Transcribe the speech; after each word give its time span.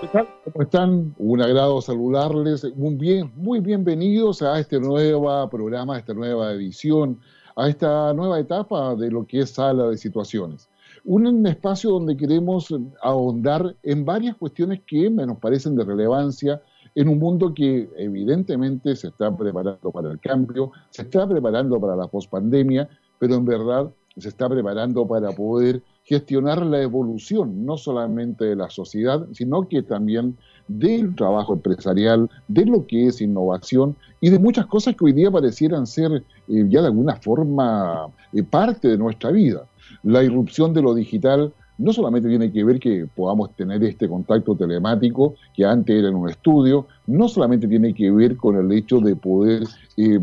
¿Cómo 0.00 0.62
están? 0.62 1.14
Un 1.18 1.42
agrado 1.42 1.80
saludarles. 1.82 2.64
Muy 2.74 2.94
bien, 2.94 3.30
muy 3.36 3.60
bienvenidos 3.60 4.40
a 4.40 4.58
este 4.58 4.80
nuevo 4.80 5.48
programa, 5.50 5.96
a 5.96 5.98
esta 5.98 6.14
nueva 6.14 6.52
edición, 6.52 7.20
a 7.54 7.68
esta 7.68 8.14
nueva 8.14 8.40
etapa 8.40 8.94
de 8.96 9.10
lo 9.10 9.26
que 9.26 9.40
es 9.40 9.50
Sala 9.50 9.88
de 9.88 9.98
Situaciones. 9.98 10.70
Un 11.04 11.46
espacio 11.46 11.90
donde 11.90 12.16
queremos 12.16 12.74
ahondar 13.02 13.76
en 13.82 14.06
varias 14.06 14.36
cuestiones 14.36 14.80
que 14.86 15.10
nos 15.10 15.38
parecen 15.38 15.76
de 15.76 15.84
relevancia 15.84 16.62
en 16.94 17.08
un 17.08 17.18
mundo 17.18 17.52
que 17.54 17.90
evidentemente 17.98 18.96
se 18.96 19.08
está 19.08 19.36
preparando 19.36 19.90
para 19.92 20.10
el 20.10 20.18
cambio, 20.18 20.72
se 20.88 21.02
está 21.02 21.28
preparando 21.28 21.78
para 21.78 21.94
la 21.94 22.06
pospandemia, 22.06 22.88
pero 23.18 23.34
en 23.34 23.44
verdad 23.44 23.90
se 24.20 24.28
está 24.28 24.48
preparando 24.48 25.06
para 25.06 25.32
poder 25.32 25.82
gestionar 26.04 26.64
la 26.64 26.82
evolución, 26.82 27.64
no 27.64 27.76
solamente 27.76 28.44
de 28.44 28.56
la 28.56 28.70
sociedad, 28.70 29.26
sino 29.32 29.68
que 29.68 29.82
también 29.82 30.36
del 30.66 31.14
trabajo 31.14 31.52
empresarial, 31.54 32.28
de 32.48 32.66
lo 32.66 32.86
que 32.86 33.06
es 33.06 33.20
innovación 33.20 33.96
y 34.20 34.30
de 34.30 34.38
muchas 34.38 34.66
cosas 34.66 34.96
que 34.96 35.04
hoy 35.04 35.12
día 35.12 35.30
parecieran 35.30 35.86
ser 35.86 36.24
eh, 36.48 36.66
ya 36.68 36.80
de 36.80 36.88
alguna 36.88 37.16
forma 37.16 38.08
eh, 38.32 38.42
parte 38.42 38.88
de 38.88 38.98
nuestra 38.98 39.30
vida. 39.30 39.66
La 40.02 40.22
irrupción 40.22 40.72
de 40.72 40.82
lo 40.82 40.94
digital 40.94 41.52
no 41.80 41.92
solamente 41.92 42.28
tiene 42.28 42.52
que 42.52 42.62
ver 42.62 42.78
que 42.78 43.06
podamos 43.14 43.56
tener 43.56 43.82
este 43.82 44.06
contacto 44.06 44.54
telemático 44.54 45.34
que 45.54 45.64
antes 45.64 45.96
era 45.96 46.08
en 46.08 46.14
un 46.14 46.28
estudio, 46.28 46.86
no 47.06 47.26
solamente 47.26 47.66
tiene 47.66 47.94
que 47.94 48.10
ver 48.10 48.36
con 48.36 48.56
el 48.56 48.70
hecho 48.70 49.00
de 49.00 49.16
poder 49.16 49.62
eh, 49.96 50.20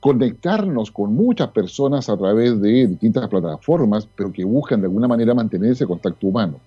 conectarnos 0.00 0.90
con 0.90 1.14
muchas 1.14 1.48
personas 1.50 2.08
a 2.08 2.16
través 2.16 2.60
de 2.60 2.86
distintas 2.86 3.28
plataformas, 3.28 4.08
pero 4.14 4.32
que 4.32 4.44
buscan 4.44 4.80
de 4.80 4.86
alguna 4.86 5.08
manera 5.08 5.34
mantener 5.34 5.72
ese 5.72 5.86
contacto 5.86 6.26
humano. 6.26 6.60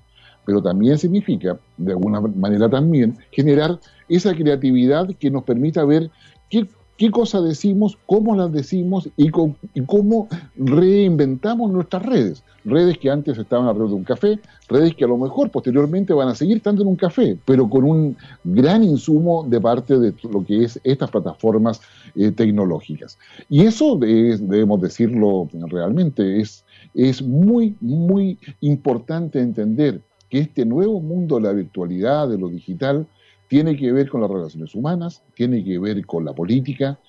Pero 0.45 0.61
también 0.61 0.97
significa, 0.97 1.59
de 1.77 1.91
alguna 1.91 2.21
manera 2.21 2.69
también, 2.69 3.17
generar 3.31 3.79
esa 4.07 4.33
creatividad 4.33 5.07
que 5.19 5.29
nos 5.29 5.43
permita 5.43 5.85
ver 5.85 6.09
qué 6.49 6.67
qué 6.99 7.09
cosas 7.11 7.45
decimos, 7.45 7.97
cómo 8.05 8.35
las 8.35 8.51
decimos 8.51 9.09
y, 9.15 9.29
cómo 9.29 10.27
reinventamos 10.57 11.71
nuestras 11.71 12.05
redes. 12.05 12.43
Redes 12.65 12.97
que 12.97 13.09
antes 13.09 13.37
estaban 13.37 13.67
alrededor 13.67 13.91
de 13.91 13.95
un 13.95 14.03
café, 14.03 14.39
redes 14.67 14.93
que 14.95 15.05
a 15.05 15.07
lo 15.07 15.17
mejor 15.17 15.49
posteriormente 15.49 16.11
van 16.11 16.27
a 16.27 16.35
seguir 16.35 16.57
estando 16.57 16.81
en 16.81 16.89
un 16.89 16.97
café, 16.97 17.37
pero 17.45 17.69
con 17.69 17.85
un 17.85 18.17
gran 18.43 18.83
insumo 18.83 19.45
de 19.47 19.61
parte 19.61 19.97
de 19.97 20.13
lo 20.29 20.43
que 20.45 20.65
es 20.65 20.77
estas 20.83 21.09
plataformas 21.09 21.79
eh, 22.15 22.31
tecnológicas. 22.31 23.17
Y 23.49 23.61
eso 23.61 23.97
debemos 23.97 24.81
decirlo 24.81 25.47
realmente, 25.69 26.41
es, 26.41 26.65
es 26.93 27.21
muy, 27.21 27.77
muy 27.79 28.37
importante 28.59 29.39
entender 29.39 30.01
que 30.29 30.39
este 30.39 30.65
nuevo 30.65 30.99
mundo 30.99 31.37
de 31.37 31.43
la 31.43 31.53
virtualidad, 31.53 32.27
de 32.27 32.37
lo 32.37 32.49
digital, 32.49 33.07
tiene 33.49 33.75
que 33.75 33.91
ver 33.91 34.09
con 34.09 34.21
las 34.21 34.29
relaciones 34.29 34.73
humanas, 34.75 35.23
tiene 35.33 35.63
que 35.65 35.79
ver 35.79 36.05
con 36.05 36.23
la 36.23 36.33
política, 36.33 36.99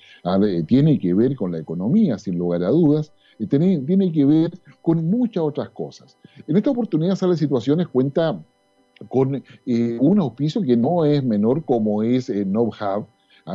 tiene 0.67 0.99
que 0.99 1.15
ver 1.15 1.37
con 1.37 1.53
la 1.53 1.59
economía, 1.59 2.19
sin 2.19 2.39
lugar 2.39 2.65
a 2.65 2.71
dudas, 2.71 3.13
tiene, 3.49 3.79
tiene 3.81 4.11
que 4.11 4.25
ver 4.25 4.59
con 4.81 5.09
muchas 5.09 5.43
otras 5.45 5.69
cosas. 5.71 6.17
En 6.49 6.57
esta 6.57 6.71
oportunidad 6.71 7.15
Sala 7.15 7.37
Situaciones 7.37 7.89
cuenta 7.89 8.43
con 9.09 9.43
eh, 9.67 9.99
un 10.01 10.19
auspicio 10.19 10.63
que 10.63 10.77
no 10.77 11.05
es 11.05 11.23
menor 11.23 11.65
como 11.65 12.03
es 12.03 12.31
eh, 12.31 12.45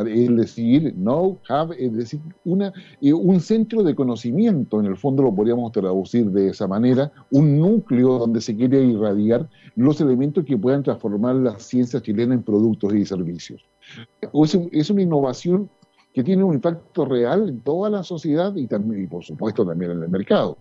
es 0.01 0.35
decir, 0.35 0.93
know, 0.95 1.39
have, 1.47 1.75
es 1.77 1.93
decir, 1.93 2.19
una, 2.43 2.73
eh, 3.01 3.13
un 3.13 3.39
centro 3.39 3.83
de 3.83 3.95
conocimiento, 3.95 4.79
en 4.79 4.87
el 4.87 4.97
fondo 4.97 5.23
lo 5.23 5.33
podríamos 5.33 5.71
traducir 5.71 6.31
de 6.31 6.49
esa 6.49 6.67
manera, 6.67 7.11
un 7.31 7.59
núcleo 7.59 8.19
donde 8.19 8.41
se 8.41 8.55
quiere 8.55 8.83
irradiar 8.83 9.49
los 9.75 9.99
elementos 10.01 10.45
que 10.45 10.57
puedan 10.57 10.83
transformar 10.83 11.35
la 11.35 11.59
ciencia 11.59 12.01
chilena 12.01 12.33
en 12.33 12.43
productos 12.43 12.93
y 12.93 13.05
servicios. 13.05 13.65
Es, 14.71 14.89
una 14.89 15.01
innovación 15.01 15.69
que 16.13 16.23
tiene 16.23 16.43
un 16.43 16.55
impacto 16.55 17.05
real 17.05 17.49
en 17.49 17.59
toda 17.61 17.89
la 17.89 18.03
sociedad 18.03 18.55
y, 18.55 18.67
también, 18.67 19.03
y 19.03 19.07
por 19.07 19.23
supuesto 19.23 19.65
también 19.65 19.91
en 19.91 20.03
el 20.03 20.09
mercado. 20.09 20.57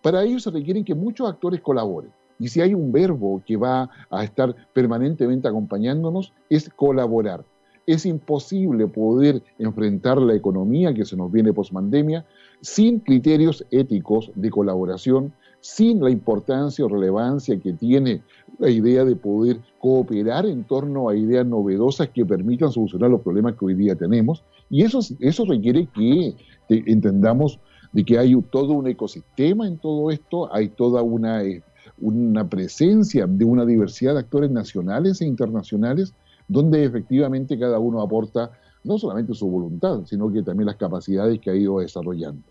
Para 0.00 0.22
ello 0.22 0.38
se 0.40 0.50
requieren 0.50 0.84
que 0.84 0.94
muchos 0.94 1.28
actores 1.28 1.60
colaboren. 1.60 2.10
Y 2.38 2.48
si 2.48 2.60
hay 2.60 2.74
un 2.74 2.90
verbo 2.90 3.42
que 3.46 3.56
va 3.56 3.88
a 4.10 4.24
estar 4.24 4.54
permanentemente 4.72 5.46
acompañándonos, 5.46 6.32
es 6.48 6.68
colaborar 6.70 7.44
es 7.86 8.06
imposible 8.06 8.86
poder 8.86 9.42
enfrentar 9.58 10.20
la 10.20 10.34
economía 10.34 10.94
que 10.94 11.04
se 11.04 11.16
nos 11.16 11.30
viene 11.32 11.52
post-pandemia 11.52 12.24
sin 12.60 13.00
criterios 13.00 13.66
éticos 13.70 14.30
de 14.34 14.50
colaboración, 14.50 15.32
sin 15.60 16.00
la 16.00 16.10
importancia 16.10 16.84
o 16.84 16.88
relevancia 16.88 17.58
que 17.58 17.72
tiene 17.72 18.22
la 18.58 18.70
idea 18.70 19.04
de 19.04 19.16
poder 19.16 19.58
cooperar 19.78 20.46
en 20.46 20.64
torno 20.64 21.08
a 21.08 21.16
ideas 21.16 21.46
novedosas 21.46 22.08
que 22.10 22.24
permitan 22.24 22.70
solucionar 22.70 23.10
los 23.10 23.20
problemas 23.20 23.54
que 23.54 23.64
hoy 23.64 23.74
día 23.74 23.96
tenemos. 23.96 24.44
Y 24.70 24.82
eso, 24.82 25.00
eso 25.20 25.44
requiere 25.44 25.88
que 25.94 26.34
entendamos 26.68 27.58
de 27.92 28.04
que 28.04 28.18
hay 28.18 28.40
todo 28.50 28.72
un 28.72 28.86
ecosistema 28.86 29.66
en 29.66 29.78
todo 29.78 30.10
esto, 30.10 30.52
hay 30.54 30.68
toda 30.68 31.02
una, 31.02 31.42
eh, 31.42 31.62
una 32.00 32.48
presencia 32.48 33.26
de 33.26 33.44
una 33.44 33.66
diversidad 33.66 34.14
de 34.14 34.20
actores 34.20 34.50
nacionales 34.50 35.20
e 35.20 35.26
internacionales 35.26 36.14
donde 36.52 36.84
efectivamente 36.84 37.58
cada 37.58 37.78
uno 37.78 38.02
aporta 38.02 38.50
no 38.84 38.98
solamente 38.98 39.34
su 39.34 39.48
voluntad, 39.48 40.02
sino 40.04 40.30
que 40.30 40.42
también 40.42 40.66
las 40.66 40.76
capacidades 40.76 41.40
que 41.40 41.50
ha 41.50 41.54
ido 41.54 41.78
desarrollando. 41.78 42.42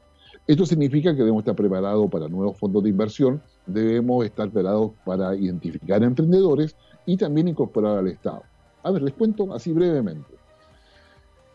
Esto 0.48 0.66
significa 0.66 1.12
que 1.12 1.20
debemos 1.20 1.42
estar 1.42 1.56
preparados 1.56 2.10
para 2.10 2.28
nuevos 2.28 2.58
fondos 2.58 2.84
de 2.84 2.90
inversión, 2.90 3.42
debemos 3.68 4.26
estar 4.26 4.50
preparados 4.50 4.92
para 5.06 5.36
identificar 5.36 6.02
emprendedores 6.04 6.76
y 7.06 7.16
también 7.16 7.48
incorporar 7.48 8.00
al 8.00 8.08
Estado. 8.08 8.44
A 8.82 8.92
ver, 8.92 9.04
les 9.04 9.14
cuento 9.14 9.54
así 9.54 9.72
brevemente. 9.72 10.34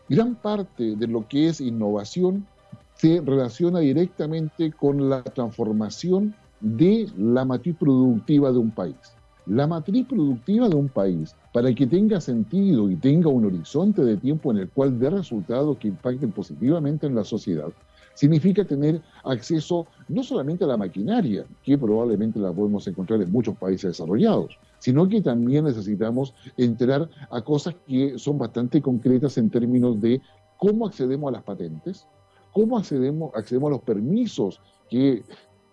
Gran 0.07 0.35
parte 0.35 0.95
de 0.95 1.07
lo 1.07 1.27
que 1.27 1.49
es 1.49 1.59
innovación 1.59 2.47
se 2.95 3.21
relaciona 3.21 3.79
directamente 3.79 4.71
con 4.71 5.09
la 5.09 5.21
transformación 5.21 6.33
de 6.61 7.11
la 7.17 7.43
matriz 7.43 7.75
productiva 7.75 8.51
de 8.51 8.57
un 8.57 8.71
país. 8.71 9.16
La 9.47 9.65
matriz 9.65 10.05
productiva 10.05 10.67
de 10.67 10.75
un 10.75 10.89
país, 10.89 11.33
para 11.53 11.73
que 11.73 11.87
tenga 11.87 12.19
sentido 12.19 12.91
y 12.91 12.97
tenga 12.97 13.29
un 13.29 13.45
horizonte 13.45 14.03
de 14.03 14.17
tiempo 14.17 14.51
en 14.51 14.57
el 14.57 14.69
cual 14.69 14.99
dé 14.99 15.09
resultados 15.09 15.77
que 15.77 15.87
impacten 15.87 16.33
positivamente 16.33 17.07
en 17.07 17.15
la 17.15 17.23
sociedad, 17.23 17.69
significa 18.13 18.65
tener 18.65 19.01
acceso 19.23 19.87
no 20.09 20.21
solamente 20.21 20.65
a 20.65 20.67
la 20.67 20.75
maquinaria, 20.75 21.45
que 21.63 21.77
probablemente 21.77 22.39
la 22.39 22.51
podemos 22.51 22.85
encontrar 22.87 23.21
en 23.21 23.31
muchos 23.31 23.55
países 23.55 23.91
desarrollados, 23.91 24.59
sino 24.79 25.07
que 25.07 25.21
también 25.21 25.63
necesitamos 25.63 26.33
entrar 26.57 27.09
a 27.29 27.41
cosas 27.41 27.73
que 27.87 28.19
son 28.19 28.37
bastante 28.37 28.81
concretas 28.81 29.37
en 29.37 29.49
términos 29.49 30.01
de 30.01 30.21
cómo 30.57 30.87
accedemos 30.87 31.29
a 31.29 31.31
las 31.33 31.43
patentes, 31.43 32.05
cómo 32.51 32.77
accedemos, 32.77 33.31
accedemos 33.33 33.67
a 33.69 33.75
los 33.75 33.81
permisos 33.83 34.59
que 34.89 35.23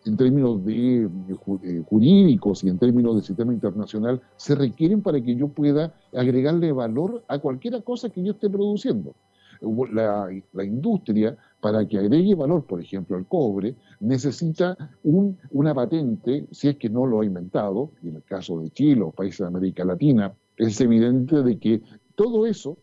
en 0.05 0.17
términos 0.17 0.65
de, 0.65 1.05
eh, 1.05 1.83
jurídicos 1.89 2.65
y 2.65 2.69
en 2.69 2.79
términos 2.79 3.15
del 3.15 3.25
sistema 3.25 3.53
internacional 3.53 4.21
se 4.37 4.55
requieren 4.55 5.03
para 5.03 5.21
que 5.21 5.35
yo 5.35 5.49
pueda 5.49 5.95
agregarle 6.13 6.73
valor 6.73 7.25
a 7.29 7.39
cualquier 7.39 7.83
cosa 7.83 8.11
que 8.11 8.23
yo 8.23 8.33
esté 8.33 8.51
produciendo. 8.51 9.15
La, 9.93 10.29
la, 10.53 10.65
industria, 10.65 11.39
para 11.61 11.89
que 11.89 11.97
agregue 11.97 12.35
valor, 12.35 12.65
por 12.65 12.83
ejemplo, 12.83 13.17
al 13.17 13.27
cobre, 13.27 13.75
necesita 14.01 14.77
un, 15.05 15.39
una 15.53 15.75
patente, 15.75 16.47
si 16.51 16.69
es 16.69 16.77
que 16.77 16.91
no 16.91 17.07
lo 17.07 17.21
ha 17.21 17.25
inventado, 17.25 17.93
y 18.03 18.09
en 18.09 18.17
el 18.17 18.23
caso 18.25 18.61
de 18.61 18.69
Chile 18.71 19.01
o 19.01 19.11
países 19.11 19.39
de 19.39 19.47
América 19.47 19.85
Latina, 19.85 20.35
es 20.59 20.79
evidente 20.83 21.43
de 21.43 21.59
que 21.59 21.81
todo 22.15 22.45
eso 22.45 22.77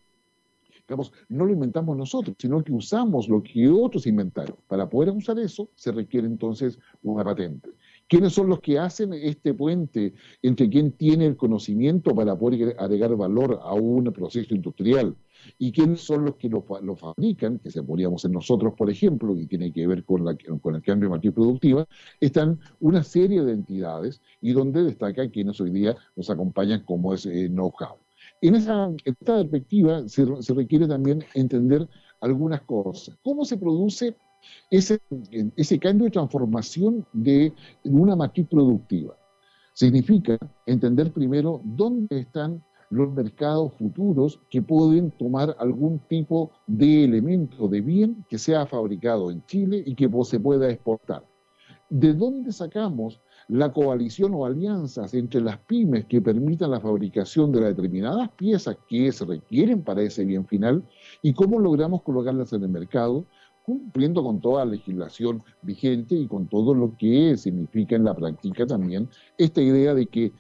no 1.30 1.46
lo 1.46 1.54
inventamos 1.54 1.98
nosotros, 1.98 2.36
sino 2.40 2.64
que 2.64 2.74
usamos 2.74 3.30
lo 3.30 3.42
que 3.42 3.70
otros 3.70 4.08
inventaron. 4.08 4.56
Para 4.68 4.90
poder 4.90 5.10
usar 5.12 5.40
eso 5.40 5.70
se 5.76 5.92
requiere 5.92 6.28
entonces 6.28 6.80
una 7.04 7.24
patente. 7.24 7.70
¿Quiénes 8.12 8.34
son 8.34 8.50
los 8.50 8.60
que 8.60 8.78
hacen 8.78 9.14
este 9.14 9.54
puente 9.54 10.14
entre 10.42 10.70
quien 10.70 10.92
tiene 10.92 11.26
el 11.28 11.38
conocimiento 11.38 12.14
para 12.14 12.38
poder 12.38 12.76
agregar 12.78 13.16
valor 13.16 13.60
a 13.64 13.74
un 13.74 14.04
proceso 14.12 14.54
industrial? 14.54 15.16
¿Y 15.58 15.72
quiénes 15.72 16.02
son 16.02 16.26
los 16.26 16.36
que 16.36 16.50
lo, 16.50 16.62
fabrican, 16.62 17.60
que 17.60 17.72
se 17.72 17.82
podríamos 17.82 18.26
en 18.26 18.34
nosotros, 18.34 18.74
por 18.78 18.90
ejemplo, 18.90 19.34
que 19.34 19.46
tiene 19.46 19.72
que 19.72 19.88
ver 19.88 20.04
con, 20.04 20.26
la, 20.26 20.36
con 20.62 20.76
el 20.76 20.82
cambio 20.82 21.08
de 21.08 21.16
matriz 21.16 21.32
productiva? 21.32 21.88
Están 22.20 22.60
una 22.82 23.02
serie 23.02 23.44
de 23.44 23.54
entidades 23.54 24.22
y 24.42 24.52
donde 24.52 24.84
destacan 24.84 25.30
quienes 25.30 25.62
hoy 25.62 25.72
día 25.72 25.96
nos 26.18 26.30
acompañan 26.30 26.84
como 26.84 27.14
es 27.14 27.26
eh, 27.26 27.48
know-how. 27.48 27.98
En 28.42 28.56
esa, 28.56 28.92
esta 29.06 29.38
perspectiva 29.38 30.08
se, 30.08 30.26
requiere 30.56 30.88
también 30.88 31.24
entender 31.36 31.88
algunas 32.22 32.62
cosas. 32.62 33.16
¿Cómo 33.24 33.46
se 33.46 33.56
produce 33.56 34.16
ese, 34.72 35.00
ese 35.56 35.78
cambio 35.78 36.06
de 36.06 36.12
transformación 36.12 37.06
de 37.14 37.54
una 37.84 38.16
matriz 38.16 38.48
productiva? 38.48 39.16
Significa 39.74 40.40
entender 40.66 41.12
primero 41.12 41.62
dónde 41.64 42.20
están 42.20 42.64
los 42.90 43.14
mercados 43.14 43.74
futuros 43.74 44.40
que 44.50 44.62
pueden 44.62 45.12
tomar 45.12 45.56
algún 45.60 46.00
tipo 46.10 46.52
de 46.66 47.06
elemento 47.06 47.68
de 47.68 47.80
bien 47.80 48.26
que 48.28 48.38
sea 48.40 48.66
fabricado 48.66 49.32
en 49.32 49.46
Chile 49.46 49.84
y 49.86 49.96
que 49.96 50.10
se 50.24 50.40
pueda 50.40 50.70
exportar. 50.70 51.24
¿De 51.90 52.14
dónde 52.14 52.52
sacamos 52.52 53.22
la 53.52 53.74
coalición 53.74 54.34
o 54.34 54.46
alianzas 54.46 55.14
entre 55.14 55.42
las 55.42 55.58
pymes 55.58 56.06
que 56.06 56.22
permitan 56.22 56.72
la 56.72 56.80
fabricación 56.80 57.52
de 57.52 57.60
las 57.60 57.76
determinadas 57.76 58.30
piezas 58.38 58.78
que 58.88 59.12
se 59.12 59.26
requieren 59.26 59.84
para 59.84 60.04
ese 60.04 60.24
bien 60.24 60.48
final 60.48 60.88
y 61.22 61.34
cómo 61.34 61.60
logramos 61.60 62.02
colocarlas 62.02 62.54
en 62.54 62.64
el 62.64 62.70
mercado, 62.70 63.26
cumpliendo 63.66 64.24
con 64.24 64.40
toda 64.40 64.64
la 64.64 64.72
legislación 64.72 65.44
vigente 65.64 66.16
y 66.16 66.28
con 66.28 66.48
todo 66.48 66.74
lo 66.74 66.96
que 66.96 67.36
significa 67.36 67.98
en 67.98 68.06
la 68.06 68.16
práctica 68.16 68.66
también 68.66 69.10
esta 69.38 69.62
idea 69.62 69.94
de 69.94 70.06
que 70.06 70.32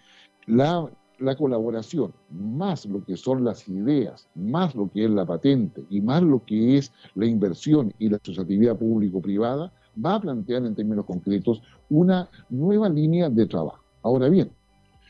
la, 0.48 0.90
la 1.20 1.36
colaboración, 1.36 2.14
más 2.30 2.86
lo 2.86 3.04
que 3.04 3.18
son 3.18 3.44
las 3.44 3.68
ideas, 3.68 4.30
más 4.36 4.74
lo 4.74 4.90
que 4.90 5.04
es 5.04 5.12
la 5.12 5.26
patente 5.26 5.84
y 5.90 6.00
más 6.00 6.24
lo 6.24 6.46
que 6.46 6.78
es 6.78 6.94
la 7.16 7.26
inversión 7.26 7.94
y 8.00 8.08
la 8.08 8.20
asociatividad 8.24 8.78
público-privada, 8.78 9.74
va 10.04 10.16
a 10.16 10.22
plantear 10.22 10.66
en 10.66 10.76
términos 10.76 11.06
concretos 11.06 11.62
una 11.92 12.30
nueva 12.50 12.90
línea 12.90 13.30
de 13.30 13.46
trabajo. 13.46 13.84
Ahora 14.02 14.30
bien, 14.30 14.50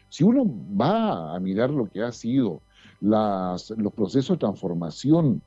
si 0.10 0.24
uno 0.24 0.44
va 0.80 1.36
a 1.36 1.40
mirar 1.40 1.70
lo 1.70 1.86
que 1.86 2.04
ha 2.04 2.12
sido 2.12 2.62
los 3.00 3.94
procesos 3.96 4.36
de 4.36 4.40
transformación 4.40 5.42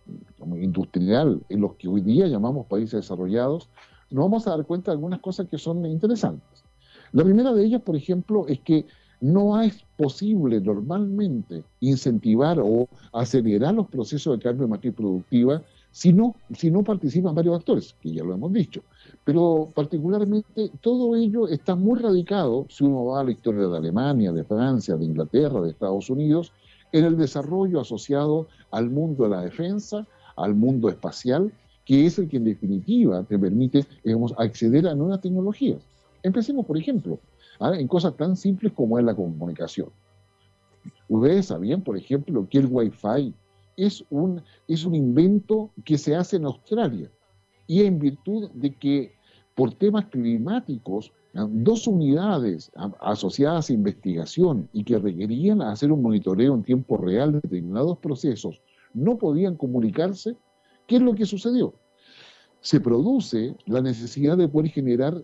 industrial 0.56 1.42
en 1.48 1.60
los 1.60 1.74
que 1.74 1.88
hoy 1.88 2.00
día 2.00 2.28
llamamos 2.28 2.66
países 2.66 3.00
desarrollados, 3.00 3.68
nos 4.10 4.24
vamos 4.24 4.46
a 4.46 4.50
dar 4.50 4.64
cuenta 4.64 4.90
de 4.90 4.96
algunas 4.96 5.20
cosas 5.20 5.48
que 5.48 5.58
son 5.58 5.84
interesantes. 5.86 6.64
La 7.12 7.24
primera 7.24 7.52
de 7.52 7.64
ellas, 7.64 7.82
por 7.82 7.96
ejemplo, 7.96 8.46
es 8.48 8.60
que 8.60 8.86
no 9.20 9.60
es 9.60 9.84
posible 9.96 10.60
normalmente 10.60 11.64
incentivar 11.80 12.58
o 12.60 12.88
acelerar 13.12 13.74
los 13.74 13.88
procesos 13.88 14.36
de 14.36 14.42
cambio 14.42 14.66
de 14.66 14.70
matriz 14.70 14.94
productiva 14.94 15.62
si 15.90 16.12
no, 16.12 16.34
si 16.56 16.70
no 16.70 16.82
participan 16.82 17.34
varios 17.34 17.56
actores, 17.56 17.94
que 18.00 18.12
ya 18.12 18.24
lo 18.24 18.34
hemos 18.34 18.52
dicho. 18.52 18.82
Pero 19.24 19.72
particularmente 19.74 20.70
todo 20.80 21.16
ello 21.16 21.48
está 21.48 21.74
muy 21.74 21.98
radicado, 21.98 22.66
si 22.68 22.84
uno 22.84 23.06
va 23.06 23.20
a 23.20 23.24
la 23.24 23.30
historia 23.30 23.66
de 23.66 23.76
Alemania, 23.76 24.32
de 24.32 24.44
Francia, 24.44 24.96
de 24.96 25.04
Inglaterra, 25.06 25.62
de 25.62 25.70
Estados 25.70 26.10
Unidos, 26.10 26.52
en 26.92 27.04
el 27.04 27.16
desarrollo 27.16 27.80
asociado 27.80 28.46
al 28.70 28.90
mundo 28.90 29.24
de 29.24 29.30
la 29.30 29.40
defensa, 29.40 30.06
al 30.36 30.54
mundo 30.54 30.88
espacial, 30.88 31.52
que 31.84 32.06
es 32.06 32.18
el 32.18 32.28
que 32.28 32.36
en 32.36 32.44
definitiva 32.44 33.22
te 33.24 33.38
permite 33.38 33.86
digamos, 34.04 34.34
acceder 34.38 34.86
a 34.86 34.94
nuevas 34.94 35.20
tecnologías. 35.20 35.82
Empecemos, 36.22 36.66
por 36.66 36.78
ejemplo, 36.78 37.18
¿ah? 37.60 37.72
en 37.76 37.88
cosas 37.88 38.16
tan 38.16 38.36
simples 38.36 38.72
como 38.72 38.98
es 38.98 39.04
la 39.04 39.14
comunicación. 39.14 39.88
Ustedes 41.08 41.46
sabían, 41.46 41.82
por 41.82 41.96
ejemplo, 41.96 42.46
que 42.48 42.58
el 42.58 42.68
Wi-Fi 42.70 43.34
es 43.76 44.04
un, 44.10 44.42
es 44.68 44.84
un 44.84 44.94
invento 44.94 45.70
que 45.84 45.98
se 45.98 46.14
hace 46.14 46.36
en 46.36 46.44
Australia 46.44 47.10
y 47.66 47.82
en 47.82 47.98
virtud 47.98 48.50
de 48.52 48.74
que 48.74 49.14
por 49.54 49.74
temas 49.74 50.06
climáticos, 50.06 51.12
dos 51.32 51.86
unidades 51.86 52.70
asociadas 53.00 53.70
a 53.70 53.72
investigación 53.72 54.68
y 54.72 54.84
que 54.84 54.98
requerían 54.98 55.62
hacer 55.62 55.90
un 55.92 56.02
monitoreo 56.02 56.54
en 56.54 56.62
tiempo 56.62 56.96
real 56.96 57.32
de 57.32 57.40
determinados 57.40 57.98
procesos 57.98 58.60
no 58.94 59.18
podían 59.18 59.56
comunicarse, 59.56 60.36
¿qué 60.86 60.96
es 60.96 61.02
lo 61.02 61.14
que 61.14 61.26
sucedió? 61.26 61.74
Se 62.60 62.80
produce 62.80 63.56
la 63.66 63.82
necesidad 63.82 64.38
de 64.38 64.48
poder 64.48 64.70
generar 64.70 65.22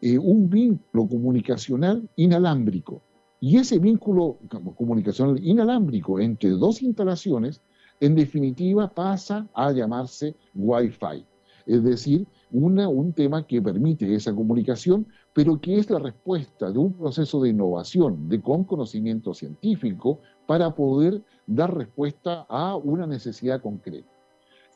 eh, 0.00 0.18
un 0.18 0.50
vínculo 0.50 1.08
comunicacional 1.08 2.08
inalámbrico 2.16 3.00
y 3.40 3.56
ese 3.58 3.78
vínculo 3.78 4.38
comunicacional 4.76 5.38
inalámbrico 5.42 6.18
entre 6.18 6.50
dos 6.50 6.82
instalaciones, 6.82 7.62
en 8.00 8.14
definitiva, 8.14 8.88
pasa 8.88 9.46
a 9.54 9.70
llamarse 9.70 10.34
Wi-Fi. 10.54 11.24
Es 11.66 11.82
decir, 11.82 12.26
un 12.50 13.12
tema 13.14 13.46
que 13.46 13.60
permite 13.60 14.14
esa 14.14 14.34
comunicación, 14.34 15.06
pero 15.32 15.60
que 15.60 15.78
es 15.78 15.90
la 15.90 15.98
respuesta 15.98 16.70
de 16.70 16.78
un 16.78 16.92
proceso 16.92 17.40
de 17.42 17.50
innovación, 17.50 18.28
de 18.28 18.40
con 18.40 18.64
conocimiento 18.64 19.34
científico, 19.34 20.20
para 20.46 20.74
poder 20.74 21.22
dar 21.46 21.74
respuesta 21.74 22.46
a 22.48 22.76
una 22.76 23.06
necesidad 23.06 23.60
concreta. 23.60 24.08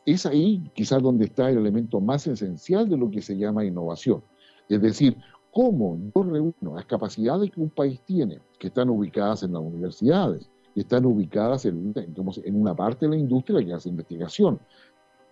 Es 0.05 0.25
ahí 0.25 0.63
quizás 0.73 1.01
donde 1.01 1.25
está 1.25 1.49
el 1.49 1.59
elemento 1.59 2.01
más 2.01 2.25
esencial 2.27 2.89
de 2.89 2.97
lo 2.97 3.11
que 3.11 3.21
se 3.21 3.37
llama 3.37 3.65
innovación. 3.65 4.23
Es 4.67 4.81
decir, 4.81 5.15
cómo 5.51 5.97
yo 6.15 6.23
reúno 6.23 6.75
las 6.75 6.85
capacidades 6.85 7.51
que 7.51 7.61
un 7.61 7.69
país 7.69 8.01
tiene, 8.05 8.39
que 8.59 8.67
están 8.67 8.89
ubicadas 8.89 9.43
en 9.43 9.53
las 9.53 9.61
universidades, 9.61 10.49
que 10.73 10.81
están 10.81 11.05
ubicadas 11.05 11.65
en, 11.65 11.93
en 11.95 12.61
una 12.61 12.75
parte 12.75 13.05
de 13.05 13.11
la 13.11 13.17
industria 13.17 13.63
que 13.63 13.73
hace 13.73 13.89
investigación, 13.89 14.59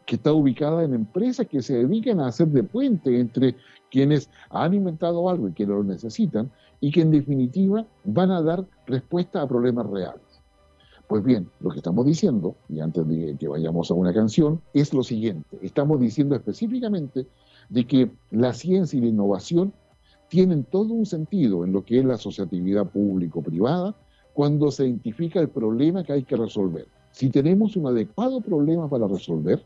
que 0.08 0.16
está 0.16 0.34
ubicada 0.34 0.84
en 0.84 0.94
empresas 0.94 1.46
que 1.48 1.62
se 1.62 1.76
dedican 1.86 2.22
a 2.22 2.28
hacer 2.28 2.48
de 2.48 2.64
puente 2.64 3.20
entre 3.20 3.56
quienes 3.92 4.30
han 4.50 4.74
inventado 4.74 5.30
algo 5.30 5.50
y 5.50 5.52
quienes 5.52 5.76
lo 5.76 5.84
necesitan, 5.84 6.50
y 6.80 6.92
que 6.92 7.02
en 7.02 7.12
definitiva 7.12 7.86
van 8.06 8.32
a 8.32 8.42
dar 8.42 8.66
respuesta 8.86 9.42
a 9.42 9.48
problemas 9.48 9.86
reales. 9.88 10.22
Pues 11.08 11.24
bien, 11.24 11.50
lo 11.60 11.70
que 11.72 11.78
estamos 11.78 12.06
diciendo, 12.06 12.56
y 12.70 12.80
antes 12.80 13.08
de 13.08 13.36
que 13.38 13.48
vayamos 13.48 13.92
a 13.92 13.96
una 13.96 14.14
canción, 14.14 14.62
es 14.74 14.94
lo 14.94 15.04
siguiente. 15.04 15.58
Estamos 15.62 16.00
diciendo 16.00 16.36
específicamente 16.36 17.28
de 17.70 17.86
que 17.86 18.10
la 18.32 18.54
ciencia 18.54 18.98
y 18.98 19.02
la 19.02 19.08
innovación 19.08 19.74
tienen 20.30 20.64
todo 20.64 20.94
un 20.94 21.06
sentido 21.06 21.66
en 21.66 21.74
lo 21.74 21.84
que 21.84 22.00
es 22.00 22.06
la 22.06 22.16
asociatividad 22.16 22.88
público-privada 22.88 23.96
cuando 24.34 24.72
se 24.72 24.86
identifica 24.86 25.40
el 25.40 25.50
problema 25.50 26.04
que 26.04 26.14
hay 26.14 26.24
que 26.24 26.38
resolver. 26.38 26.88
Si 27.12 27.30
tenemos 27.30 27.76
un 27.76 27.88
adecuado 27.88 28.40
problema 28.40 28.90
para 28.90 29.08
resolver, 29.08 29.64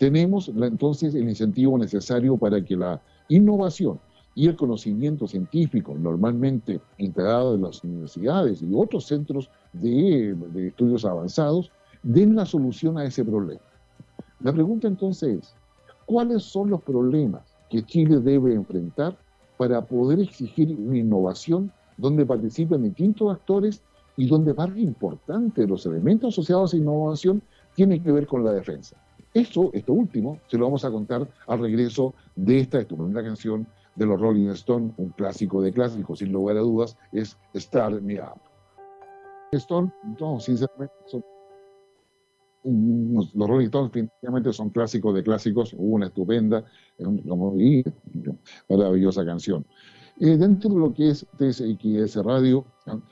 tenemos 0.00 0.48
entonces 0.48 1.14
el 1.14 1.28
incentivo 1.28 1.76
necesario 1.76 2.38
para 2.38 2.64
que 2.64 2.74
la 2.74 3.02
innovación 3.28 4.00
y 4.34 4.48
el 4.48 4.56
conocimiento 4.56 5.28
científico, 5.28 5.94
normalmente 5.94 6.80
integrado 6.96 7.54
en 7.54 7.60
las 7.60 7.84
universidades 7.84 8.62
y 8.62 8.70
otros 8.74 9.04
centros 9.04 9.50
de, 9.74 10.34
estudios 10.68 11.04
avanzados, 11.04 11.70
den 12.02 12.34
la 12.34 12.46
solución 12.46 12.96
a 12.96 13.04
ese 13.04 13.22
problema. 13.22 13.60
La 14.40 14.54
pregunta 14.54 14.88
entonces 14.88 15.40
es, 15.40 15.54
¿cuáles 16.06 16.44
son 16.44 16.70
los 16.70 16.80
problemas 16.80 17.42
que 17.68 17.82
Chile 17.82 18.20
debe 18.20 18.54
enfrentar 18.54 19.18
para 19.58 19.84
poder 19.84 20.20
exigir 20.20 20.74
una 20.78 20.96
innovación 20.96 21.70
donde 21.98 22.24
participen 22.24 22.84
distintos 22.84 23.30
actores 23.30 23.82
y 24.16 24.26
donde 24.26 24.54
parte 24.54 24.80
importante 24.80 25.60
de 25.60 25.68
los 25.68 25.84
elementos 25.84 26.32
asociados 26.32 26.72
a 26.72 26.78
innovación 26.78 27.42
tiene 27.74 28.02
que 28.02 28.10
ver 28.10 28.26
con 28.26 28.42
la 28.42 28.52
defensa. 28.52 28.96
Esto, 29.32 29.70
esto 29.72 29.92
último, 29.92 30.40
se 30.48 30.58
lo 30.58 30.64
vamos 30.64 30.84
a 30.84 30.90
contar 30.90 31.28
al 31.46 31.60
regreso 31.60 32.14
de 32.34 32.60
esta 32.60 32.80
estupenda 32.80 33.22
canción 33.22 33.66
de 33.94 34.06
los 34.06 34.20
Rolling 34.20 34.48
Stones, 34.50 34.92
un 34.96 35.10
clásico 35.10 35.62
de 35.62 35.72
clásicos, 35.72 36.18
sin 36.18 36.32
lugar 36.32 36.56
a 36.56 36.60
dudas, 36.60 36.96
es 37.12 37.38
Start 37.54 38.00
Me 38.02 38.20
Up. 38.20 38.40
Stone, 39.52 39.92
los 42.64 43.48
Rolling 43.48 43.66
Stones 43.66 43.92
definitivamente 43.92 44.52
son 44.52 44.70
clásicos 44.70 45.14
de 45.14 45.22
clásicos, 45.22 45.74
una 45.78 46.06
estupenda 46.06 46.64
y 46.98 47.84
maravillosa 48.68 49.24
canción. 49.24 49.64
Eh, 50.18 50.36
dentro 50.36 50.70
de 50.70 50.78
lo 50.78 50.92
que 50.92 51.08
es 51.08 51.26
TSX 51.38 52.16
Radio, 52.16 52.64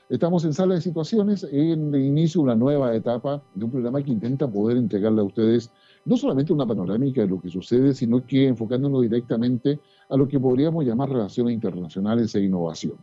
estamos 0.09 0.45
en 0.45 0.53
sala 0.53 0.75
de 0.75 0.81
situaciones 0.81 1.43
en 1.51 1.93
el 1.95 2.01
inicio 2.01 2.41
de 2.41 2.43
una 2.43 2.55
nueva 2.55 2.95
etapa 2.95 3.41
de 3.55 3.65
un 3.65 3.71
programa 3.71 4.03
que 4.03 4.11
intenta 4.11 4.47
poder 4.47 4.77
entregarle 4.77 5.21
a 5.21 5.23
ustedes 5.23 5.71
no 6.05 6.17
solamente 6.17 6.53
una 6.53 6.65
panorámica 6.65 7.21
de 7.21 7.27
lo 7.27 7.39
que 7.39 7.49
sucede, 7.49 7.93
sino 7.93 8.25
que 8.25 8.47
enfocándonos 8.47 9.01
directamente 9.01 9.79
a 10.09 10.17
lo 10.17 10.27
que 10.27 10.39
podríamos 10.39 10.85
llamar 10.85 11.09
relaciones 11.09 11.53
internacionales 11.53 12.33
e 12.35 12.43
innovación. 12.43 12.95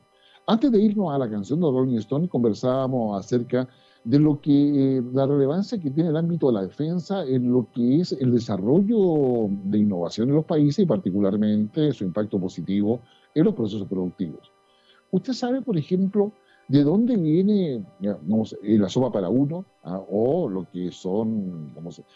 Antes 0.47 0.71
de 0.71 0.81
irnos 0.81 1.13
a 1.13 1.19
la 1.19 1.29
canción 1.29 1.61
de 1.61 1.67
Rolling 1.67 1.99
Stone, 1.99 2.29
conversábamos 2.29 3.19
acerca 3.19 3.69
de 4.05 4.21
lo 4.21 4.41
que 4.41 5.03
la 5.13 5.27
relevancia 5.27 5.81
que 5.81 5.91
tiene 5.91 6.11
el 6.11 6.17
ámbito 6.17 6.47
de 6.47 6.53
la 6.53 6.63
defensa 6.63 7.25
en 7.25 7.53
lo 7.53 7.67
que 7.75 8.01
es 8.01 8.13
el 8.13 8.33
desarrollo 8.33 9.49
de 9.65 9.79
innovación 9.79 10.29
en 10.29 10.37
los 10.37 10.45
países 10.45 10.85
y 10.85 10.87
particularmente 10.87 11.93
su 11.93 12.05
impacto 12.05 12.39
positivo 12.39 13.01
en 13.35 13.45
los 13.45 13.55
procesos 13.55 13.89
productivos. 13.89 14.53
Usted 15.11 15.33
sabe, 15.33 15.61
por 15.61 15.77
ejemplo, 15.77 16.33
de 16.69 16.83
dónde 16.83 17.17
viene 17.17 17.85
eh, 18.03 18.79
la 18.79 18.89
sopa 18.89 19.13
para 19.13 19.29
uno 19.29 19.65
¿ah? 19.85 20.01
o 20.11 20.49
lo 20.49 20.69
que 20.71 20.91
son 20.91 21.73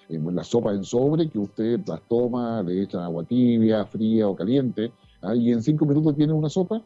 eh, 0.09 0.21
la 0.33 0.43
sopa 0.43 0.73
en 0.73 0.83
sobre 0.83 1.29
que 1.29 1.39
usted 1.39 1.81
las 1.87 2.01
toma, 2.09 2.63
le 2.63 2.83
echa 2.83 3.05
agua 3.05 3.25
tibia, 3.25 3.85
fría 3.87 4.29
o 4.29 4.35
caliente 4.35 4.93
¿ah? 5.23 5.35
y 5.35 5.53
en 5.53 5.63
cinco 5.63 5.87
minutos 5.87 6.17
tiene 6.17 6.33
una 6.33 6.49
sopa. 6.49 6.83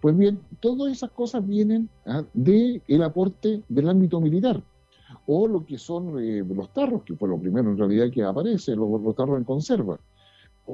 Pues 0.00 0.16
bien, 0.16 0.40
todas 0.60 0.92
esas 0.92 1.10
cosas 1.10 1.46
vienen 1.46 1.88
¿ah? 2.06 2.22
del 2.32 3.02
aporte 3.02 3.62
del 3.68 3.88
ámbito 3.88 4.20
militar. 4.20 4.62
O 5.26 5.48
lo 5.48 5.66
que 5.66 5.76
son 5.76 6.18
eh, 6.22 6.44
los 6.48 6.72
tarros, 6.72 7.02
que 7.02 7.16
fue 7.16 7.28
lo 7.28 7.38
primero 7.38 7.70
en 7.70 7.78
realidad 7.78 8.10
que 8.12 8.22
aparece, 8.22 8.76
los, 8.76 9.14
tarros 9.16 9.38
en 9.38 9.44
conserva. 9.44 9.98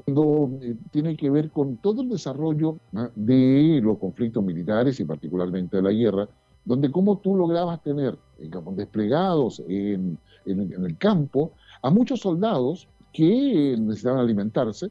Cuando 0.03 0.51
eh, 0.61 0.75
tiene 0.91 1.17
que 1.17 1.31
ver 1.31 1.51
con 1.51 1.77
todo 1.77 2.03
el 2.03 2.09
desarrollo 2.09 2.79
de 3.15 3.81
los 3.81 3.99
conflictos 3.99 4.43
militares 4.43 4.99
y 4.99 5.05
particularmente 5.05 5.77
de 5.77 5.83
la 5.85 5.93
guerra, 5.93 6.29
donde 6.65 6.91
como 6.91 7.19
tú 7.19 7.37
lograbas 7.37 7.81
tener 7.81 8.19
eh, 8.39 8.51
desplegados 8.75 9.63
en, 9.69 10.19
el 10.47 10.99
campo 10.99 11.53
a 11.81 11.91
muchos 11.91 12.21
soldados 12.21 12.89
que 13.13 13.77
necesitaban 13.79 14.19
alimentarse, 14.19 14.91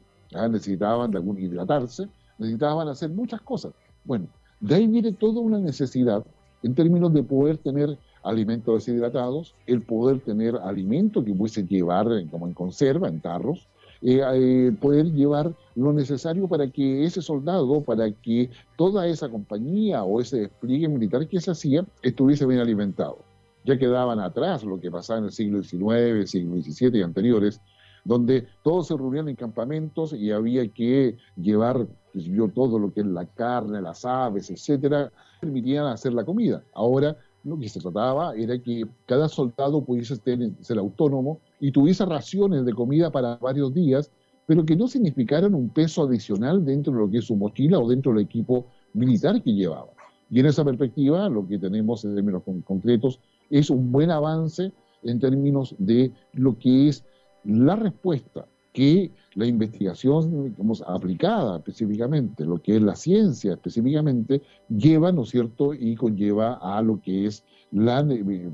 necesitaban 0.50 1.10
de 1.10 1.18
algún 1.18 1.38
hidratarse, 1.38 2.08
necesitaban 2.38 2.88
hacer 2.88 3.10
muchas 3.10 3.42
cosas. 3.42 3.72
Bueno, 4.04 4.26
De 4.60 4.74
ahí 4.74 4.86
viene 4.86 5.12
toda 5.12 5.40
una 5.40 5.58
necesidad 5.58 6.24
en 6.62 6.74
términos 6.74 7.12
de 7.12 7.22
poder 7.22 7.58
tener 7.58 7.98
alimentos 8.22 8.86
deshidratados, 8.86 9.54
el 9.66 9.82
poder 9.82 10.20
tener 10.20 10.56
alimentos 10.56 11.22
que 11.24 11.34
pudiese 11.34 11.64
llevar 11.66 12.06
como 12.30 12.46
en 12.46 12.54
conserva, 12.54 13.08
en 13.08 13.20
tarros, 13.20 13.68
eh, 14.06 14.20
eh, 14.34 14.72
poder 14.82 15.06
llevar 15.12 15.54
lo 15.74 15.94
necesario 15.94 16.46
para 16.46 16.68
que 16.68 17.06
ese 17.06 17.22
soldado, 17.22 17.80
para 17.80 18.10
que 18.10 18.50
toda 18.76 19.06
esa 19.06 19.30
compañía 19.30 20.04
o 20.04 20.20
ese 20.20 20.40
despliegue 20.40 20.88
militar 20.88 21.26
que 21.26 21.40
se 21.40 21.50
hacía 21.50 21.86
estuviese 22.02 22.44
bien 22.44 22.60
alimentado. 22.60 23.16
Ya 23.64 23.78
quedaban 23.78 24.20
atrás 24.20 24.62
lo 24.62 24.78
que 24.78 24.90
pasaba 24.90 25.20
en 25.20 25.24
el 25.24 25.32
siglo 25.32 25.62
XIX, 25.62 26.30
siglo 26.30 26.60
XVII 26.60 26.98
y 26.98 27.02
anteriores, 27.02 27.62
donde 28.04 28.46
todos 28.62 28.88
se 28.88 28.96
reunían 28.96 29.30
en 29.30 29.36
campamentos 29.36 30.12
y 30.12 30.30
había 30.30 30.68
que 30.68 31.16
llevar 31.36 31.86
yo, 32.12 32.48
todo 32.48 32.78
lo 32.78 32.92
que 32.92 33.00
es 33.00 33.06
la 33.06 33.24
carne, 33.24 33.80
las 33.80 34.04
aves, 34.04 34.50
etcétera, 34.50 35.10
permitían 35.40 35.86
hacer 35.86 36.12
la 36.12 36.24
comida. 36.24 36.62
Ahora 36.74 37.16
lo 37.44 37.58
que 37.58 37.68
se 37.68 37.80
trataba 37.80 38.34
era 38.34 38.58
que 38.58 38.86
cada 39.06 39.28
soldado 39.28 39.84
pudiese 39.84 40.16
ser 40.16 40.78
autónomo 40.78 41.40
y 41.60 41.70
tuviese 41.72 42.04
raciones 42.06 42.64
de 42.64 42.72
comida 42.72 43.10
para 43.10 43.36
varios 43.36 43.72
días, 43.74 44.10
pero 44.46 44.64
que 44.64 44.76
no 44.76 44.88
significaran 44.88 45.54
un 45.54 45.68
peso 45.68 46.04
adicional 46.04 46.64
dentro 46.64 46.92
de 46.92 46.98
lo 47.00 47.10
que 47.10 47.18
es 47.18 47.26
su 47.26 47.36
mochila 47.36 47.78
o 47.78 47.88
dentro 47.88 48.12
del 48.12 48.22
equipo 48.22 48.66
militar 48.94 49.42
que 49.42 49.52
llevaba. 49.52 49.90
Y 50.30 50.40
en 50.40 50.46
esa 50.46 50.64
perspectiva, 50.64 51.28
lo 51.28 51.46
que 51.46 51.58
tenemos 51.58 52.04
en 52.04 52.14
términos 52.14 52.42
concretos 52.64 53.20
es 53.50 53.70
un 53.70 53.92
buen 53.92 54.10
avance 54.10 54.72
en 55.02 55.20
términos 55.20 55.74
de 55.78 56.10
lo 56.32 56.58
que 56.58 56.88
es 56.88 57.04
la 57.44 57.76
respuesta 57.76 58.46
que 58.74 59.12
la 59.34 59.46
investigación 59.46 60.50
digamos, 60.50 60.82
aplicada 60.86 61.56
específicamente, 61.58 62.44
lo 62.44 62.60
que 62.60 62.76
es 62.76 62.82
la 62.82 62.96
ciencia 62.96 63.52
específicamente, 63.52 64.42
lleva, 64.68 65.12
¿no 65.12 65.22
es 65.22 65.30
cierto?, 65.30 65.72
y 65.72 65.94
conlleva 65.94 66.58
a 66.60 66.82
lo 66.82 67.00
que 67.00 67.26
es 67.26 67.44
la, 67.70 68.00
eh, 68.00 68.50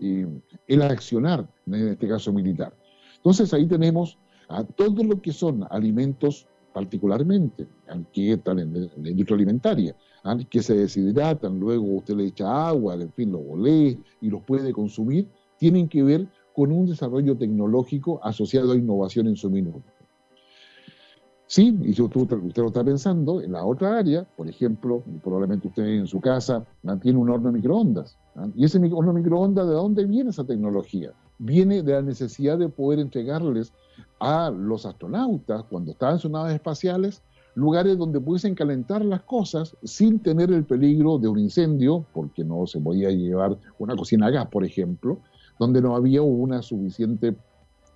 eh, 0.00 0.26
el 0.68 0.82
accionar, 0.82 1.46
en 1.66 1.88
este 1.88 2.08
caso 2.08 2.32
militar. 2.32 2.72
Entonces 3.16 3.52
ahí 3.52 3.66
tenemos 3.66 4.16
a 4.48 4.62
todo 4.62 5.02
lo 5.02 5.20
que 5.20 5.32
son 5.32 5.66
alimentos 5.70 6.46
particularmente, 6.72 7.66
que 8.12 8.32
están 8.32 8.58
en 8.58 8.90
la 8.96 9.10
industria 9.10 9.36
alimentaria, 9.36 9.96
que 10.50 10.62
se 10.62 10.74
deshidratan, 10.74 11.58
luego 11.58 11.84
usted 11.96 12.14
le 12.14 12.26
echa 12.26 12.68
agua, 12.68 12.94
en 12.94 13.12
fin, 13.12 13.32
los 13.32 13.44
bolé 13.44 13.98
y 14.20 14.30
los 14.30 14.42
puede 14.42 14.72
consumir, 14.72 15.28
tienen 15.58 15.88
que 15.88 16.02
ver 16.02 16.28
con 16.54 16.70
un 16.70 16.86
desarrollo 16.86 17.36
tecnológico 17.36 18.20
asociado 18.22 18.72
a 18.72 18.76
innovación 18.76 19.26
en 19.26 19.36
su 19.36 19.50
minuto. 19.50 19.82
Sí, 21.46 21.76
y 21.82 21.92
si 21.92 22.00
usted, 22.00 22.38
lo 22.56 22.66
está 22.68 22.82
pensando, 22.82 23.40
en 23.40 23.52
la 23.52 23.64
otra 23.64 23.98
área, 23.98 24.24
por 24.36 24.48
ejemplo, 24.48 25.02
probablemente 25.22 25.68
usted 25.68 25.84
en 25.84 26.06
su 26.06 26.20
casa 26.20 26.64
mantiene 26.82 27.18
un 27.18 27.28
horno 27.28 27.48
de 27.48 27.58
microondas. 27.58 28.16
¿Y 28.54 28.64
ese 28.64 28.78
horno 28.78 29.12
de 29.12 29.20
microondas, 29.20 29.66
¿de 29.66 29.74
dónde 29.74 30.06
viene 30.06 30.30
esa 30.30 30.44
tecnología? 30.44 31.12
Viene 31.38 31.82
de 31.82 31.92
la 31.92 32.02
necesidad 32.02 32.56
de 32.56 32.68
poder 32.68 33.00
entregarles 33.00 33.72
a 34.20 34.50
los 34.50 34.86
astronautas, 34.86 35.64
cuando 35.64 35.90
estaban 35.90 36.14
en 36.14 36.20
sus 36.20 36.30
naves 36.30 36.54
espaciales, 36.54 37.22
lugares 37.54 37.98
donde 37.98 38.20
pudiesen 38.20 38.54
calentar 38.54 39.04
las 39.04 39.22
cosas 39.22 39.76
sin 39.82 40.20
tener 40.20 40.50
el 40.50 40.64
peligro 40.64 41.18
de 41.18 41.28
un 41.28 41.38
incendio, 41.38 42.06
porque 42.14 42.42
no 42.42 42.66
se 42.66 42.80
podía 42.80 43.10
llevar 43.10 43.58
una 43.78 43.94
cocina 43.94 44.26
a 44.26 44.30
gas, 44.30 44.46
por 44.46 44.64
ejemplo, 44.64 45.18
donde 45.58 45.80
no 45.80 45.94
había 45.94 46.22
una 46.22 46.62
suficiente 46.62 47.34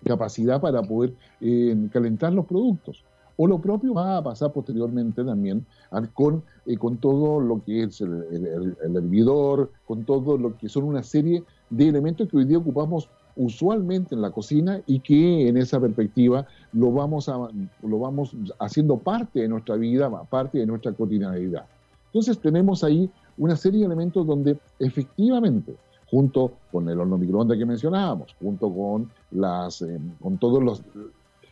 capacidad 0.05 0.61
para 0.61 0.83
poder 0.83 1.15
eh, 1.41 1.77
calentar 1.93 2.33
los 2.33 2.47
productos. 2.47 3.05
O 3.41 3.47
lo 3.47 3.61
propio 3.61 3.95
va 3.95 4.17
a 4.17 4.23
pasar 4.23 4.53
posteriormente 4.53 5.23
también 5.23 5.65
con, 6.13 6.43
eh, 6.67 6.77
con 6.77 6.97
todo 6.97 7.41
lo 7.41 7.63
que 7.63 7.85
es 7.85 8.01
el, 8.01 8.77
hervidor, 8.97 9.71
con 9.87 10.05
todo 10.05 10.37
lo 10.37 10.57
que 10.57 10.69
son 10.69 10.85
una 10.85 11.05
serie 11.05 11.45
de 11.71 11.89
elementos 11.89 12.29
que 12.29 12.37
hoy 12.37 12.45
día 12.47 12.59
ocupamos 12.59 13.09
usualmente 13.37 14.17
en 14.17 14.23
la 14.23 14.33
cocina 14.33 14.83
y 14.87 14.99
que 14.99 15.49
en 15.49 15.57
esa 15.57 15.79
perspectiva 15.79 16.49
lo 16.73 16.91
vamos, 16.91 17.29
a, 17.29 17.49
lo 17.83 17.99
vamos 18.01 18.35
haciendo 18.59 18.99
parte 18.99 19.41
de 19.41 19.49
nuestra 19.49 19.77
vida, 19.77 20.11
parte 20.25 20.59
de 20.59 20.67
nuestra 20.67 20.93
cotidianidad. 20.93 21.65
Entonces 22.07 22.41
tenemos 22.41 22.83
ahí 22.83 23.09
una 23.37 23.55
serie 23.55 23.81
de 23.81 23.87
elementos 23.87 24.27
donde 24.27 24.59
efectivamente 24.81 25.77
junto 26.11 26.53
con 26.73 26.89
el 26.89 26.99
horno 27.01 27.19
microondas 27.19 27.59
que 27.59 27.67
mencionábamos, 27.67 28.35
junto 28.41 28.73
con, 28.73 29.11
las, 29.33 29.83
eh, 29.83 30.01
con 30.21 30.39
todos 30.39 30.63
los, 30.63 30.83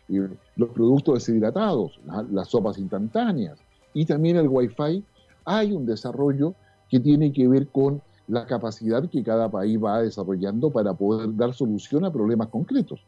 eh, 0.08 0.28
los 0.56 0.70
productos 0.70 1.26
deshidratados, 1.26 2.00
las 2.30 2.48
sopas 2.48 2.78
instantáneas 2.78 3.58
y 3.92 4.04
también 4.04 4.36
el 4.36 4.48
Wi-Fi, 4.48 5.04
hay 5.44 5.72
un 5.72 5.86
desarrollo 5.86 6.54
que 6.90 7.00
tiene 7.00 7.32
que 7.32 7.48
ver 7.48 7.68
con 7.68 8.00
la 8.28 8.46
capacidad 8.46 9.08
que 9.08 9.22
cada 9.22 9.50
país 9.50 9.78
va 9.82 10.02
desarrollando 10.02 10.70
para 10.70 10.94
poder 10.94 11.34
dar 11.36 11.54
solución 11.54 12.04
a 12.04 12.12
problemas 12.12 12.48
concretos. 12.48 13.00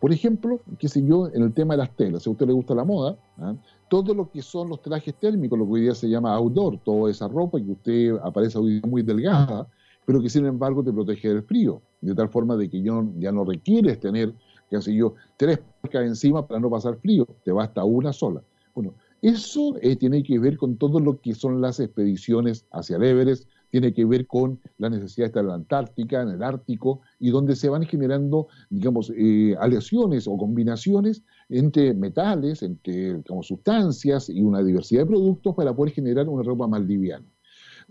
Por 0.00 0.12
ejemplo, 0.12 0.60
qué 0.78 0.88
sé 0.88 1.00
en 1.00 1.42
el 1.42 1.52
tema 1.52 1.74
de 1.74 1.78
las 1.78 1.90
telas, 1.96 2.22
si 2.22 2.30
a 2.30 2.32
usted 2.32 2.46
le 2.46 2.52
gusta 2.52 2.74
la 2.74 2.84
moda, 2.84 3.16
¿ah? 3.38 3.54
todo 3.88 4.14
lo 4.14 4.30
que 4.30 4.42
son 4.42 4.68
los 4.68 4.80
trajes 4.80 5.14
térmicos, 5.14 5.58
lo 5.58 5.64
que 5.66 5.72
hoy 5.72 5.80
día 5.82 5.94
se 5.94 6.08
llama 6.08 6.34
outdoor, 6.34 6.78
toda 6.84 7.10
esa 7.10 7.26
ropa 7.26 7.58
que 7.58 7.72
usted 7.72 8.16
aparece 8.22 8.58
hoy 8.58 8.80
muy 8.86 9.02
delgada, 9.02 9.66
pero 10.08 10.22
que 10.22 10.30
sin 10.30 10.46
embargo 10.46 10.82
te 10.82 10.90
protege 10.90 11.28
del 11.28 11.42
frío, 11.42 11.82
de 12.00 12.14
tal 12.14 12.30
forma 12.30 12.56
de 12.56 12.70
que 12.70 12.80
ya 12.80 13.30
no 13.30 13.44
requieres 13.44 14.00
tener, 14.00 14.32
qué 14.70 14.80
sé 14.80 14.94
yo, 14.94 15.16
tres 15.36 15.60
parcas 15.82 16.06
encima 16.06 16.46
para 16.46 16.58
no 16.60 16.70
pasar 16.70 16.96
frío, 16.96 17.26
te 17.44 17.52
basta 17.52 17.84
una 17.84 18.14
sola. 18.14 18.42
Bueno, 18.74 18.94
eso 19.20 19.76
eh, 19.82 19.96
tiene 19.96 20.22
que 20.22 20.38
ver 20.38 20.56
con 20.56 20.78
todo 20.78 20.98
lo 20.98 21.20
que 21.20 21.34
son 21.34 21.60
las 21.60 21.78
expediciones 21.78 22.64
hacia 22.72 22.96
el 22.96 23.04
Everest, 23.04 23.50
tiene 23.70 23.92
que 23.92 24.06
ver 24.06 24.26
con 24.26 24.58
la 24.78 24.88
necesidad 24.88 25.26
de 25.26 25.28
estar 25.28 25.42
en 25.42 25.48
la 25.48 25.56
Antártica, 25.56 26.22
en 26.22 26.30
el 26.30 26.42
Ártico, 26.42 27.02
y 27.18 27.28
donde 27.28 27.54
se 27.54 27.68
van 27.68 27.82
generando, 27.82 28.48
digamos, 28.70 29.12
eh, 29.14 29.56
aleaciones 29.60 30.26
o 30.26 30.38
combinaciones 30.38 31.22
entre 31.50 31.92
metales, 31.92 32.62
entre 32.62 33.22
sustancias 33.42 34.30
y 34.30 34.40
una 34.40 34.62
diversidad 34.62 35.02
de 35.02 35.08
productos 35.08 35.54
para 35.54 35.76
poder 35.76 35.92
generar 35.92 36.30
una 36.30 36.44
ropa 36.44 36.66
más 36.66 36.80
liviana. 36.80 37.26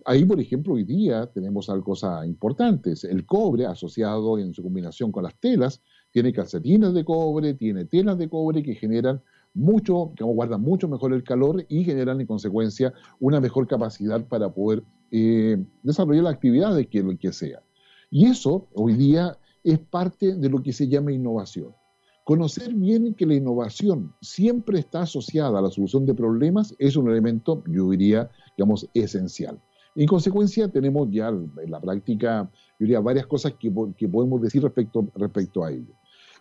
Ahí, 0.09 0.23
por 0.23 0.39
ejemplo, 0.39 0.75
hoy 0.75 0.85
día 0.85 1.25
tenemos 1.25 1.69
algo 1.69 1.93
importantes. 2.25 3.03
El 3.03 3.25
cobre, 3.25 3.65
asociado 3.65 4.39
en 4.39 4.53
su 4.53 4.63
combinación 4.63 5.11
con 5.11 5.25
las 5.25 5.37
telas, 5.37 5.81
tiene 6.11 6.31
calcetines 6.31 6.93
de 6.93 7.03
cobre, 7.03 7.55
tiene 7.55 7.83
telas 7.83 8.17
de 8.17 8.29
cobre 8.29 8.63
que 8.63 8.73
generan 8.73 9.21
mucho, 9.53 10.13
que 10.15 10.23
guardan 10.23 10.61
mucho 10.61 10.87
mejor 10.87 11.11
el 11.11 11.25
calor 11.25 11.65
y 11.67 11.83
generan 11.83 12.21
en 12.21 12.27
consecuencia 12.27 12.93
una 13.19 13.41
mejor 13.41 13.67
capacidad 13.67 14.25
para 14.25 14.47
poder 14.49 14.81
eh, 15.11 15.61
desarrollar 15.83 16.23
la 16.23 16.29
actividad 16.29 16.73
de 16.73 16.87
que 16.87 17.03
lo 17.03 17.17
que 17.17 17.33
sea. 17.33 17.61
Y 18.09 18.27
eso 18.27 18.69
hoy 18.75 18.93
día 18.93 19.37
es 19.65 19.77
parte 19.77 20.35
de 20.35 20.49
lo 20.49 20.63
que 20.63 20.71
se 20.71 20.87
llama 20.87 21.11
innovación. 21.11 21.73
Conocer 22.23 22.73
bien 22.73 23.13
que 23.13 23.25
la 23.25 23.35
innovación 23.35 24.13
siempre 24.21 24.79
está 24.79 25.01
asociada 25.01 25.59
a 25.59 25.61
la 25.61 25.69
solución 25.69 26.05
de 26.05 26.13
problemas 26.13 26.73
es 26.79 26.95
un 26.95 27.09
elemento, 27.09 27.61
yo 27.67 27.89
diría, 27.89 28.31
digamos, 28.55 28.87
esencial. 28.93 29.59
En 29.97 30.05
consecuencia, 30.05 30.67
tenemos 30.67 31.09
ya 31.09 31.29
en 31.29 31.71
la 31.71 31.81
práctica, 31.81 32.47
yo 32.53 32.85
diría, 32.85 32.99
varias 32.99 33.25
cosas 33.25 33.53
que, 33.53 33.71
podemos 33.71 34.39
decir 34.39 34.61
respecto, 34.61 35.63
a 35.63 35.71
ello. 35.71 35.91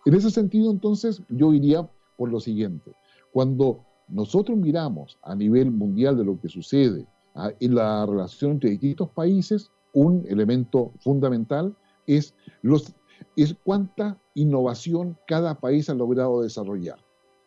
En 0.04 0.12
ese 0.14 0.30
sentido, 0.30 0.70
entonces, 0.70 1.22
yo 1.30 1.54
iría 1.54 1.88
por 2.18 2.30
lo 2.30 2.38
siguiente. 2.38 2.92
Cuando 3.32 3.82
nosotros 4.08 4.58
miramos 4.58 5.18
a 5.22 5.34
nivel 5.34 5.70
mundial 5.70 6.18
de 6.18 6.24
lo 6.26 6.38
que 6.38 6.50
sucede 6.50 7.06
ah, 7.34 7.50
en 7.58 7.74
la 7.74 8.04
relación 8.04 8.52
entre 8.52 8.70
distintos 8.70 9.08
países, 9.08 9.70
un 9.94 10.26
elemento 10.28 10.92
fundamental 10.98 11.74
es 12.06 12.34
cuánta 13.64 14.20
innovación 14.34 15.16
cada 15.26 15.58
país 15.58 15.88
ha 15.88 15.94
logrado 15.94 16.42
desarrollar. 16.42 17.05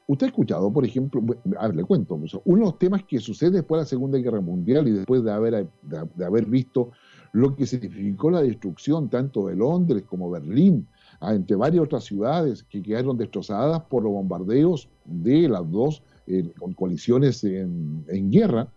Usted 0.09 0.25
ha 0.25 0.29
escuchado, 0.29 0.73
por 0.73 0.83
ejemplo, 0.83 1.21
a 1.59 1.67
ver, 1.67 1.75
le 1.75 1.83
cuento, 1.83 2.15
uno 2.15 2.31
de 2.43 2.65
los 2.65 2.79
temas 2.79 3.03
que 3.03 3.19
sucede 3.19 3.51
después 3.51 3.77
de 3.77 3.83
la 3.83 3.89
Segunda 3.89 4.17
Guerra 4.17 4.41
Mundial 4.41 4.87
y 4.87 4.91
después 4.91 5.23
de 5.23 5.31
haber, 5.31 5.67
de, 5.83 6.25
haber 6.25 6.47
visto 6.47 6.89
lo 7.31 7.55
que 7.55 7.67
significó 7.67 8.31
la 8.31 8.41
destrucción 8.41 9.07
tanto 9.07 9.45
de 9.45 9.55
Londres 9.55 10.05
como 10.09 10.31
Berlín, 10.31 10.87
ah, 11.19 11.35
entre 11.35 11.55
varias 11.55 11.83
otras 11.83 12.05
ciudades 12.05 12.63
que 12.63 12.81
quedaron 12.81 13.17
destrozadas 13.17 13.83
por 13.83 14.01
los 14.01 14.11
bombardeos 14.11 14.89
de 15.05 15.47
las 15.47 15.69
dos 15.69 16.01
eh, 16.25 16.51
coaliciones 16.75 17.43
en, 17.43 18.31
guerra, 18.31 18.67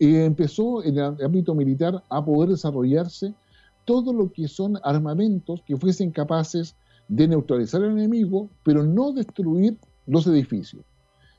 eh, 0.00 0.24
empezó 0.24 0.82
en 0.82 0.98
el 0.98 1.24
ámbito 1.24 1.54
militar 1.54 2.02
a 2.08 2.24
poder 2.24 2.50
desarrollarse 2.50 3.34
todo 3.84 4.12
lo 4.12 4.32
que 4.32 4.48
son 4.48 4.80
armamentos 4.82 5.62
que 5.64 5.76
fuesen 5.76 6.10
capaces 6.10 6.74
de 7.06 7.28
neutralizar 7.28 7.84
al 7.84 7.92
enemigo, 7.92 8.50
pero 8.64 8.82
no 8.82 9.12
destruir 9.12 9.78
los 10.08 10.26
edificios. 10.26 10.82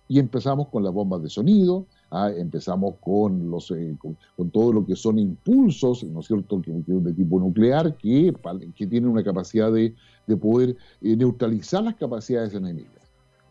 Y 0.08 0.18
empezamos 0.18 0.70
con 0.70 0.84
las 0.84 0.94
bombas 0.94 1.22
de 1.22 1.30
sonido, 1.30 1.86
ah, 2.10 2.32
empezamos 2.36 2.96
con, 3.00 3.52
los, 3.52 3.70
eh, 3.72 3.96
con, 4.00 4.50
todo 4.50 4.74
lo 4.74 4.86
que 4.86 4.96
son 4.96 5.20
impulsos, 5.20 6.04
¿no 6.04 6.22
es 6.22 6.28
cierto?, 6.28 6.62
que, 6.62 6.72
de 6.72 7.14
tipo 7.14 7.40
nuclear, 7.40 7.96
que, 7.96 8.34
que 8.76 8.88
tienen 8.88 9.10
una 9.10 9.24
capacidad 9.24 9.72
de, 9.72 9.94
de 10.26 10.38
poder 10.38 10.76
eh, 11.02 11.16
neutralizar 11.16 11.84
las 11.84 11.96
capacidades 11.96 12.54
enemigas. 12.56 12.94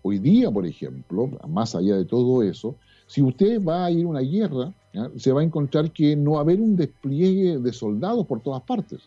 Hoy 0.03 0.19
día, 0.19 0.51
por 0.51 0.67
ejemplo, 0.67 1.31
más 1.49 1.75
allá 1.75 1.97
de 1.97 2.05
todo 2.05 2.43
eso, 2.43 2.75
Si 3.07 3.23
usted 3.23 3.63
va 3.65 3.87
a 3.87 3.91
ir 3.91 4.05
a 4.05 4.09
una 4.09 4.21
guerra, 4.21 4.73
se 5.17 5.33
va 5.33 5.41
a 5.41 5.45
encontrar 5.45 5.91
que 5.93 6.15
no 6.15 6.33
va 6.33 6.39
a 6.39 6.41
haber 6.43 6.61
un 6.61 6.77
despliegue 6.77 7.59
de 7.59 7.73
soldados 7.73 8.27
por 8.27 8.41
todas 8.41 8.63
partes, 8.63 9.01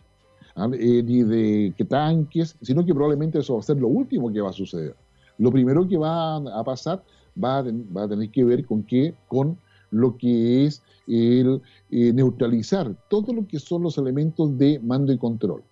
eh, 0.73 1.03
ni 1.03 1.23
de 1.23 1.73
tanques, 1.87 2.55
sino 2.61 2.83
que 2.83 2.95
probablemente 2.95 3.37
eso 3.39 3.53
va 3.53 3.59
a 3.59 3.63
ser 3.63 3.77
lo 3.77 3.89
último 3.89 4.33
que 4.33 4.41
va 4.41 4.49
a 4.49 4.53
suceder. 4.53 4.95
Lo 5.41 5.51
primero 5.51 5.87
que 5.87 5.97
va 5.97 6.35
a 6.35 6.63
pasar 6.63 7.03
va 7.43 7.57
a, 7.57 7.63
va 7.63 8.07
tener 8.07 8.29
que 8.29 8.43
ver 8.43 8.63
con 8.63 8.83
qué, 8.83 9.15
con 9.27 9.57
lo 9.89 10.15
que 10.15 10.65
es 10.67 10.83
el 11.07 11.59
eh, 11.89 12.13
neutralizar 12.13 12.95
todo 13.09 13.33
lo 13.33 13.47
que 13.47 13.57
son 13.57 13.81
los 13.81 13.97
elementos 13.97 14.55
de 14.59 14.79
mando 14.79 15.11
y 15.11 15.17
control. 15.17 15.63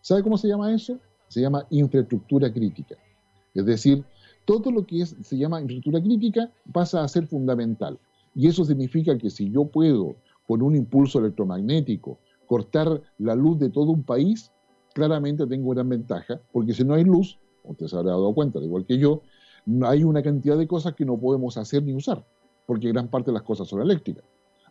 ¿Sabe 0.00 0.24
cómo 0.24 0.36
se 0.36 0.48
llama 0.48 0.74
eso? 0.74 0.98
Se 1.28 1.40
llama 1.40 1.64
infraestructura 1.70 2.52
crítica. 2.52 2.96
Es 3.54 3.64
decir, 3.64 4.04
todo 4.44 4.72
lo 4.72 4.84
que 4.84 5.02
es, 5.02 5.14
se 5.20 5.38
llama 5.38 5.60
infraestructura 5.60 6.02
crítica 6.02 6.50
pasa 6.72 7.04
a 7.04 7.08
ser 7.08 7.28
fundamental. 7.28 8.00
Y 8.34 8.48
eso 8.48 8.64
significa 8.64 9.16
que 9.16 9.30
si 9.30 9.52
yo 9.52 9.66
puedo, 9.66 10.16
con 10.48 10.62
un 10.62 10.74
impulso 10.74 11.20
electromagnético, 11.20 12.18
cortar 12.48 13.00
la 13.18 13.36
luz 13.36 13.60
de 13.60 13.70
todo 13.70 13.92
un 13.92 14.02
país, 14.02 14.50
claramente 14.94 15.46
tengo 15.46 15.70
gran 15.70 15.88
ventaja, 15.88 16.40
porque 16.52 16.74
si 16.74 16.82
no 16.82 16.94
hay 16.94 17.04
luz, 17.04 17.38
usted 17.64 17.86
se 17.86 17.96
habrá 17.96 18.10
dado 18.12 18.34
cuenta, 18.34 18.58
igual 18.60 18.84
que 18.84 18.98
yo, 18.98 19.22
hay 19.84 20.04
una 20.04 20.22
cantidad 20.22 20.58
de 20.58 20.66
cosas 20.66 20.94
que 20.94 21.04
no 21.04 21.18
podemos 21.18 21.56
hacer 21.56 21.82
ni 21.82 21.94
usar, 21.94 22.24
porque 22.66 22.88
gran 22.88 23.08
parte 23.08 23.30
de 23.30 23.34
las 23.34 23.42
cosas 23.42 23.68
son 23.68 23.80
eléctricas. 23.80 24.24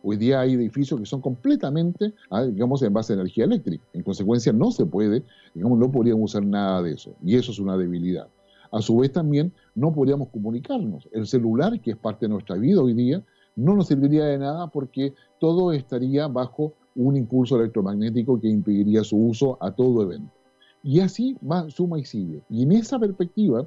Hoy 0.04 0.16
día 0.16 0.40
hay 0.40 0.54
edificios 0.54 0.98
que 0.98 1.06
son 1.06 1.20
completamente, 1.20 2.12
ah, 2.30 2.42
digamos, 2.42 2.82
en 2.82 2.92
base 2.92 3.12
a 3.12 3.16
energía 3.16 3.44
eléctrica. 3.44 3.84
En 3.92 4.02
consecuencia, 4.02 4.52
no 4.52 4.72
se 4.72 4.84
puede, 4.84 5.22
digamos, 5.54 5.78
no 5.78 5.92
podríamos 5.92 6.24
usar 6.24 6.44
nada 6.44 6.82
de 6.82 6.94
eso. 6.94 7.14
Y 7.22 7.36
eso 7.36 7.52
es 7.52 7.60
una 7.60 7.76
debilidad. 7.76 8.26
A 8.72 8.82
su 8.82 8.96
vez, 8.96 9.12
también 9.12 9.52
no 9.76 9.92
podríamos 9.92 10.28
comunicarnos. 10.30 11.08
El 11.12 11.26
celular, 11.26 11.80
que 11.80 11.92
es 11.92 11.96
parte 11.96 12.26
de 12.26 12.30
nuestra 12.30 12.56
vida 12.56 12.82
hoy 12.82 12.94
día, 12.94 13.22
no 13.54 13.76
nos 13.76 13.86
serviría 13.86 14.24
de 14.24 14.38
nada 14.38 14.66
porque 14.66 15.14
todo 15.38 15.72
estaría 15.72 16.26
bajo 16.26 16.72
un 16.96 17.16
impulso 17.16 17.56
electromagnético 17.56 18.40
que 18.40 18.48
impediría 18.48 19.04
su 19.04 19.16
uso 19.16 19.56
a 19.60 19.70
todo 19.70 20.02
evento. 20.02 20.32
Y 20.82 21.00
así 21.00 21.36
va, 21.48 21.68
suma 21.70 21.98
y 21.98 22.04
sigue. 22.04 22.42
Y 22.48 22.62
en 22.64 22.72
esa 22.72 22.98
perspectiva, 22.98 23.66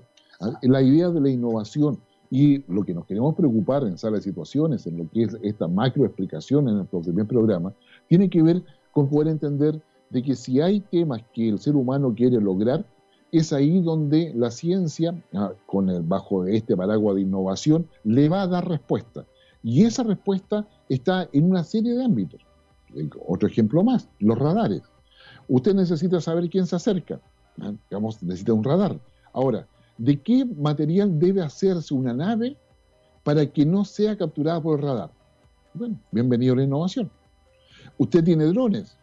la 0.62 0.82
idea 0.82 1.10
de 1.10 1.22
la 1.22 1.30
innovación 1.30 2.00
y 2.30 2.64
lo 2.72 2.84
que 2.84 2.94
nos 2.94 3.06
queremos 3.06 3.36
preocupar 3.36 3.84
en 3.84 3.98
sala 3.98 4.18
de 4.18 4.24
situaciones, 4.24 4.86
en 4.88 4.98
lo 4.98 5.10
que 5.10 5.24
es 5.24 5.38
esta 5.42 5.68
macro 5.68 6.06
explicación 6.06 6.68
en 6.68 6.78
nuestro 6.78 7.02
primer 7.02 7.28
programa, 7.28 7.74
tiene 8.08 8.30
que 8.30 8.42
ver 8.42 8.64
con 8.92 9.10
poder 9.10 9.30
entender 9.30 9.82
de 10.10 10.24
que 10.24 10.36
si 10.36 10.60
hay 10.62 10.80
temas 10.80 11.22
que 11.34 11.50
el 11.50 11.60
ser 11.60 11.76
humano 11.76 12.14
quiere 12.16 12.40
lograr, 12.42 12.86
es 13.32 13.52
ahí 13.54 13.82
donde 13.82 14.34
la 14.36 14.52
ciencia, 14.52 15.14
ah, 15.34 15.52
con 15.66 15.90
el, 15.90 16.04
bajo 16.04 16.46
este 16.46 16.76
paraguas 16.78 17.16
de 17.16 17.22
innovación, 17.22 17.88
le 18.04 18.30
va 18.30 18.44
a 18.44 18.48
dar 18.48 18.68
respuesta. 18.68 19.26
Y 19.64 19.84
esa 19.84 20.04
respuesta 20.04 20.68
está 20.90 21.28
en 21.34 21.50
una 21.50 21.64
serie 21.64 21.94
de 21.96 22.06
ámbitos. 22.06 22.42
Otro 23.28 23.48
ejemplo 23.48 23.84
más, 23.84 24.08
los 24.20 24.38
radares. 24.38 24.84
Usted 25.48 25.74
necesita 25.74 26.20
saber 26.22 26.50
quién 26.50 26.66
se 26.66 26.76
acerca. 26.76 27.20
Digamos, 27.90 28.22
necesita 28.22 28.54
un 28.54 28.64
radar. 28.64 29.00
Ahora, 29.34 29.68
¿De 29.98 30.20
qué 30.20 30.44
material 30.44 31.18
debe 31.20 31.42
hacerse 31.42 31.94
una 31.94 32.14
nave 32.14 32.58
para 33.24 33.46
que 33.46 33.66
no 33.66 33.86
sea 33.86 34.18
capturada 34.18 34.62
por 34.62 34.78
el 34.78 34.86
radar? 34.86 35.10
Bueno, 35.74 35.98
bienvenido 36.12 36.54
a 36.54 36.58
la 36.58 36.64
innovación. 36.64 37.10
Usted 37.98 38.24
tiene 38.24 38.46
drones. 38.46 38.98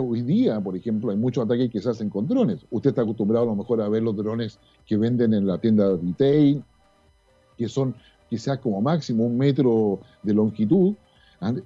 Hoy 0.00 0.22
día, 0.22 0.60
por 0.60 0.76
ejemplo, 0.76 1.10
hay 1.10 1.16
muchos 1.16 1.44
ataques 1.44 1.70
que 1.70 1.80
se 1.80 1.90
hacen 1.90 2.08
con 2.08 2.28
drones. 2.28 2.64
Usted 2.70 2.90
está 2.90 3.02
acostumbrado 3.02 3.46
a 3.46 3.48
lo 3.48 3.56
mejor 3.56 3.82
a 3.82 3.88
ver 3.88 4.02
los 4.02 4.16
drones 4.16 4.58
que 4.86 4.96
venden 4.96 5.34
en 5.34 5.46
la 5.46 5.58
tienda 5.58 5.88
de 5.88 5.96
retail, 5.96 6.64
que 7.58 7.68
son 7.68 7.94
quizás 8.30 8.58
como 8.58 8.80
máximo 8.80 9.26
un 9.26 9.36
metro 9.36 10.00
de 10.22 10.34
longitud, 10.34 10.94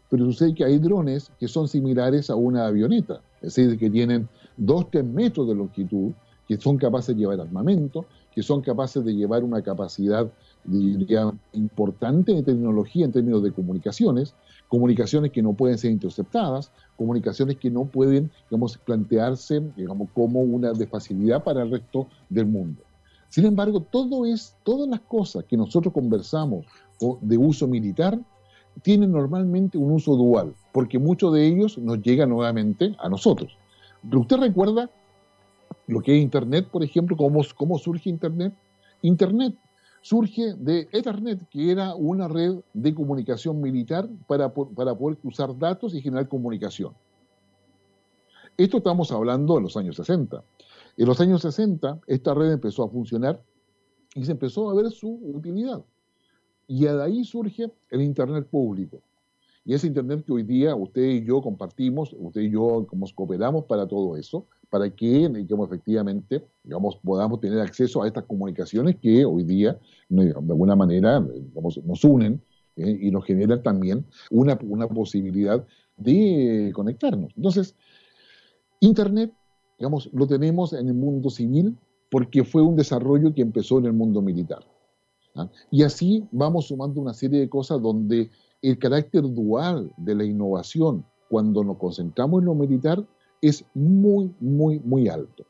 pero 0.08 0.24
sucede 0.24 0.54
que 0.54 0.64
hay 0.64 0.78
drones 0.78 1.30
que 1.38 1.46
son 1.46 1.68
similares 1.68 2.30
a 2.30 2.36
una 2.36 2.66
avioneta, 2.66 3.20
es 3.46 3.54
decir, 3.54 3.78
que 3.78 3.90
tienen 3.90 4.28
dos, 4.56 4.90
tres 4.90 5.04
metros 5.04 5.48
de 5.48 5.54
longitud, 5.54 6.12
que 6.48 6.56
son 6.56 6.78
capaces 6.78 7.14
de 7.14 7.20
llevar 7.20 7.40
armamento, 7.40 8.06
que 8.34 8.42
son 8.42 8.60
capaces 8.60 9.04
de 9.04 9.14
llevar 9.14 9.42
una 9.42 9.62
capacidad 9.62 10.30
diría, 10.64 11.32
importante 11.52 12.34
de 12.34 12.42
tecnología 12.42 13.04
en 13.06 13.12
términos 13.12 13.42
de 13.42 13.52
comunicaciones, 13.52 14.34
comunicaciones 14.68 15.32
que 15.32 15.42
no 15.42 15.54
pueden 15.54 15.78
ser 15.78 15.90
interceptadas, 15.90 16.70
comunicaciones 16.96 17.56
que 17.56 17.70
no 17.70 17.84
pueden 17.84 18.30
digamos, 18.50 18.76
plantearse 18.78 19.60
digamos, 19.76 20.08
como 20.12 20.40
una 20.40 20.72
de 20.72 20.86
facilidad 20.86 21.42
para 21.44 21.62
el 21.62 21.70
resto 21.70 22.08
del 22.28 22.46
mundo. 22.46 22.82
Sin 23.28 23.44
embargo, 23.44 23.80
todo 23.80 24.24
es, 24.26 24.54
todas 24.64 24.88
las 24.88 25.00
cosas 25.00 25.44
que 25.44 25.56
nosotros 25.56 25.92
conversamos 25.92 26.66
de 27.20 27.36
uso 27.36 27.66
militar 27.66 28.18
tienen 28.82 29.12
normalmente 29.12 29.78
un 29.78 29.92
uso 29.92 30.16
dual, 30.16 30.54
porque 30.76 30.98
muchos 30.98 31.32
de 31.32 31.46
ellos 31.46 31.78
nos 31.78 32.02
llegan 32.02 32.28
nuevamente 32.28 32.94
a 32.98 33.08
nosotros. 33.08 33.56
Usted 34.12 34.36
recuerda 34.36 34.90
lo 35.86 36.02
que 36.02 36.14
es 36.14 36.22
Internet, 36.22 36.68
por 36.70 36.84
ejemplo, 36.84 37.16
¿cómo, 37.16 37.40
cómo 37.56 37.78
surge 37.78 38.10
Internet? 38.10 38.52
Internet 39.00 39.54
surge 40.02 40.52
de 40.52 40.86
Ethernet, 40.92 41.48
que 41.48 41.70
era 41.70 41.94
una 41.94 42.28
red 42.28 42.56
de 42.74 42.94
comunicación 42.94 43.58
militar 43.62 44.06
para, 44.26 44.52
para 44.52 44.94
poder 44.94 45.16
cruzar 45.16 45.58
datos 45.58 45.94
y 45.94 46.02
generar 46.02 46.28
comunicación. 46.28 46.92
Esto 48.58 48.76
estamos 48.76 49.10
hablando 49.12 49.56
en 49.56 49.62
los 49.62 49.78
años 49.78 49.96
60. 49.96 50.44
En 50.98 51.06
los 51.06 51.18
años 51.22 51.40
60, 51.40 52.00
esta 52.06 52.34
red 52.34 52.52
empezó 52.52 52.84
a 52.84 52.90
funcionar 52.90 53.42
y 54.14 54.26
se 54.26 54.32
empezó 54.32 54.68
a 54.68 54.74
ver 54.74 54.90
su 54.90 55.08
utilidad. 55.08 55.82
Y 56.68 56.84
de 56.84 57.02
ahí 57.02 57.24
surge 57.24 57.72
el 57.88 58.02
Internet 58.02 58.46
público. 58.46 59.00
Y 59.66 59.74
ese 59.74 59.88
Internet 59.88 60.24
que 60.24 60.32
hoy 60.32 60.44
día 60.44 60.76
usted 60.76 61.02
y 61.02 61.24
yo 61.24 61.42
compartimos, 61.42 62.14
usted 62.16 62.42
y 62.42 62.52
yo 62.52 62.86
como 62.88 63.04
cooperamos 63.12 63.64
para 63.64 63.84
todo 63.88 64.16
eso, 64.16 64.46
para 64.70 64.88
que 64.88 65.28
digamos, 65.28 65.66
efectivamente 65.66 66.46
digamos, 66.62 66.96
podamos 67.02 67.40
tener 67.40 67.58
acceso 67.58 68.00
a 68.00 68.06
estas 68.06 68.24
comunicaciones 68.24 68.94
que 69.02 69.24
hoy 69.24 69.42
día 69.42 69.76
de 70.08 70.32
alguna 70.32 70.76
manera 70.76 71.20
nos 71.20 72.04
unen 72.04 72.40
eh, 72.76 72.96
y 73.02 73.10
nos 73.10 73.24
generan 73.24 73.60
también 73.64 74.06
una, 74.30 74.56
una 74.62 74.86
posibilidad 74.86 75.66
de 75.96 76.70
conectarnos. 76.72 77.32
Entonces, 77.36 77.74
Internet, 78.78 79.32
digamos, 79.80 80.08
lo 80.12 80.28
tenemos 80.28 80.74
en 80.74 80.86
el 80.86 80.94
mundo 80.94 81.28
civil 81.28 81.76
porque 82.08 82.44
fue 82.44 82.62
un 82.62 82.76
desarrollo 82.76 83.34
que 83.34 83.42
empezó 83.42 83.80
en 83.80 83.86
el 83.86 83.94
mundo 83.94 84.22
militar. 84.22 84.60
¿ah? 85.34 85.50
Y 85.72 85.82
así 85.82 86.24
vamos 86.30 86.66
sumando 86.66 87.00
una 87.00 87.14
serie 87.14 87.40
de 87.40 87.48
cosas 87.48 87.82
donde 87.82 88.30
el 88.62 88.78
carácter 88.78 89.22
dual 89.22 89.92
de 89.96 90.14
la 90.14 90.24
innovación, 90.24 91.04
cuando 91.28 91.64
nos 91.64 91.78
concentramos 91.78 92.40
en 92.40 92.46
lo 92.46 92.54
militar, 92.54 93.04
es 93.42 93.64
muy, 93.74 94.34
muy, 94.40 94.80
muy 94.80 95.08
alto. 95.08 95.44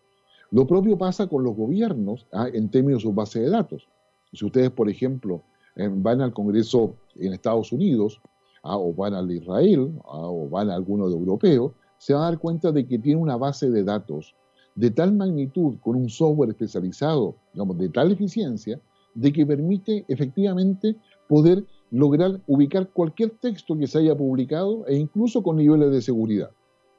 Lo 0.51 0.67
propio 0.67 0.97
pasa 0.97 1.27
con 1.27 1.45
los 1.45 1.57
gobiernos 1.57 2.27
¿ah? 2.33 2.49
en 2.53 2.71
términos 2.71 3.03
de 3.03 3.09
su 3.09 3.13
base 3.13 3.41
de 3.41 3.51
datos. 3.51 3.89
Si 4.33 4.45
ustedes, 4.45 4.71
por 4.71 4.89
ejemplo, 4.89 5.43
van 5.77 6.21
al 6.21 6.33
Congreso 6.33 6.95
en 7.17 7.33
Estados 7.33 7.73
Unidos, 7.73 8.21
¿ah? 8.63 8.79
o 8.79 8.93
van 8.93 9.15
al 9.15 9.31
Israel, 9.31 9.93
¿ah? 10.05 10.29
o 10.29 10.49
van 10.49 10.71
a 10.71 10.75
alguno 10.75 11.09
de 11.09 11.15
europeo, 11.15 11.75
se 11.99 12.13
van 12.13 12.23
a 12.23 12.27
dar 12.27 12.39
cuenta 12.39 12.73
de 12.73 12.87
que 12.87 12.99
tiene 12.99 13.21
una 13.21 13.37
base 13.37 13.71
de 13.71 13.83
datos 13.83 14.35
de 14.75 14.91
tal 14.91 15.15
magnitud, 15.15 15.79
con 15.81 15.97
un 15.97 16.09
software 16.11 16.51
especializado, 16.51 17.37
digamos, 17.55 17.79
de 17.79 17.89
tal 17.89 18.13
eficiencia, 18.13 18.79
de 19.15 19.33
que 19.33 19.47
permite 19.47 20.05
efectivamente 20.07 20.97
poder 21.29 21.65
lograr 21.91 22.41
ubicar 22.47 22.89
cualquier 22.91 23.31
texto 23.31 23.77
que 23.77 23.87
se 23.87 23.99
haya 23.99 24.17
publicado 24.17 24.87
e 24.87 24.97
incluso 24.97 25.43
con 25.43 25.57
niveles 25.57 25.91
de 25.91 26.03
seguridad. 26.03 26.51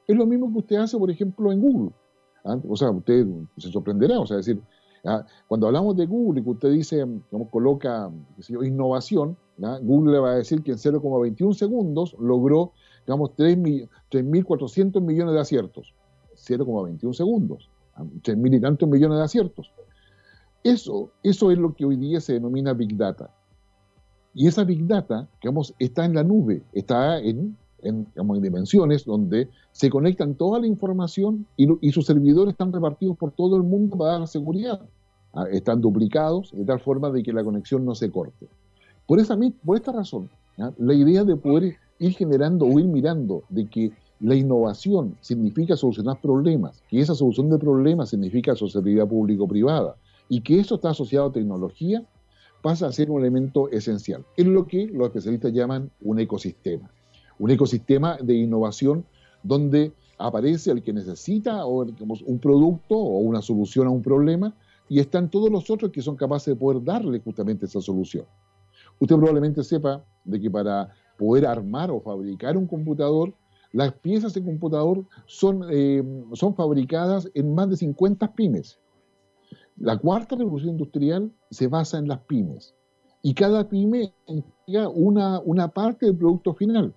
Es 0.06 0.16
lo 0.16 0.26
mismo 0.26 0.50
que 0.52 0.58
usted 0.58 0.76
hace, 0.76 0.96
por 0.98 1.10
ejemplo, 1.10 1.52
en 1.52 1.60
Google. 1.60 1.92
¿ah? 2.44 2.58
O 2.68 2.76
sea, 2.76 2.90
usted 2.90 3.26
se 3.58 3.70
sorprenderá, 3.70 4.18
o 4.18 4.26
sea, 4.26 4.38
decir, 4.38 4.60
¿ah? 5.04 5.26
cuando 5.46 5.66
hablamos 5.66 5.96
de 5.96 6.06
Google 6.06 6.40
y 6.40 6.44
que 6.44 6.50
usted 6.50 6.70
dice, 6.70 7.06
como 7.30 7.50
coloca 7.50 8.10
innovación, 8.48 9.36
¿ah? 9.62 9.78
Google 9.82 10.12
le 10.12 10.18
va 10.18 10.30
a 10.32 10.36
decir 10.36 10.62
que 10.62 10.72
en 10.72 10.78
0,21 10.78 11.52
segundos 11.52 12.16
logró, 12.18 12.72
digamos, 13.06 13.30
3.400 13.36 15.00
millones 15.02 15.34
de 15.34 15.40
aciertos. 15.40 15.94
0,21 16.36 17.12
segundos. 17.12 17.68
3.000 17.96 18.56
y 18.56 18.60
tantos 18.60 18.88
millones 18.88 19.18
de 19.18 19.24
aciertos. 19.24 19.72
Eso, 20.62 21.10
eso 21.22 21.50
es 21.50 21.58
lo 21.58 21.74
que 21.74 21.84
hoy 21.84 21.96
día 21.96 22.20
se 22.20 22.34
denomina 22.34 22.72
Big 22.72 22.96
Data. 22.96 23.30
Y 24.34 24.46
esa 24.46 24.64
Big 24.64 24.86
Data, 24.86 25.28
digamos, 25.42 25.74
está 25.78 26.04
en 26.04 26.14
la 26.14 26.22
nube, 26.22 26.62
está 26.72 27.18
en 27.18 27.56
en, 27.82 28.06
dimensiones 28.40 29.04
donde 29.04 29.48
se 29.72 29.90
conectan 29.90 30.34
toda 30.34 30.60
la 30.60 30.66
información 30.66 31.46
y, 31.56 31.92
sus 31.92 32.06
servidores 32.06 32.52
están 32.52 32.72
repartidos 32.72 33.16
por 33.16 33.32
todo 33.32 33.56
el 33.56 33.62
mundo 33.62 33.96
para 33.96 34.18
dar 34.18 34.28
seguridad. 34.28 34.80
Ah, 35.34 35.44
están 35.50 35.80
duplicados 35.80 36.50
de 36.52 36.64
tal 36.64 36.80
forma 36.80 37.10
de 37.10 37.22
que 37.22 37.32
la 37.32 37.44
conexión 37.44 37.84
no 37.84 37.94
se 37.94 38.10
corte. 38.10 38.48
Por, 39.06 39.20
esa, 39.20 39.38
por 39.64 39.76
esta 39.76 39.92
razón, 39.92 40.28
la 40.56 40.94
idea 40.94 41.24
de 41.24 41.36
poder 41.36 41.76
ir 41.98 42.12
generando 42.12 42.66
o 42.66 42.78
ir 42.78 42.86
mirando 42.86 43.42
de 43.48 43.66
que 43.66 43.92
la 44.20 44.34
innovación 44.34 45.16
significa 45.20 45.76
solucionar 45.76 46.20
problemas, 46.20 46.82
que 46.88 47.00
esa 47.00 47.14
solución 47.14 47.50
de 47.50 47.58
problemas 47.58 48.10
significa 48.10 48.56
sociedad 48.56 49.06
público-privada 49.06 49.96
y 50.28 50.40
que 50.40 50.58
eso 50.58 50.74
está 50.74 50.90
asociado 50.90 51.26
a 51.26 51.32
tecnología, 51.32 52.02
pasa 52.62 52.86
a 52.86 52.92
ser 52.92 53.10
un 53.10 53.20
elemento 53.20 53.68
esencial. 53.70 54.24
Es 54.36 54.46
lo 54.46 54.66
que 54.66 54.86
los 54.86 55.08
especialistas 55.08 55.52
llaman 55.52 55.90
un 56.00 56.18
ecosistema. 56.18 56.90
Un 57.38 57.50
ecosistema 57.50 58.18
de 58.20 58.34
innovación 58.34 59.04
donde 59.42 59.92
aparece 60.18 60.72
el 60.72 60.82
que 60.82 60.92
necesita 60.92 61.64
o, 61.64 61.84
un 61.84 62.38
producto 62.38 62.96
o 62.96 63.18
una 63.18 63.40
solución 63.40 63.86
a 63.86 63.90
un 63.90 64.02
problema 64.02 64.54
y 64.88 64.98
están 64.98 65.30
todos 65.30 65.50
los 65.50 65.70
otros 65.70 65.92
que 65.92 66.02
son 66.02 66.16
capaces 66.16 66.54
de 66.54 66.60
poder 66.60 66.82
darle 66.82 67.20
justamente 67.20 67.66
esa 67.66 67.80
solución. 67.80 68.24
Usted 68.98 69.16
probablemente 69.16 69.62
sepa 69.62 70.04
de 70.24 70.40
que 70.40 70.50
para 70.50 70.92
poder 71.16 71.46
armar 71.46 71.90
o 71.90 72.00
fabricar 72.00 72.56
un 72.56 72.66
computador, 72.66 73.32
las 73.72 73.92
piezas 73.92 74.34
de 74.34 74.42
computador 74.42 75.04
son, 75.26 75.64
eh, 75.70 76.02
son 76.32 76.54
fabricadas 76.54 77.28
en 77.34 77.54
más 77.54 77.68
de 77.68 77.76
50 77.76 78.32
pymes. 78.32 78.78
La 79.80 79.96
cuarta 79.96 80.36
revolución 80.36 80.72
industrial 80.72 81.32
se 81.50 81.68
basa 81.68 81.98
en 81.98 82.08
las 82.08 82.20
pymes 82.20 82.74
y 83.22 83.34
cada 83.34 83.68
pyme 83.68 84.12
entrega 84.26 84.88
una, 84.88 85.40
una 85.40 85.68
parte 85.68 86.06
del 86.06 86.16
producto 86.16 86.54
final. 86.54 86.94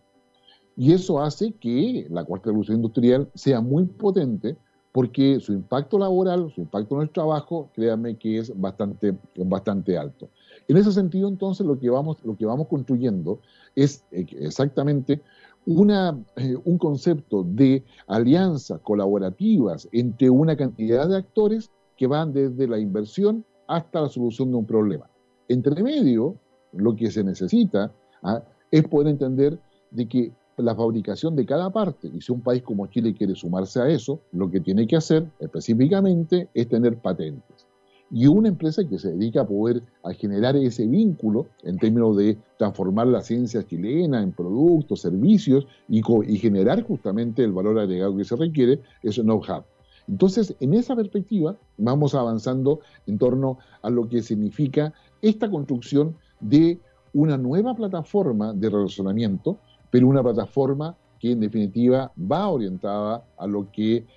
Y 0.76 0.94
eso 0.94 1.22
hace 1.22 1.52
que 1.54 2.08
la 2.10 2.24
cuarta 2.24 2.48
revolución 2.48 2.78
industrial 2.78 3.30
sea 3.36 3.62
muy 3.62 3.86
potente 3.86 4.58
porque 4.92 5.40
su 5.40 5.54
impacto 5.54 5.98
laboral, 5.98 6.52
su 6.54 6.62
impacto 6.62 6.96
en 6.96 7.02
el 7.04 7.10
trabajo, 7.10 7.70
créanme 7.74 8.18
que 8.18 8.40
es 8.40 8.60
bastante, 8.60 9.16
bastante 9.36 9.98
alto. 9.98 10.30
En 10.68 10.78
ese 10.78 10.92
sentido, 10.92 11.28
entonces, 11.28 11.66
lo 11.66 11.80
que 11.80 11.90
vamos, 11.90 12.18
lo 12.24 12.36
que 12.36 12.46
vamos 12.46 12.68
construyendo 12.68 13.40
es 13.76 14.04
eh, 14.12 14.26
exactamente 14.40 15.22
una, 15.66 16.20
eh, 16.36 16.56
un 16.66 16.78
concepto 16.78 17.44
de 17.44 17.84
alianzas 18.08 18.82
colaborativas 18.82 19.88
entre 19.92 20.30
una 20.30 20.58
cantidad 20.58 21.08
de 21.08 21.18
actores 21.18 21.72
que 22.02 22.08
van 22.08 22.34
desde 22.34 22.68
la 22.68 22.80
inversión 22.80 23.46
hasta 23.68 24.02
la 24.02 24.10
solución 24.10 24.50
de 24.50 24.58
un 24.58 24.66
problema. 24.66 25.08
Entre 25.48 25.84
medio, 25.84 26.36
lo 26.74 26.96
que 26.96 27.12
se 27.12 27.24
necesita 27.24 27.92
¿ah? 28.24 28.42
es 28.72 28.88
poder 28.88 29.10
entender 29.10 29.60
de 29.92 30.08
que 30.08 30.32
la 30.58 30.74
fabricación 30.74 31.36
de 31.36 31.46
cada 31.46 31.70
parte, 31.70 32.10
y 32.12 32.20
si 32.20 32.32
un 32.32 32.42
país 32.42 32.64
como 32.64 32.88
Chile 32.88 33.14
quiere 33.14 33.36
sumarse 33.36 33.82
a 33.82 33.88
eso, 33.88 34.20
lo 34.32 34.50
que 34.50 34.62
tiene 34.62 34.88
que 34.88 34.96
hacer 34.96 35.28
específicamente 35.40 36.50
es 36.56 36.68
tener 36.68 36.98
patentes. 36.98 37.68
Y 38.10 38.26
una 38.26 38.48
empresa 38.48 38.84
que 38.84 38.98
se 38.98 39.12
dedica 39.12 39.42
a 39.42 39.48
poder 39.48 39.84
generar 40.18 40.56
ese 40.56 40.88
vínculo 40.88 41.50
en 41.62 41.78
términos 41.78 42.18
de 42.18 42.36
transformar 42.58 43.06
la 43.06 43.22
ciencia 43.22 43.64
chilena 43.64 44.24
en 44.24 44.32
productos, 44.32 45.02
servicios 45.02 45.68
y, 45.88 46.02
generar 46.40 46.82
justamente 46.82 47.44
el 47.44 47.52
valor 47.52 47.78
agregado 47.78 48.18
que 48.18 48.24
se 48.24 48.36
requiere, 48.36 48.80
es 49.04 49.18
know-how. 49.18 49.64
Entonces, 50.08 50.56
en 50.60 50.74
esa 50.74 50.96
perspectiva, 50.96 51.58
vamos 51.78 52.16
avanzando 52.16 52.80
en 53.08 53.18
torno 53.18 53.60
a 53.82 53.90
lo 53.90 54.08
que 54.10 54.22
significa 54.22 54.94
esta 55.22 55.50
construcción 55.50 56.16
de 56.40 56.80
una 57.14 57.38
nueva 57.38 57.76
plataforma 57.76 58.54
de 58.54 58.70
relacionamiento 58.70 59.58
pero 59.92 60.08
una 60.08 60.24
plataforma 60.24 60.96
que 61.20 61.34
en 61.34 61.42
definitiva 61.42 62.12
va 62.20 62.48
orientada 62.48 63.24
a 63.38 63.46
lo 63.46 63.70
que, 63.72 64.08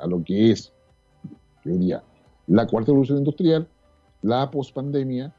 a 0.00 0.06
lo 0.06 0.24
que 0.24 0.52
es, 0.52 0.72
yo 1.64 1.72
diría, 1.72 2.02
la 2.46 2.66
cuarta 2.66 2.92
revolución 2.92 3.18
industrial, 3.18 3.68
la 4.22 4.50
pospandemia 4.50 5.34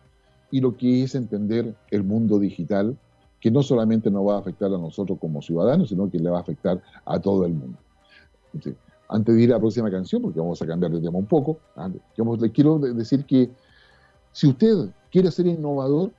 y 0.51 0.59
lo 0.59 0.77
que 0.77 1.03
es 1.03 1.15
entender 1.15 1.73
el 1.89 2.03
mundo 2.03 2.37
digital, 2.37 2.95
que 3.39 3.49
no 3.49 3.63
solamente 3.63 4.11
nos 4.11 4.27
va 4.27 4.35
a 4.35 4.39
afectar 4.39 4.67
a 4.67 4.77
nosotros 4.77 5.17
como 5.19 5.41
ciudadanos, 5.41 5.89
sino 5.89 6.11
que 6.11 6.19
le 6.19 6.29
va 6.29 6.37
a 6.37 6.41
afectar 6.41 6.79
a 7.05 7.19
todo 7.19 7.45
el 7.45 7.53
mundo. 7.53 7.77
Antes 9.11 9.35
de 9.35 9.41
ir 9.41 9.51
a 9.51 9.55
la 9.55 9.59
próxima 9.59 9.91
canción, 9.91 10.21
porque 10.21 10.39
vamos 10.39 10.61
a 10.61 10.65
cambiar 10.65 10.91
de 10.91 11.01
tema 11.01 11.19
un 11.19 11.25
poco, 11.25 11.59
le 12.39 12.51
quiero 12.51 12.79
decir 12.79 13.25
que 13.25 13.49
si 14.31 14.47
usted 14.47 14.89
quiere 15.11 15.29
ser 15.31 15.47
innovador, 15.47 16.11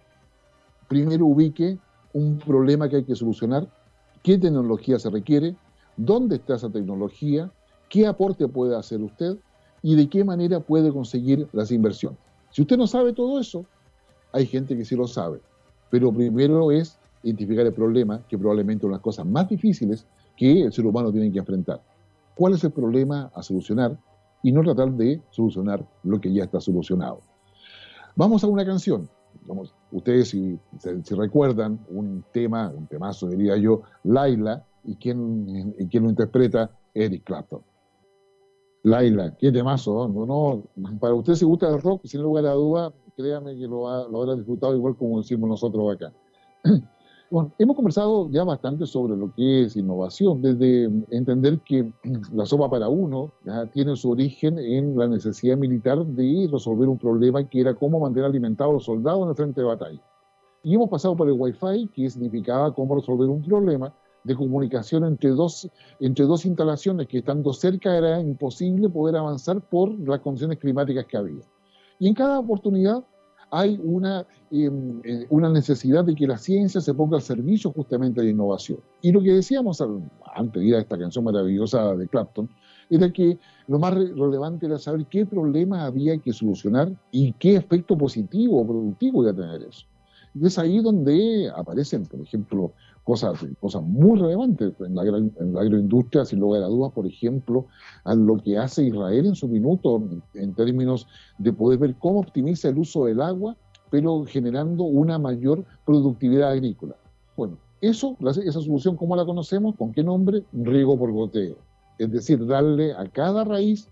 primero 0.89 1.25
ubique 1.25 1.79
un 2.13 2.39
problema 2.39 2.91
que 2.91 2.97
hay 2.97 3.05
que 3.05 3.17
solucionar, 3.17 3.67
qué 4.23 4.37
tecnología 4.37 4.99
se 4.99 5.09
requiere, 5.09 5.57
dónde 5.97 6.37
está 6.37 6.57
esa 6.57 6.69
tecnología, 6.69 7.51
qué 7.89 8.07
aporte 8.07 8.47
puede 8.47 8.77
hacer 8.77 9.01
usted 9.01 9.39
y 9.83 9.97
de 9.97 10.09
qué 10.11 10.23
manera 10.23 10.61
puede 10.61 10.93
conseguir 10.93 11.49
las 11.53 11.71
inversiones. 11.73 12.19
Si 12.51 12.61
usted 12.61 12.77
no 12.77 12.87
sabe 12.87 13.15
todo 13.15 13.41
eso, 13.41 13.65
hay 14.33 14.45
gente 14.45 14.77
que 14.77 14.85
sí 14.85 14.95
lo 14.95 15.09
sabe, 15.09 15.41
pero 15.91 16.13
primero 16.13 16.71
es 16.71 16.99
identificar 17.23 17.65
el 17.65 17.73
problema, 17.73 18.21
que 18.29 18.37
probablemente 18.37 18.83
es 18.83 18.85
una 18.85 18.97
de 18.97 18.99
las 18.99 19.03
cosas 19.03 19.25
más 19.25 19.49
difíciles 19.49 20.05
que 20.37 20.65
el 20.65 20.73
ser 20.73 20.85
humano 20.85 21.11
tiene 21.11 21.33
que 21.33 21.39
enfrentar. 21.39 21.81
¿Cuál 22.35 22.55
es 22.55 22.65
el 22.65 22.73
problema 22.73 23.31
a 23.35 23.43
solucionar? 23.43 23.99
Y 24.43 24.53
no 24.53 24.63
tratar 24.63 24.93
de 24.93 25.21
solucionar 25.31 25.87
lo 26.03 26.21
que 26.21 26.33
ya 26.33 26.45
está 26.45 26.61
solucionado. 26.61 27.21
Vamos 28.17 28.43
a 28.43 28.47
una 28.49 28.65
canción 28.65 29.09
ustedes 29.91 30.31
si, 30.31 30.59
recuerdan 31.15 31.81
un 31.89 32.25
tema, 32.33 32.71
un 32.71 32.87
temazo 32.87 33.29
diría 33.29 33.57
yo, 33.57 33.83
Laila, 34.05 34.65
y 34.85 34.97
quién, 34.97 35.75
y 35.79 35.87
quién 35.87 36.05
lo 36.05 36.11
interpreta, 36.11 36.71
Eric 36.95 37.25
Clapton. 37.25 37.63
Laila, 38.85 39.37
qué 39.39 39.53
temazo, 39.53 40.09
¿no? 40.09 40.65
para 40.99 41.15
usted 41.15 41.35
si 41.35 41.45
gusta 41.45 41.69
el 41.69 41.81
rock, 41.81 42.05
sin 42.05 42.23
lugar 42.23 42.47
a 42.47 42.53
duda, 42.53 42.93
créame 43.17 43.57
que 43.57 43.69
lo, 43.69 44.09
lo 44.09 44.23
habrá 44.23 44.35
disfrutado 44.35 44.75
igual 44.75 44.97
como 44.97 45.19
decimos 45.19 45.49
nosotros 45.49 45.95
acá. 45.95 46.13
Bueno, 47.33 47.51
hemos 47.59 47.77
conversado 47.77 48.29
ya 48.31 48.45
bastante 48.45 48.85
sobre 48.85 49.17
lo 49.17 49.33
que 49.33 49.63
es 49.63 49.75
innovación, 49.75 50.43
desde 50.43 50.85
entender 51.09 51.61
que 51.61 51.91
la 52.35 52.45
sopa 52.45 52.69
para 52.69 52.91
uno 52.91 53.33
tiene 53.73 53.97
su 53.97 54.11
origen 54.11 54.59
en 54.59 54.99
la 54.99 55.09
necesidad 55.09 55.57
militar 55.57 56.05
de 56.05 56.47
resolver 56.53 56.91
un 56.91 56.99
problema 56.99 57.43
que 57.49 57.63
era 57.63 57.75
cómo 57.75 58.01
mantener 58.01 58.27
alimentados 58.27 58.71
a 58.71 58.75
los 58.75 58.85
soldados 58.85 59.23
en 59.23 59.29
el 59.31 59.35
frente 59.35 59.63
de 59.63 59.67
batalla. 59.67 60.03
Y 60.63 60.75
hemos 60.75 60.91
pasado 60.91 61.17
por 61.17 61.27
el 61.27 61.33
Wi-Fi, 61.39 61.89
que 61.95 62.11
significaba 62.11 62.75
cómo 62.75 62.97
resolver 62.97 63.31
un 63.31 63.43
problema 63.43 63.95
de 64.25 64.37
comunicación 64.37 65.07
entre 65.07 65.31
dos, 65.31 65.67
entre 66.01 66.27
dos 66.27 66.45
instalaciones 66.45 67.09
que 67.09 67.21
estando 67.21 67.55
cerca 67.55 67.97
era 67.97 68.21
imposible 68.21 68.91
poder 68.91 69.17
avanzar 69.17 69.59
por 69.71 69.99
las 70.07 70.21
condiciones 70.21 70.59
climáticas 70.59 71.07
que 71.07 71.17
había. 71.17 71.43
Y 71.99 72.09
en 72.09 72.15
cada 72.15 72.41
oportunidad 72.41 73.03
hay 73.53 73.79
una, 73.85 74.27
em, 74.51 75.01
eh, 75.05 75.27
una 75.29 75.51
necesidad 75.51 76.05
de 76.05 76.15
que 76.15 76.27
la 76.27 76.39
ciencia 76.39 76.81
se 76.81 76.95
ponga 76.95 77.17
al 77.17 77.23
servicio 77.23 77.71
justamente 77.71 78.23
de 78.23 78.31
innovación. 78.31 78.79
Y 79.03 79.13
lo 79.13 79.23
que 79.23 79.35
decíamos 79.35 79.81
antes 80.35 80.63
de 80.63 80.69
ir 80.69 80.75
a 80.75 80.81
esta 80.81 80.99
canción 80.99 81.23
maravillosa 81.23 81.95
de 81.95 82.09
Clapton, 82.09 82.49
era 82.89 83.13
que 83.13 83.39
lo 83.69 83.79
más 83.79 83.93
relevante 83.95 84.67
era 84.67 84.79
saber 84.79 85.07
qué 85.07 85.27
problema 85.27 85.85
había 85.85 86.17
que 86.17 86.33
solucionar 86.33 86.93
y 87.11 87.33
qué 87.35 87.57
efecto 87.57 87.97
positivo 87.97 88.63
o 88.63 88.67
productivo 88.67 89.23
iba 89.23 89.33
a 89.33 89.37
tener 89.37 89.69
eso. 89.69 89.87
Y 90.35 90.47
es 90.47 90.59
ahí 90.59 90.81
donde 90.81 91.51
aparecen, 91.55 92.07
por 92.07 92.21
ejemplo, 92.21 92.73
cosas, 93.05 93.45
cosas 93.61 93.83
muy 93.83 94.19
relevantes 94.19 94.73
en 94.81 94.95
la, 94.95 95.03
en 95.03 95.55
la 95.55 95.61
agroindustria, 95.61 96.25
sin 96.25 96.41
lugar 96.41 96.63
a 96.63 96.67
dudas, 96.67 96.93
por 96.93 97.07
ejemplo, 97.07 97.67
a 98.05 98.15
lo 98.15 98.37
que 98.39 98.59
hace 98.59 98.85
Israel 98.85 99.27
en 99.27 99.35
su 99.35 99.49
minuto 99.49 100.03
en 100.35 100.55
términos 100.55 101.07
de 101.39 101.53
poder 101.53 101.79
ver 101.79 101.95
cómo 101.97 102.21
optimiza 102.21 102.69
el 102.69 102.79
uso 102.79 103.07
del 103.07 103.21
agua, 103.21 103.57
pero 103.91 104.25
generando 104.25 104.85
una 104.85 105.19
mayor 105.19 105.65
productividad 105.85 106.51
agrícola. 106.51 106.97
Bueno, 107.37 107.59
eso, 107.81 108.17
esa 108.21 108.61
solución, 108.61 108.97
¿cómo 108.97 109.17
la 109.17 109.25
conocemos? 109.25 109.75
¿Con 109.77 109.93
qué 109.93 110.05
nombre? 110.05 110.45
Riego 110.53 110.97
por 110.97 111.11
goteo. 111.13 111.57
Es 111.99 112.11
decir, 112.11 112.47
darle 112.47 112.93
a 112.93 113.09
cada 113.09 113.45
raíz 113.45 113.89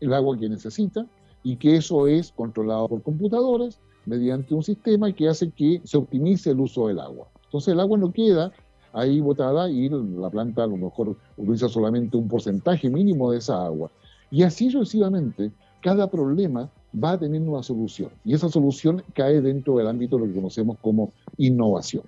el 0.00 0.14
agua 0.14 0.38
que 0.38 0.48
necesita 0.48 1.06
y 1.42 1.56
que 1.56 1.76
eso 1.76 2.06
es 2.06 2.32
controlado 2.32 2.88
por 2.88 3.02
computadoras 3.02 3.78
mediante 4.06 4.54
un 4.54 4.62
sistema 4.62 5.12
que 5.12 5.28
hace 5.28 5.50
que 5.50 5.80
se 5.84 5.98
optimice 5.98 6.50
el 6.50 6.60
uso 6.60 6.88
del 6.88 7.00
agua. 7.00 7.28
Entonces 7.54 7.72
el 7.72 7.78
agua 7.78 7.96
no 7.96 8.12
queda 8.12 8.50
ahí 8.92 9.20
botada 9.20 9.70
y 9.70 9.88
la 9.88 10.28
planta 10.28 10.64
a 10.64 10.66
lo 10.66 10.76
mejor 10.76 11.16
utiliza 11.36 11.68
solamente 11.68 12.16
un 12.16 12.26
porcentaje 12.26 12.90
mínimo 12.90 13.30
de 13.30 13.38
esa 13.38 13.64
agua. 13.64 13.92
Y 14.28 14.42
así 14.42 14.72
sucesivamente, 14.72 15.52
cada 15.80 16.10
problema 16.10 16.68
va 16.92 17.12
a 17.12 17.18
tener 17.20 17.40
una 17.42 17.62
solución. 17.62 18.10
Y 18.24 18.34
esa 18.34 18.48
solución 18.48 19.04
cae 19.14 19.40
dentro 19.40 19.76
del 19.76 19.86
ámbito 19.86 20.16
de 20.16 20.22
lo 20.22 20.28
que 20.28 20.34
conocemos 20.34 20.78
como 20.82 21.12
innovación. 21.36 22.02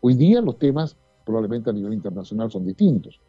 Hoy 0.00 0.14
día 0.14 0.40
los 0.40 0.58
temas 0.58 0.96
probablemente 1.26 1.68
a 1.68 1.74
nivel 1.74 1.92
internacional 1.92 2.50
son 2.50 2.64
distintos. 2.64 3.20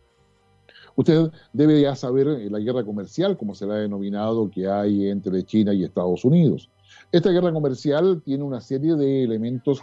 Usted 0.95 1.29
debe 1.51 1.81
ya 1.81 1.93
saber 1.93 2.25
eh, 2.29 2.49
la 2.49 2.59
guerra 2.59 2.85
comercial, 2.85 3.35
como 3.35 3.53
se 3.53 3.65
la 3.65 3.73
ha 3.73 3.79
denominado, 3.79 4.49
que 4.49 4.69
hay 4.69 5.09
entre 5.09 5.43
China 5.43 5.73
y 5.73 5.83
Estados 5.83 6.23
Unidos. 6.23 6.69
Esta 7.11 7.31
guerra 7.31 7.51
comercial 7.51 8.21
tiene 8.23 8.45
una 8.45 8.61
serie 8.61 8.95
de 8.95 9.25
elementos 9.25 9.81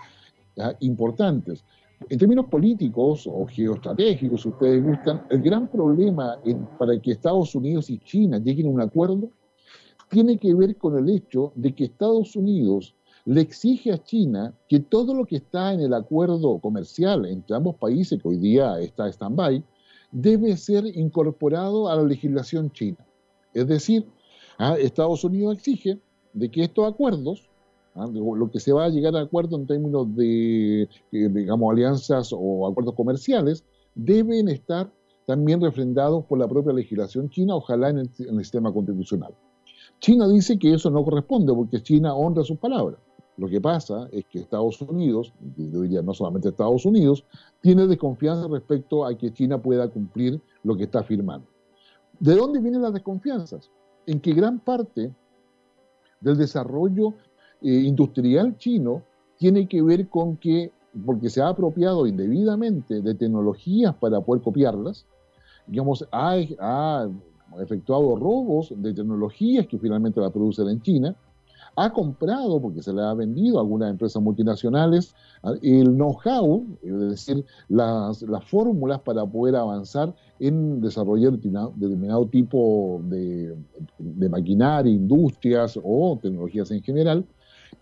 importantes. 0.80 1.64
En 2.08 2.18
términos 2.18 2.46
políticos 2.46 3.26
o 3.26 3.46
geoestratégicos, 3.46 4.42
si 4.42 4.48
ustedes 4.48 4.82
gustan, 4.82 5.26
el 5.28 5.42
gran 5.42 5.68
problema 5.68 6.38
para 6.78 6.98
que 6.98 7.12
Estados 7.12 7.54
Unidos 7.54 7.90
y 7.90 7.98
China 7.98 8.38
lleguen 8.38 8.66
a 8.66 8.70
un 8.70 8.80
acuerdo 8.80 9.30
tiene 10.08 10.38
que 10.38 10.54
ver 10.54 10.76
con 10.76 10.98
el 10.98 11.08
hecho 11.08 11.52
de 11.54 11.74
que 11.74 11.84
Estados 11.84 12.34
Unidos 12.36 12.94
le 13.26 13.42
exige 13.42 13.92
a 13.92 14.02
China 14.02 14.54
que 14.66 14.80
todo 14.80 15.14
lo 15.14 15.26
que 15.26 15.36
está 15.36 15.74
en 15.74 15.80
el 15.80 15.92
acuerdo 15.92 16.58
comercial 16.58 17.26
entre 17.26 17.54
ambos 17.54 17.76
países, 17.76 18.20
que 18.20 18.28
hoy 18.28 18.38
día 18.38 18.80
está 18.80 19.06
stand-by, 19.08 19.62
debe 20.10 20.56
ser 20.56 20.86
incorporado 20.86 21.88
a 21.88 21.96
la 21.96 22.02
legislación 22.02 22.72
china. 22.72 23.06
Es 23.52 23.68
decir, 23.68 24.06
Estados 24.78 25.22
Unidos 25.22 25.56
exige 25.56 26.00
de 26.32 26.50
que 26.50 26.64
estos 26.64 26.88
acuerdos 26.88 27.49
¿ah? 27.94 28.06
lo 28.06 28.50
que 28.50 28.60
se 28.60 28.72
va 28.72 28.84
a 28.84 28.88
llegar 28.88 29.16
a 29.16 29.20
acuerdo 29.20 29.56
en 29.56 29.66
términos 29.66 30.14
de, 30.14 30.88
digamos, 31.10 31.72
alianzas 31.72 32.30
o 32.32 32.66
acuerdos 32.66 32.94
comerciales, 32.94 33.64
deben 33.94 34.48
estar 34.48 34.90
también 35.26 35.60
refrendados 35.60 36.24
por 36.24 36.38
la 36.38 36.48
propia 36.48 36.72
legislación 36.72 37.30
china, 37.30 37.54
ojalá 37.54 37.90
en 37.90 37.98
el, 37.98 38.10
sistema 38.38 38.72
constitucional. 38.72 39.32
China 40.00 40.26
dice 40.28 40.58
que 40.58 40.74
eso 40.74 40.90
no 40.90 41.04
corresponde 41.04 41.54
porque 41.54 41.82
China 41.82 42.14
honra 42.14 42.42
sus 42.42 42.58
palabras. 42.58 42.98
Lo 43.36 43.48
que 43.48 43.60
pasa 43.60 44.08
es 44.12 44.24
que 44.26 44.40
Estados 44.40 44.82
Unidos, 44.82 45.32
yo 45.56 45.82
diría 45.82 46.02
no 46.02 46.12
solamente 46.14 46.48
Estados 46.48 46.84
Unidos, 46.84 47.24
tiene 47.60 47.86
desconfianza 47.86 48.48
respecto 48.48 49.06
a 49.06 49.16
que 49.16 49.32
China 49.32 49.62
pueda 49.62 49.88
cumplir 49.88 50.40
lo 50.62 50.76
que 50.76 50.84
está 50.84 51.02
firmando. 51.02 51.46
¿De 52.18 52.34
dónde 52.34 52.60
vienen 52.60 52.82
las 52.82 52.92
desconfianzas? 52.92 53.70
En 54.06 54.20
que 54.20 54.32
gran 54.32 54.58
parte 54.58 55.14
del 56.20 56.36
desarrollo 56.36 57.14
eh, 57.62 57.68
industrial 57.70 58.56
chino 58.58 59.02
tiene 59.36 59.66
que 59.68 59.82
ver 59.82 60.08
con 60.08 60.36
que, 60.36 60.72
porque 61.04 61.30
se 61.30 61.40
ha 61.40 61.48
apropiado 61.48 62.06
indebidamente 62.06 63.00
de 63.00 63.14
tecnologías 63.14 63.94
para 63.94 64.20
poder 64.20 64.42
copiarlas, 64.42 65.06
digamos, 65.66 66.06
ha, 66.12 67.08
efectuado 67.60 68.14
robos 68.14 68.72
de 68.76 68.94
tecnologías 68.94 69.66
que 69.66 69.78
finalmente 69.78 70.20
la 70.20 70.30
producen 70.30 70.68
en 70.68 70.82
China, 70.82 71.16
ha 71.76 71.92
comprado, 71.92 72.60
porque 72.60 72.82
se 72.82 72.92
le 72.92 73.02
ha 73.02 73.14
vendido 73.14 73.58
a 73.58 73.62
algunas 73.62 73.90
empresas 73.90 74.22
multinacionales, 74.22 75.14
el 75.62 75.94
know-how, 75.94 76.66
es 76.82 77.00
decir, 77.00 77.44
las, 77.68 78.22
las, 78.22 78.44
fórmulas 78.44 79.00
para 79.00 79.24
poder 79.24 79.56
avanzar 79.56 80.14
en 80.38 80.80
desarrollar 80.80 81.32
determinado, 81.32 82.26
tipo 82.26 83.00
de, 83.04 83.56
maquinaria, 84.28 84.92
industrias 84.92 85.78
o 85.82 86.18
tecnologías 86.20 86.70
en 86.70 86.82
general. 86.82 87.24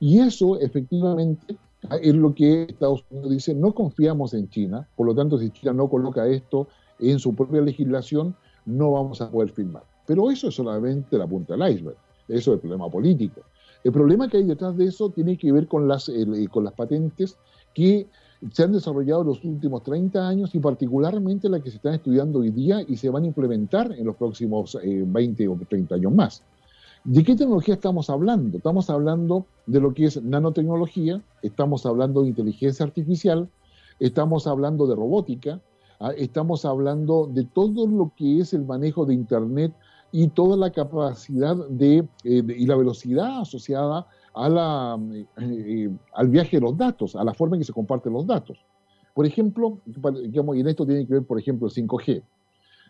Y 0.00 0.20
eso 0.20 0.58
efectivamente 0.60 1.56
es 2.02 2.14
lo 2.14 2.34
que 2.34 2.64
Estados 2.64 3.04
Unidos 3.10 3.30
dice, 3.30 3.54
no 3.54 3.72
confiamos 3.72 4.34
en 4.34 4.48
China, 4.48 4.86
por 4.96 5.06
lo 5.06 5.14
tanto 5.14 5.38
si 5.38 5.50
China 5.50 5.72
no 5.72 5.88
coloca 5.88 6.26
esto 6.26 6.68
en 6.98 7.18
su 7.18 7.34
propia 7.34 7.60
legislación, 7.60 8.34
no 8.66 8.92
vamos 8.92 9.20
a 9.20 9.30
poder 9.30 9.50
firmar. 9.50 9.84
Pero 10.06 10.30
eso 10.30 10.48
es 10.48 10.54
solamente 10.54 11.16
la 11.18 11.26
punta 11.26 11.56
del 11.56 11.72
iceberg, 11.72 11.96
eso 12.28 12.50
es 12.50 12.56
el 12.56 12.60
problema 12.60 12.90
político. 12.90 13.42
El 13.84 13.92
problema 13.92 14.28
que 14.28 14.38
hay 14.38 14.44
detrás 14.44 14.76
de 14.76 14.86
eso 14.86 15.10
tiene 15.10 15.36
que 15.36 15.52
ver 15.52 15.68
con 15.68 15.86
las, 15.86 16.10
con 16.50 16.64
las 16.64 16.72
patentes 16.74 17.36
que 17.74 18.06
se 18.52 18.62
han 18.62 18.72
desarrollado 18.72 19.22
en 19.22 19.28
los 19.28 19.44
últimos 19.44 19.82
30 19.82 20.28
años 20.28 20.54
y 20.54 20.60
particularmente 20.60 21.48
las 21.48 21.62
que 21.62 21.70
se 21.70 21.76
están 21.76 21.94
estudiando 21.94 22.40
hoy 22.40 22.50
día 22.50 22.82
y 22.86 22.96
se 22.96 23.10
van 23.10 23.24
a 23.24 23.26
implementar 23.26 23.92
en 23.92 24.06
los 24.06 24.16
próximos 24.16 24.78
20 24.82 25.42
eh, 25.42 25.48
o 25.48 25.58
30 25.68 25.94
años 25.94 26.12
más. 26.12 26.42
¿De 27.08 27.24
qué 27.24 27.34
tecnología 27.34 27.72
estamos 27.72 28.10
hablando? 28.10 28.58
Estamos 28.58 28.90
hablando 28.90 29.46
de 29.64 29.80
lo 29.80 29.94
que 29.94 30.04
es 30.04 30.22
nanotecnología, 30.22 31.22
estamos 31.40 31.86
hablando 31.86 32.20
de 32.20 32.28
inteligencia 32.28 32.84
artificial, 32.84 33.48
estamos 33.98 34.46
hablando 34.46 34.86
de 34.86 34.94
robótica, 34.94 35.58
ah, 36.00 36.12
estamos 36.18 36.66
hablando 36.66 37.26
de 37.26 37.44
todo 37.44 37.86
lo 37.86 38.12
que 38.14 38.40
es 38.40 38.52
el 38.52 38.66
manejo 38.66 39.06
de 39.06 39.14
Internet 39.14 39.72
y 40.12 40.28
toda 40.28 40.58
la 40.58 40.70
capacidad 40.70 41.56
de, 41.70 42.06
eh, 42.24 42.42
y 42.46 42.66
la 42.66 42.76
velocidad 42.76 43.40
asociada 43.40 44.06
a 44.34 44.48
la, 44.50 45.00
eh, 45.14 45.26
eh, 45.38 45.90
al 46.12 46.28
viaje 46.28 46.58
de 46.58 46.60
los 46.60 46.76
datos, 46.76 47.16
a 47.16 47.24
la 47.24 47.32
forma 47.32 47.56
en 47.56 47.62
que 47.62 47.66
se 47.68 47.72
comparten 47.72 48.12
los 48.12 48.26
datos. 48.26 48.58
Por 49.14 49.24
ejemplo, 49.24 49.78
digamos, 49.86 50.58
y 50.58 50.60
en 50.60 50.68
esto 50.68 50.84
tiene 50.84 51.06
que 51.06 51.14
ver, 51.14 51.22
por 51.22 51.38
ejemplo, 51.38 51.68
el 51.68 51.72
5G. 51.72 52.22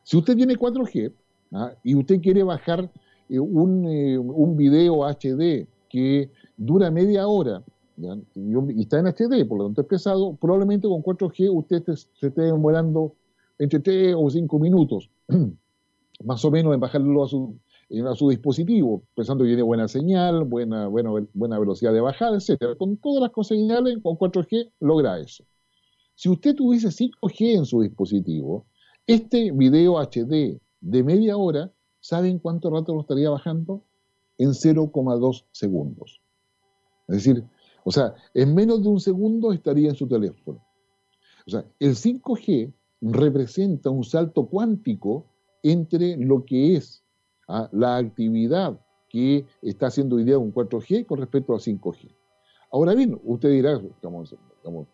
Si 0.03 0.17
usted 0.17 0.35
tiene 0.35 0.57
4G 0.57 1.13
¿ah? 1.53 1.71
y 1.85 1.95
usted 1.95 2.21
quiere 2.21 2.43
bajar 2.43 2.91
un, 3.31 3.87
un, 3.87 4.57
video 4.57 5.05
HD 5.05 5.67
que 5.89 6.31
dura 6.57 6.91
media 6.91 7.27
hora 7.27 7.63
y 8.35 8.83
está 8.83 9.01
en 9.01 9.07
HD, 9.07 9.47
por 9.47 9.59
lo 9.59 9.67
tanto 9.67 9.83
es 9.83 9.87
pesado, 9.87 10.37
probablemente 10.37 10.89
con 10.89 11.03
4G 11.03 11.51
usted 11.53 11.83
se 11.85 12.29
esté 12.29 12.43
demorando 12.43 13.15
entre 13.59 13.81
3 13.81 14.15
o 14.17 14.31
5 14.31 14.59
minutos. 14.59 15.11
más 16.25 16.45
o 16.45 16.51
menos 16.51 16.75
en 16.75 16.81
bajarlo 16.81 17.25
a 17.25 17.29
su, 17.29 17.59
a 18.07 18.15
su 18.15 18.29
dispositivo, 18.29 19.03
pensando 19.15 19.45
que 19.45 19.49
tiene 19.49 19.63
buena 19.63 19.89
señal, 19.89 20.45
buena, 20.45 20.89
buena, 20.89 21.11
buena 21.33 21.59
velocidad 21.59 21.93
de 21.93 22.01
bajada, 22.01 22.37
etcétera. 22.37 22.75
Con 22.75 22.97
todas 22.97 23.31
las 23.37 23.47
señales, 23.47 23.99
con 24.03 24.17
4G 24.17 24.73
logra 24.81 25.19
eso. 25.19 25.45
Si 26.15 26.29
usted 26.29 26.55
tuviese 26.55 26.89
5G 26.89 27.57
en 27.59 27.65
su 27.65 27.83
dispositivo, 27.83 28.67
este 29.07 29.53
video 29.53 29.99
HD 29.99 30.61
de 30.81 31.03
media 31.05 31.37
hora, 31.37 31.73
¿saben 32.09 32.39
cuánto 32.39 32.71
rato 32.71 32.95
lo 32.95 33.03
estaría 33.03 33.29
bajando? 33.29 33.83
En 34.39 34.51
0,2 34.51 35.45
segundos. 35.53 36.23
Es 37.07 37.17
decir, 37.17 37.45
o 37.85 37.91
sea, 37.91 38.15
en 38.33 38.55
menos 38.55 38.83
de 38.83 38.89
un 38.89 38.99
segundo 38.99 39.53
estaría 39.53 39.91
en 39.91 39.95
su 39.95 40.09
teléfono. 40.09 40.59
O 41.47 41.51
sea, 41.51 41.67
el 41.79 41.95
5G 41.95 42.73
representa 43.03 43.91
un 43.91 44.05
salto 44.05 44.47
cuántico 44.47 45.27
entre 45.63 46.17
lo 46.17 46.47
que 46.47 46.77
es 46.77 47.05
¿ah? 47.47 47.69
la 47.73 47.99
actividad 47.99 48.81
que 49.11 49.45
está 49.61 49.89
haciendo 49.89 50.17
hoy 50.17 50.25
día 50.25 50.39
un 50.39 50.55
4G 50.55 51.05
con 51.05 51.19
respecto 51.19 51.55
a 51.55 51.59
5G. 51.59 52.11
Ahora 52.73 52.95
bien, 52.95 53.21
usted 53.23 53.51
dirá, 53.51 53.79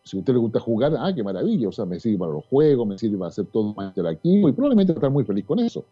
si 0.03 0.17
a 0.17 0.19
usted 0.19 0.33
le 0.33 0.39
gusta 0.41 0.59
jugar, 0.59 0.95
ah, 0.99 1.13
qué 1.15 1.23
maravilla, 1.23 1.69
o 1.69 1.73
sea, 1.73 1.85
me 1.85 2.01
sirve 2.01 2.19
para 2.19 2.33
los 2.33 2.47
juegos, 2.47 2.89
me 2.89 2.99
sirve 2.99 3.19
para 3.19 3.29
hacer 3.29 3.47
todo 3.47 3.73
más 3.75 3.89
interactivo 3.89 4.49
y 4.49 4.53
probablemente 4.53 4.93
estar 4.93 5.11
muy 5.11 5.25
feliz 5.25 5.45
con 5.45 5.61
eso. 5.61 5.85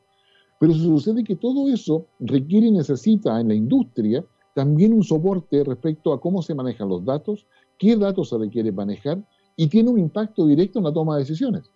Pero 0.62 0.74
sucede 0.74 1.24
que 1.24 1.34
todo 1.34 1.68
eso 1.68 2.06
requiere 2.20 2.68
y 2.68 2.70
necesita 2.70 3.40
en 3.40 3.48
la 3.48 3.54
industria 3.54 4.24
también 4.54 4.92
un 4.92 5.02
soporte 5.02 5.64
respecto 5.64 6.12
a 6.12 6.20
cómo 6.20 6.40
se 6.40 6.54
manejan 6.54 6.88
los 6.88 7.04
datos, 7.04 7.48
qué 7.80 7.96
datos 7.96 8.28
se 8.28 8.38
requiere 8.38 8.70
manejar 8.70 9.26
y 9.56 9.66
tiene 9.66 9.90
un 9.90 9.98
impacto 9.98 10.46
directo 10.46 10.78
en 10.78 10.84
la 10.84 10.92
toma 10.92 11.16
de 11.16 11.22
decisiones. 11.22 11.72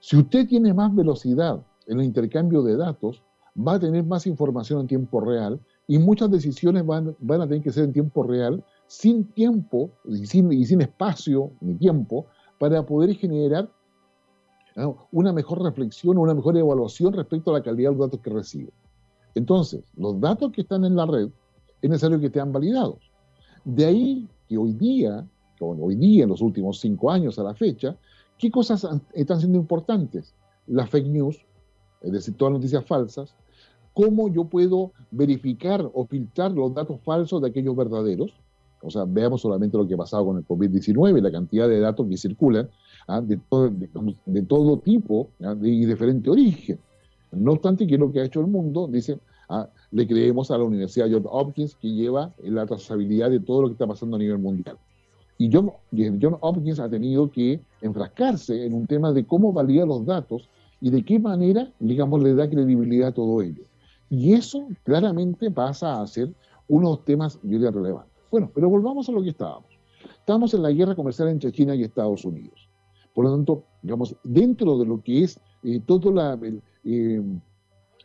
Si 0.00 0.16
usted 0.16 0.48
tiene 0.48 0.72
más 0.72 0.94
velocidad 0.94 1.62
en 1.86 2.00
el 2.00 2.06
intercambio 2.06 2.62
de 2.62 2.78
datos, 2.78 3.22
va 3.54 3.74
a 3.74 3.78
tener 3.78 4.04
más 4.04 4.26
información 4.26 4.80
en 4.80 4.86
tiempo 4.86 5.20
real 5.20 5.60
y 5.86 5.98
muchas 5.98 6.30
decisiones 6.30 6.86
van, 6.86 7.14
a 7.28 7.46
tener 7.46 7.62
que 7.62 7.72
ser 7.72 7.84
en 7.84 7.92
tiempo 7.92 8.22
real, 8.22 8.64
sin 8.86 9.24
tiempo 9.32 9.90
y 10.06 10.24
sin, 10.24 10.50
y 10.50 10.64
sin 10.64 10.80
espacio 10.80 11.50
ni 11.60 11.74
tiempo, 11.74 12.24
para 12.58 12.86
poder 12.86 13.14
generar 13.16 13.68
una 15.12 15.32
mejor 15.32 15.62
reflexión 15.62 16.18
o 16.18 16.22
una 16.22 16.34
mejor 16.34 16.56
evaluación 16.56 17.12
respecto 17.12 17.50
a 17.50 17.58
la 17.58 17.62
calidad 17.62 17.90
de 17.90 17.96
los 17.96 18.06
datos 18.06 18.20
que 18.20 18.30
recibe. 18.30 18.72
Entonces, 19.34 19.84
los 19.96 20.20
datos 20.20 20.52
que 20.52 20.62
están 20.62 20.84
en 20.84 20.96
la 20.96 21.06
red 21.06 21.28
es 21.82 21.90
necesario 21.90 22.18
que 22.18 22.26
estén 22.26 22.52
validados. 22.52 22.98
De 23.64 23.84
ahí 23.84 24.28
que 24.48 24.58
hoy 24.58 24.72
día, 24.72 25.26
hoy 25.60 25.94
día 25.96 26.24
en 26.24 26.30
los 26.30 26.40
últimos 26.40 26.80
cinco 26.80 27.10
años 27.10 27.38
a 27.38 27.42
la 27.42 27.54
fecha, 27.54 27.96
¿qué 28.38 28.50
cosas 28.50 28.86
están 29.12 29.40
siendo 29.40 29.58
importantes? 29.58 30.34
Las 30.66 30.90
fake 30.90 31.06
news, 31.06 31.44
es 32.02 32.12
decir, 32.12 32.36
todas 32.36 32.52
las 32.52 32.60
noticias 32.60 32.84
falsas, 32.84 33.34
cómo 33.92 34.28
yo 34.28 34.44
puedo 34.44 34.92
verificar 35.10 35.88
o 35.94 36.06
filtrar 36.06 36.52
los 36.52 36.74
datos 36.74 37.00
falsos 37.02 37.40
de 37.40 37.48
aquellos 37.48 37.76
verdaderos. 37.76 38.34
O 38.82 38.90
sea, 38.90 39.04
veamos 39.06 39.40
solamente 39.40 39.78
lo 39.78 39.86
que 39.86 39.94
ha 39.94 39.98
pasado 39.98 40.26
con 40.26 40.36
el 40.36 40.46
COVID-19, 40.46 41.22
la 41.22 41.32
cantidad 41.32 41.68
de 41.68 41.80
datos 41.80 42.06
que 42.08 42.18
circulan 42.18 42.68
¿ah? 43.06 43.20
de, 43.20 43.38
todo, 44.42 44.78
tipo 44.78 45.28
¿ah? 45.42 45.54
y 45.60 45.84
diferente 45.84 46.30
origen. 46.30 46.78
No 47.32 47.52
obstante, 47.52 47.86
que 47.86 47.98
lo 47.98 48.12
que 48.12 48.20
ha 48.20 48.24
hecho 48.24 48.40
el 48.40 48.46
mundo, 48.46 48.88
dice, 48.88 49.18
¿ah? 49.48 49.68
le 49.90 50.06
creemos 50.06 50.50
a 50.50 50.58
la 50.58 50.64
Universidad 50.64 51.08
Johns 51.10 51.26
Hopkins 51.30 51.74
que 51.76 51.88
lleva 51.92 52.32
la 52.42 52.66
trazabilidad 52.66 53.30
de 53.30 53.40
todo 53.40 53.62
lo 53.62 53.68
que 53.68 53.72
está 53.72 53.86
pasando 53.86 54.16
a 54.16 54.18
nivel 54.18 54.38
mundial. 54.38 54.76
Y 55.36 55.50
John, 55.52 55.72
John 55.92 56.36
Hopkins 56.40 56.78
ha 56.78 56.88
tenido 56.88 57.30
que 57.30 57.60
enfrascarse 57.82 58.66
en 58.66 58.74
un 58.74 58.86
tema 58.86 59.12
de 59.12 59.26
cómo 59.26 59.52
valía 59.52 59.84
los 59.84 60.06
datos 60.06 60.48
y 60.80 60.90
de 60.90 61.04
qué 61.04 61.18
manera, 61.18 61.72
digamos, 61.80 62.22
le 62.22 62.34
da 62.34 62.48
credibilidad 62.48 63.08
a 63.08 63.12
todo 63.12 63.42
ello. 63.42 63.62
Y 64.10 64.34
eso 64.34 64.66
claramente 64.84 65.50
pasa 65.50 66.00
a 66.00 66.06
ser 66.06 66.30
uno 66.68 66.90
de 66.90 66.96
los 66.96 67.04
temas, 67.04 67.40
yo 67.42 67.50
diría, 67.50 67.70
relevantes. 67.70 68.12
Bueno, 68.30 68.50
pero 68.54 68.68
volvamos 68.68 69.08
a 69.08 69.12
lo 69.12 69.22
que 69.22 69.30
estábamos. 69.30 69.66
Estamos 70.18 70.54
en 70.54 70.62
la 70.62 70.70
guerra 70.70 70.94
comercial 70.94 71.28
entre 71.28 71.52
China 71.52 71.74
y 71.74 71.82
Estados 71.82 72.24
Unidos. 72.24 72.63
Por 73.14 73.24
lo 73.24 73.32
tanto, 73.32 73.64
digamos, 73.82 74.16
dentro 74.24 74.76
de 74.76 74.86
lo 74.86 75.02
que 75.02 75.22
es 75.22 75.40
eh, 75.62 75.80
todo, 75.86 76.12
la, 76.12 76.38
eh, 76.84 77.22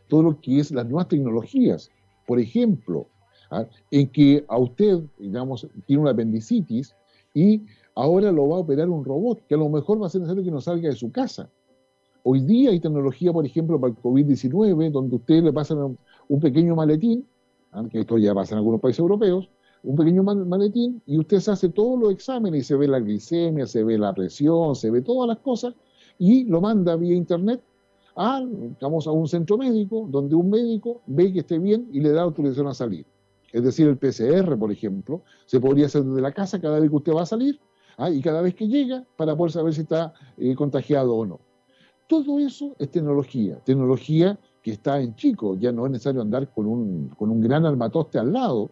todo 0.08 0.22
lo 0.22 0.40
que 0.40 0.60
es 0.60 0.70
las 0.70 0.86
nuevas 0.86 1.08
tecnologías, 1.08 1.90
por 2.26 2.38
ejemplo, 2.38 3.08
¿ah? 3.50 3.66
en 3.90 4.08
que 4.08 4.44
a 4.48 4.56
usted, 4.56 5.00
digamos, 5.18 5.66
tiene 5.86 6.02
una 6.02 6.12
apendicitis 6.12 6.94
y 7.34 7.66
ahora 7.94 8.30
lo 8.30 8.48
va 8.48 8.56
a 8.56 8.60
operar 8.60 8.88
un 8.88 9.04
robot, 9.04 9.46
que 9.48 9.56
a 9.56 9.58
lo 9.58 9.68
mejor 9.68 10.00
va 10.00 10.06
a 10.06 10.10
ser 10.10 10.20
necesario 10.20 10.44
que 10.44 10.50
no 10.52 10.60
salga 10.60 10.88
de 10.88 10.96
su 10.96 11.10
casa. 11.10 11.50
Hoy 12.22 12.40
día 12.40 12.70
hay 12.70 12.80
tecnología, 12.80 13.32
por 13.32 13.44
ejemplo, 13.44 13.80
para 13.80 13.92
el 13.92 13.98
COVID-19, 13.98 14.90
donde 14.90 15.16
usted 15.16 15.42
le 15.42 15.52
pasa 15.52 15.74
un 15.74 16.40
pequeño 16.40 16.76
maletín, 16.76 17.26
¿ah? 17.72 17.84
esto 17.92 18.16
ya 18.16 18.32
pasa 18.32 18.54
en 18.54 18.58
algunos 18.58 18.80
países 18.80 19.00
europeos, 19.00 19.50
un 19.82 19.96
pequeño 19.96 20.22
maletín 20.22 21.02
y 21.06 21.18
usted 21.18 21.40
se 21.40 21.50
hace 21.50 21.68
todos 21.70 21.98
los 21.98 22.12
exámenes 22.12 22.60
y 22.60 22.64
se 22.64 22.76
ve 22.76 22.88
la 22.88 23.00
glicemia, 23.00 23.66
se 23.66 23.82
ve 23.82 23.98
la 23.98 24.12
presión, 24.14 24.74
se 24.76 24.90
ve 24.90 25.02
todas 25.02 25.28
las 25.28 25.38
cosas 25.38 25.74
y 26.18 26.44
lo 26.44 26.60
manda 26.60 26.96
vía 26.96 27.14
internet 27.14 27.62
a, 28.16 28.44
vamos 28.80 29.06
a 29.06 29.10
un 29.10 29.26
centro 29.26 29.56
médico 29.56 30.06
donde 30.10 30.34
un 30.34 30.50
médico 30.50 31.00
ve 31.06 31.32
que 31.32 31.40
esté 31.40 31.58
bien 31.58 31.88
y 31.92 32.00
le 32.00 32.10
da 32.10 32.22
autorización 32.22 32.66
a 32.66 32.74
salir. 32.74 33.06
Es 33.52 33.62
decir, 33.62 33.88
el 33.88 33.96
PCR, 33.96 34.56
por 34.58 34.70
ejemplo, 34.70 35.22
se 35.46 35.58
podría 35.58 35.86
hacer 35.86 36.04
desde 36.04 36.20
la 36.20 36.32
casa 36.32 36.60
cada 36.60 36.78
vez 36.78 36.90
que 36.90 36.96
usted 36.96 37.12
va 37.12 37.22
a 37.22 37.26
salir 37.26 37.58
¿ah? 37.96 38.10
y 38.10 38.20
cada 38.20 38.42
vez 38.42 38.54
que 38.54 38.68
llega 38.68 39.04
para 39.16 39.36
poder 39.36 39.52
saber 39.52 39.74
si 39.74 39.82
está 39.82 40.12
eh, 40.36 40.54
contagiado 40.54 41.14
o 41.14 41.26
no. 41.26 41.40
Todo 42.06 42.38
eso 42.40 42.74
es 42.78 42.90
tecnología, 42.90 43.60
tecnología 43.64 44.38
que 44.62 44.72
está 44.72 45.00
en 45.00 45.14
chico, 45.14 45.56
ya 45.56 45.72
no 45.72 45.86
es 45.86 45.92
necesario 45.92 46.20
andar 46.20 46.52
con 46.52 46.66
un, 46.66 47.08
con 47.10 47.30
un 47.30 47.40
gran 47.40 47.64
armatoste 47.64 48.18
al 48.18 48.32
lado. 48.32 48.70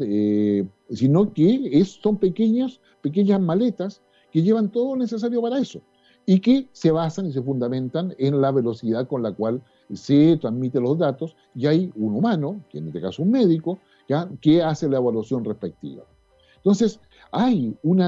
Eh, 0.00 0.66
sino 0.90 1.32
que 1.32 1.84
son 1.84 2.16
pequeñas, 2.16 2.80
pequeñas 3.02 3.40
maletas 3.40 4.02
que 4.32 4.42
llevan 4.42 4.70
todo 4.70 4.94
lo 4.94 4.96
necesario 4.96 5.40
para 5.40 5.58
eso 5.58 5.80
y 6.26 6.40
que 6.40 6.68
se 6.72 6.90
basan 6.90 7.26
y 7.26 7.32
se 7.32 7.42
fundamentan 7.42 8.14
en 8.18 8.40
la 8.40 8.50
velocidad 8.50 9.06
con 9.06 9.22
la 9.22 9.32
cual 9.32 9.62
se 9.92 10.36
transmiten 10.38 10.82
los 10.82 10.98
datos 10.98 11.36
y 11.54 11.66
hay 11.66 11.92
un 11.94 12.16
humano, 12.16 12.64
que 12.68 12.78
en 12.78 12.88
este 12.88 13.00
caso 13.00 13.22
un 13.22 13.30
médico, 13.30 13.78
que 14.40 14.62
hace 14.62 14.88
la 14.88 14.98
evaluación 14.98 15.44
respectiva. 15.44 16.04
Entonces, 16.56 17.00
hay 17.30 17.76
un, 17.84 17.98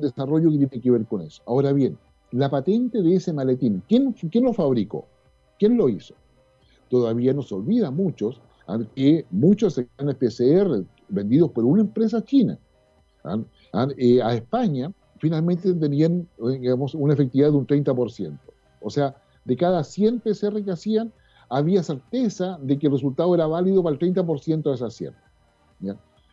desarrollo 0.00 0.50
que 0.50 0.56
tiene 0.56 0.80
que 0.80 0.90
ver 0.90 1.04
con 1.06 1.20
eso. 1.20 1.42
Ahora 1.46 1.72
bien, 1.72 1.98
la 2.30 2.48
patente 2.48 3.02
de 3.02 3.16
ese 3.16 3.34
maletín, 3.34 3.82
¿quién, 3.86 4.12
quién 4.12 4.44
lo 4.44 4.54
fabricó? 4.54 5.06
¿Quién 5.58 5.76
lo 5.76 5.90
hizo? 5.90 6.14
Todavía 6.88 7.34
nos 7.34 7.52
olvida 7.52 7.90
muchos 7.90 8.40
que 8.94 9.24
muchos 9.30 9.78
exámenes 9.78 10.16
PCR 10.16 10.84
vendidos 11.08 11.50
por 11.52 11.64
una 11.64 11.80
empresa 11.80 12.22
china 12.22 12.58
eh, 13.96 14.22
a 14.22 14.34
España 14.34 14.92
finalmente 15.18 15.72
tenían 15.74 16.28
digamos, 16.38 16.94
una 16.94 17.14
efectividad 17.14 17.50
de 17.50 17.56
un 17.56 17.66
30%. 17.66 18.38
O 18.80 18.90
sea, 18.90 19.16
de 19.44 19.56
cada 19.56 19.82
100 19.82 20.20
PCR 20.20 20.62
que 20.62 20.70
hacían, 20.70 21.12
había 21.48 21.82
certeza 21.82 22.58
de 22.62 22.78
que 22.78 22.86
el 22.86 22.92
resultado 22.92 23.34
era 23.34 23.46
válido 23.46 23.82
para 23.82 23.96
el 23.96 24.00
30% 24.00 24.62
de 24.62 24.74
esas 24.74 24.94
100. 24.94 25.14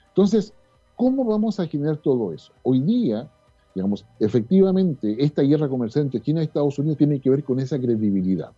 Entonces, 0.10 0.54
¿cómo 0.96 1.26
vamos 1.26 1.60
a 1.60 1.68
generar 1.68 1.98
todo 1.98 2.34
eso? 2.34 2.52
Hoy 2.64 2.82
día, 2.82 3.30
digamos, 3.74 4.06
efectivamente, 4.20 5.16
esta 5.20 5.42
guerra 5.42 5.68
comercial 5.68 6.06
entre 6.06 6.22
China 6.22 6.42
y 6.42 6.46
Estados 6.46 6.78
Unidos 6.80 6.98
tiene 6.98 7.20
que 7.20 7.30
ver 7.30 7.44
con 7.44 7.60
esa 7.60 7.80
credibilidad. 7.80 8.52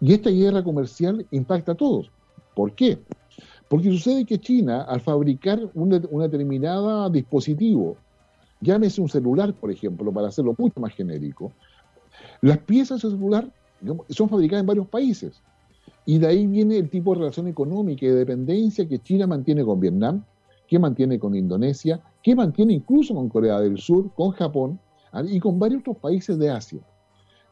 Y 0.00 0.12
esta 0.12 0.30
guerra 0.30 0.62
comercial 0.64 1.26
impacta 1.30 1.72
a 1.72 1.74
todos. 1.76 2.10
¿Por 2.54 2.74
qué? 2.74 2.98
Porque 3.68 3.90
sucede 3.90 4.24
que 4.24 4.38
China, 4.38 4.82
al 4.82 5.00
fabricar 5.00 5.60
un 5.74 5.90
determinado 6.20 7.08
dispositivo, 7.08 7.96
llámese 8.60 9.00
un 9.00 9.08
celular, 9.08 9.54
por 9.54 9.70
ejemplo, 9.70 10.12
para 10.12 10.28
hacerlo 10.28 10.54
mucho 10.58 10.80
más 10.80 10.92
genérico, 10.94 11.52
las 12.40 12.58
piezas 12.58 13.02
de 13.02 13.10
celular 13.10 13.50
son 14.10 14.28
fabricadas 14.28 14.60
en 14.60 14.66
varios 14.66 14.88
países. 14.88 15.40
Y 16.04 16.18
de 16.18 16.26
ahí 16.26 16.46
viene 16.46 16.78
el 16.78 16.90
tipo 16.90 17.12
de 17.12 17.20
relación 17.20 17.48
económica 17.48 18.04
y 18.04 18.08
de 18.08 18.16
dependencia 18.16 18.88
que 18.88 18.98
China 18.98 19.26
mantiene 19.26 19.64
con 19.64 19.80
Vietnam, 19.80 20.24
que 20.66 20.78
mantiene 20.78 21.18
con 21.18 21.34
Indonesia, 21.34 22.00
que 22.22 22.34
mantiene 22.34 22.72
incluso 22.74 23.14
con 23.14 23.28
Corea 23.28 23.60
del 23.60 23.78
Sur, 23.78 24.12
con 24.14 24.30
Japón 24.30 24.80
¿ah? 25.12 25.22
y 25.24 25.38
con 25.38 25.58
varios 25.58 25.80
otros 25.80 25.98
países 25.98 26.38
de 26.38 26.50
Asia. 26.50 26.80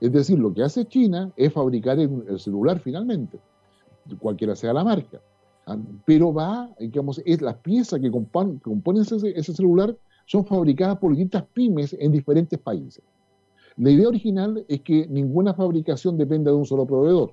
Es 0.00 0.12
decir, 0.12 0.38
lo 0.38 0.54
que 0.54 0.62
hace 0.62 0.86
China 0.86 1.30
es 1.36 1.52
fabricar 1.52 1.98
el, 1.98 2.38
celular 2.38 2.78
finalmente, 2.80 3.38
cualquiera 4.18 4.54
sea 4.56 4.72
la 4.72 4.84
marca. 4.84 5.20
¿ah? 5.66 5.76
Pero 6.04 6.32
va, 6.32 6.70
digamos, 6.78 7.20
es 7.24 7.40
la 7.40 7.56
pieza 7.56 7.98
que 7.98 8.10
compone, 8.10 8.60
ese, 9.00 9.54
celular 9.54 9.96
son 10.26 10.44
fabricadas 10.44 10.98
por 10.98 11.10
distintas 11.10 11.44
pymes 11.52 11.96
en 11.98 12.12
diferentes 12.12 12.58
países. 12.58 13.02
La 13.76 13.90
idea 13.90 14.08
original 14.08 14.64
es 14.68 14.80
que 14.82 15.06
ninguna 15.08 15.54
fabricación 15.54 16.16
dependa 16.16 16.50
de 16.50 16.56
un 16.56 16.66
solo 16.66 16.86
proveedor. 16.86 17.32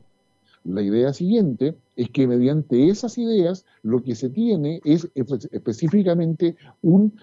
La 0.63 0.81
idea 0.81 1.13
siguiente 1.13 1.77
es 1.95 2.09
que 2.09 2.27
mediante 2.27 2.89
esas 2.89 3.17
ideas 3.17 3.65
lo 3.83 4.03
que 4.03 4.15
se 4.15 4.29
tiene 4.29 4.81
es 4.83 5.09
específicamente 5.15 6.55
un, 6.81 7.13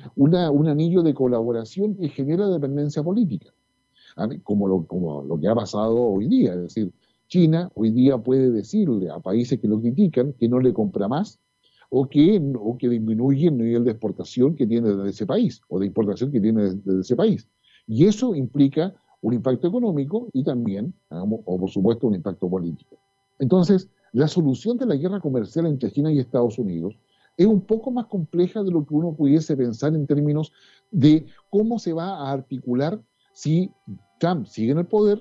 anillo 0.66 1.02
de 1.02 1.14
colaboración 1.14 1.94
que 1.96 2.08
genera 2.08 2.48
dependencia 2.48 3.02
política, 3.02 3.52
¿ah? 4.16 4.28
como 4.42 4.68
lo 4.68 5.40
que 5.40 5.48
ha 5.48 5.54
pasado 5.54 5.96
hoy 5.96 6.28
día. 6.28 6.54
Es 6.54 6.62
decir, 6.62 6.92
China 7.34 7.68
hoy 7.74 7.90
día 7.90 8.16
puede 8.16 8.52
decirle 8.52 9.10
a 9.10 9.18
países 9.18 9.58
que 9.58 9.66
lo 9.66 9.80
critican 9.80 10.34
que 10.34 10.48
no 10.48 10.60
le 10.60 10.72
compra 10.72 11.08
más 11.08 11.40
o 11.90 12.08
que, 12.08 12.40
o 12.56 12.78
que 12.78 12.88
disminuye 12.88 13.48
el 13.48 13.58
nivel 13.58 13.82
de 13.82 13.90
exportación 13.90 14.54
que 14.54 14.68
tiene 14.68 14.90
desde 14.90 15.10
ese 15.10 15.26
país 15.26 15.60
o 15.68 15.80
de 15.80 15.86
importación 15.86 16.30
que 16.30 16.40
tiene 16.40 16.62
desde 16.62 17.00
ese 17.00 17.16
país. 17.16 17.48
Y 17.88 18.06
eso 18.06 18.36
implica 18.36 18.94
un 19.20 19.34
impacto 19.34 19.66
económico 19.66 20.28
y 20.32 20.44
también, 20.44 20.94
o 21.08 21.58
por 21.58 21.70
supuesto, 21.70 22.06
un 22.06 22.14
impacto 22.14 22.48
político. 22.48 23.00
Entonces, 23.40 23.90
la 24.12 24.28
solución 24.28 24.76
de 24.76 24.86
la 24.86 24.94
guerra 24.94 25.18
comercial 25.18 25.66
entre 25.66 25.90
China 25.90 26.12
y 26.12 26.20
Estados 26.20 26.56
Unidos 26.56 26.96
es 27.36 27.46
un 27.46 27.62
poco 27.62 27.90
más 27.90 28.06
compleja 28.06 28.62
de 28.62 28.70
lo 28.70 28.86
que 28.86 28.94
uno 28.94 29.12
pudiese 29.12 29.56
pensar 29.56 29.92
en 29.96 30.06
términos 30.06 30.52
de 30.92 31.26
cómo 31.50 31.80
se 31.80 31.94
va 31.94 32.10
a 32.10 32.30
articular 32.30 33.02
si 33.32 33.72
Trump 34.20 34.46
sigue 34.46 34.70
en 34.70 34.78
el 34.78 34.86
poder 34.86 35.20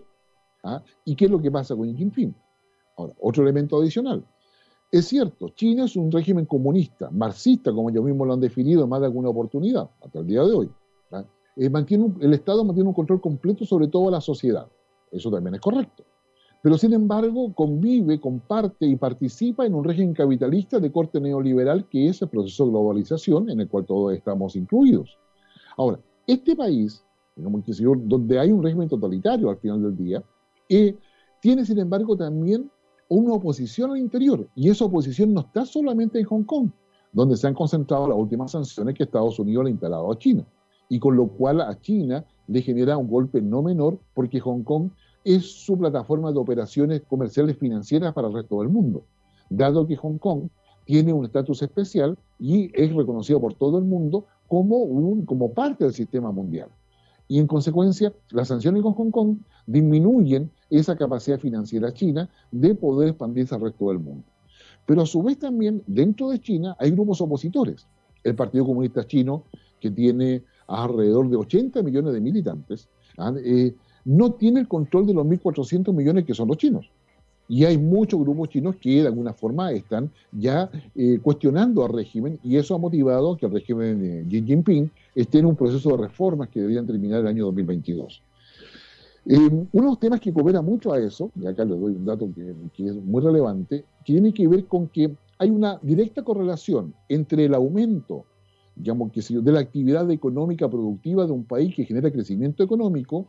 ¿ah? 0.63 0.82
y 1.06 1.15
qué 1.15 1.26
es 1.26 1.32
lo 1.32 1.41
que 1.41 1.52
pasa 1.52 1.76
con 1.76 1.88
Xi 1.88 1.97
Jinping. 1.97 2.36
Ahora, 2.97 3.13
otro 3.19 3.43
elemento 3.43 3.78
adicional. 3.78 4.26
Es 4.91 5.06
cierto, 5.06 5.49
China 5.49 5.86
es 5.86 5.95
un 5.95 6.12
régimen 6.12 6.45
comunista, 6.45 7.10
marxista, 7.10 7.71
como 7.71 7.89
ellos 7.89 8.04
mismos 8.04 8.28
lo 8.28 8.34
han 8.34 8.39
definido 8.39 8.84
en 8.84 8.89
más 8.89 8.99
de 8.99 9.08
alguna 9.08 9.30
oportunidad, 9.30 9.89
hasta 10.02 10.19
el 10.19 10.28
día 10.28 10.43
de 10.43 10.54
hoy. 10.54 10.69
Eh, 11.56 11.69
mantiene 11.69 12.12
el 12.19 12.34
Estado 12.34 12.63
mantiene 12.63 12.89
un 12.89 12.95
control 12.95 13.21
completo 13.21 13.65
sobre 13.65 13.88
toda 13.88 14.12
la 14.12 14.21
sociedad. 14.21 14.67
Eso 15.12 15.30
también 15.30 15.56
es 15.56 15.62
correcto. 15.62 16.04
Pero 16.63 16.78
sin 16.78 16.93
embargo, 16.93 17.54
convive, 17.54 18.19
comparte 18.19 18.88
y 18.88 18.95
participa 18.95 19.65
en 19.65 19.76
un 19.76 19.84
régimen 19.84 20.13
capitalista 20.13 20.80
de 20.80 20.91
corte 20.91 21.19
neoliberal 21.19 21.88
que 21.89 22.08
es 22.08 22.21
el 22.21 22.30
proceso 22.30 22.65
de 22.65 22.71
globalización 22.71 23.49
en 23.49 23.60
el 23.60 23.67
cual 23.67 23.86
todos 23.86 24.13
estamos 24.13 24.56
incluidos. 24.56 25.17
Ahora, 25.78 25.99
este 26.26 26.56
país, 26.56 27.04
donde 27.36 28.39
hay 28.39 28.52
un 28.52 28.63
régimen 28.63 28.88
totalitario 28.88 29.49
al 29.49 29.58
final 29.58 29.82
del 29.82 29.97
día, 29.97 30.23
eh, 30.75 30.97
tiene 31.41 31.65
sin 31.65 31.79
embargo 31.79 32.15
también 32.15 32.69
una 33.09 33.33
oposición 33.33 33.91
al 33.91 33.97
interior. 33.97 34.47
Y 34.55 34.69
esa 34.69 34.86
oposición 34.86 35.33
no 35.33 35.41
está 35.41 35.65
solamente 35.65 36.19
en 36.19 36.25
Hong 36.25 36.43
Kong, 36.43 36.69
donde 37.12 37.38
se 37.38 37.47
han 37.47 37.53
concentrado 37.53 38.07
las 38.07 38.17
últimas 38.17 38.51
sanciones 38.51 38.95
que 38.95 39.03
Estados 39.03 39.38
Unidos 39.39 39.65
le 39.65 39.69
ha 39.69 39.71
instalado 39.73 40.12
a 40.12 40.17
China 40.17 40.45
y 40.89 40.99
con 40.99 41.15
lo 41.15 41.27
cual 41.27 41.62
a 41.62 41.79
China 41.79 42.25
le 42.47 42.62
genera 42.62 42.97
un 42.97 43.07
golpe 43.07 43.41
no 43.41 43.62
menor 43.62 43.99
porque 44.13 44.39
Hong 44.39 44.63
Kong 44.63 44.89
es 45.23 45.45
su 45.45 45.77
plataforma 45.77 46.31
de 46.31 46.39
operaciones 46.39 47.01
comerciales 47.01 47.57
financieras 47.57 48.13
para 48.13 48.27
el 48.27 48.33
resto 48.33 48.59
del 48.59 48.69
mundo, 48.69 49.05
dado 49.49 49.88
que 49.88 49.95
Hong 49.95 50.17
Kong 50.17 50.49
tiene 50.86 51.13
un 51.13 51.25
estatus 51.25 51.62
especial 51.62 52.17
y 52.39 52.69
es 52.79 52.93
reconocido 52.93 53.39
por 53.39 53.53
todo 53.53 53.77
el 53.77 53.86
mundo 53.86 54.25
como, 54.47 54.77
un, 54.77 55.25
como 55.25 55.53
parte 55.53 55.86
del 55.86 55.93
sistema 55.93 56.31
mundial. 56.31 56.69
Y 57.27 57.39
en 57.39 57.47
consecuencia, 57.47 58.13
las 58.29 58.49
sanciones 58.49 58.83
con 58.83 58.93
Hong 58.93 59.12
Kong 59.12 59.38
disminuyen 59.65 60.51
esa 60.69 60.95
capacidad 60.95 61.39
financiera 61.39 61.93
china 61.93 62.29
de 62.51 62.75
poder 62.75 63.09
expandirse 63.09 63.55
al 63.55 63.62
resto 63.62 63.89
del 63.89 63.99
mundo. 63.99 64.23
Pero 64.86 65.01
a 65.01 65.05
su 65.05 65.23
vez 65.23 65.39
también 65.39 65.81
dentro 65.88 66.29
de 66.29 66.39
China 66.39 66.75
hay 66.79 66.91
grupos 66.91 67.21
opositores. 67.21 67.88
El 68.23 68.36
Partido 68.36 68.65
Comunista 68.65 69.05
Chino, 69.05 69.43
que 69.79 69.91
tiene 69.91 70.43
alrededor 70.67 71.29
de 71.29 71.38
80 71.38 71.81
millones 71.83 72.13
de 72.13 72.21
militantes, 72.21 72.89
¿ah? 73.17 73.33
eh, 73.43 73.75
no 74.05 74.33
tiene 74.33 74.59
el 74.59 74.67
control 74.67 75.07
de 75.07 75.13
los 75.13 75.25
1.400 75.25 75.93
millones 75.93 76.25
que 76.25 76.33
son 76.33 76.47
los 76.49 76.57
chinos. 76.57 76.89
Y 77.47 77.65
hay 77.65 77.77
muchos 77.77 78.19
grupos 78.19 78.49
chinos 78.49 78.75
que 78.77 79.01
de 79.01 79.08
alguna 79.08 79.34
forma 79.34 79.71
están 79.71 80.10
ya 80.32 80.69
eh, 80.95 81.19
cuestionando 81.21 81.86
al 81.86 81.93
régimen 81.93 82.39
y 82.43 82.58
eso 82.58 82.75
ha 82.75 82.77
motivado 82.77 83.36
que 83.36 83.45
el 83.45 83.51
régimen 83.51 83.99
de 84.01 84.23
Xi 84.29 84.45
Jinping 84.45 84.89
esté 85.13 85.39
en 85.39 85.47
un 85.47 85.56
proceso 85.56 85.91
de 85.91 86.03
reformas 86.03 86.49
que 86.49 86.62
deberían 86.62 86.88
terminar 86.88 87.21
el 87.21 87.27
año 87.27 87.45
2022. 87.45 88.21
Eh, 89.25 89.38
uno 89.38 89.67
de 89.71 89.82
los 89.82 89.99
temas 89.99 90.19
que 90.19 90.34
coopera 90.34 90.62
mucho 90.62 90.93
a 90.93 90.99
eso, 90.99 91.32
y 91.39 91.45
acá 91.45 91.63
les 91.65 91.79
doy 91.79 91.93
un 91.93 92.06
dato 92.06 92.29
que, 92.34 92.53
que 92.73 92.88
es 92.88 92.95
muy 92.95 93.21
relevante, 93.21 93.86
tiene 94.03 94.34
que 94.34 94.47
ver 94.47 94.65
con 94.65 94.88
que 94.88 95.15
hay 95.38 95.49
una 95.49 95.79
directa 95.82 96.23
correlación 96.23 96.93
entre 97.10 97.45
el 97.45 97.53
aumento 97.53 98.25
digamos, 98.75 99.12
que 99.12 99.21
de 99.21 99.51
la 99.51 99.60
actividad 99.60 100.10
económica 100.12 100.69
productiva 100.69 101.25
de 101.25 101.32
un 101.32 101.43
país 101.43 101.75
que 101.75 101.86
genera 101.86 102.12
crecimiento 102.12 102.63
económico 102.63 103.27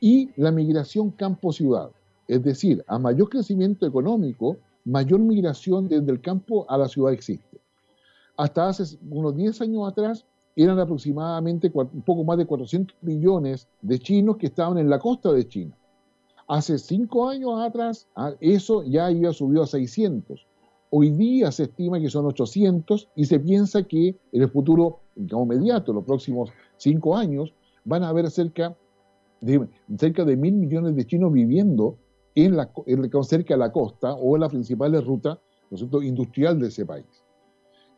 y 0.00 0.30
la 0.36 0.50
migración 0.50 1.10
campo-ciudad. 1.10 1.90
Es 2.28 2.42
decir, 2.42 2.84
a 2.86 2.98
mayor 2.98 3.28
crecimiento 3.28 3.86
económico, 3.86 4.56
mayor 4.84 5.20
migración 5.20 5.88
desde 5.88 6.10
el 6.10 6.20
campo 6.20 6.66
a 6.68 6.78
la 6.78 6.88
ciudad 6.88 7.12
existe. 7.12 7.60
Hasta 8.36 8.68
hace 8.68 8.98
unos 9.10 9.36
10 9.36 9.60
años 9.60 9.88
atrás 9.88 10.24
eran 10.56 10.78
aproximadamente 10.78 11.70
un 11.74 12.02
poco 12.02 12.24
más 12.24 12.38
de 12.38 12.46
400 12.46 12.96
millones 13.02 13.68
de 13.80 13.98
chinos 13.98 14.36
que 14.36 14.46
estaban 14.46 14.78
en 14.78 14.90
la 14.90 14.98
costa 14.98 15.32
de 15.32 15.46
China. 15.46 15.76
Hace 16.48 16.78
5 16.78 17.28
años 17.28 17.60
atrás 17.60 18.08
ah, 18.16 18.32
eso 18.40 18.82
ya 18.84 19.06
había 19.06 19.32
subido 19.32 19.62
a 19.62 19.66
600. 19.66 20.46
Hoy 20.90 21.10
día 21.10 21.50
se 21.50 21.64
estima 21.64 21.98
que 21.98 22.10
son 22.10 22.26
800 22.26 23.08
y 23.16 23.24
se 23.24 23.40
piensa 23.40 23.82
que 23.82 24.08
en 24.32 24.42
el 24.42 24.50
futuro, 24.50 25.00
inmediato, 25.16 25.92
los 25.92 26.04
próximos 26.04 26.50
cinco 26.76 27.16
años, 27.16 27.54
van 27.84 28.02
a 28.02 28.10
haber 28.10 28.30
cerca 28.30 28.76
cerca 29.96 30.24
de 30.24 30.36
mil 30.36 30.54
millones 30.54 30.94
de 30.94 31.06
chinos 31.06 31.32
viviendo 31.32 31.96
en 32.34 32.56
la, 32.56 32.70
cerca 33.22 33.54
de 33.54 33.58
la 33.58 33.72
costa 33.72 34.14
o 34.14 34.36
en 34.36 34.40
la 34.40 34.48
principal 34.48 35.02
ruta 35.04 35.38
industrial 36.02 36.58
de 36.58 36.68
ese 36.68 36.84
país. 36.86 37.22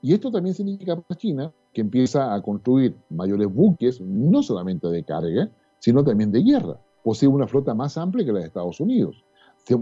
Y 0.03 0.12
esto 0.12 0.30
también 0.30 0.55
significa 0.55 0.97
para 0.97 1.18
China 1.18 1.53
que 1.72 1.80
empieza 1.80 2.35
a 2.35 2.43
construir 2.43 2.95
mayores 3.11 3.53
buques, 3.53 4.01
no 4.01 4.43
solamente 4.43 4.87
de 4.89 5.03
carga, 5.03 5.51
sino 5.78 6.05
también 6.05 6.30
de 6.30 6.43
guerra. 6.43 6.78
Posee 7.03 7.28
una 7.28 7.47
flota 7.47 7.74
más 7.74 7.97
amplia 7.97 8.24
que 8.24 8.32
la 8.32 8.41
de 8.41 8.47
Estados 8.47 8.80
Unidos. 8.80 9.24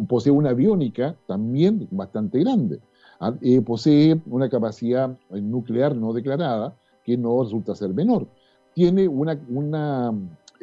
Posee 0.09 0.33
una 0.33 0.51
aviónica 0.51 1.17
también 1.27 1.89
bastante 1.91 2.39
grande. 2.39 2.81
Ah, 3.21 3.35
eh, 3.41 3.61
posee 3.61 4.21
una 4.27 4.49
capacidad 4.49 5.17
nuclear 5.31 5.97
no 5.97 6.13
declarada 6.13 6.77
que 7.05 7.17
no 7.17 7.43
resulta 7.43 7.75
ser 7.75 7.93
menor. 7.93 8.27
Tiene 8.75 9.09
una, 9.09 9.39
una 9.49 10.13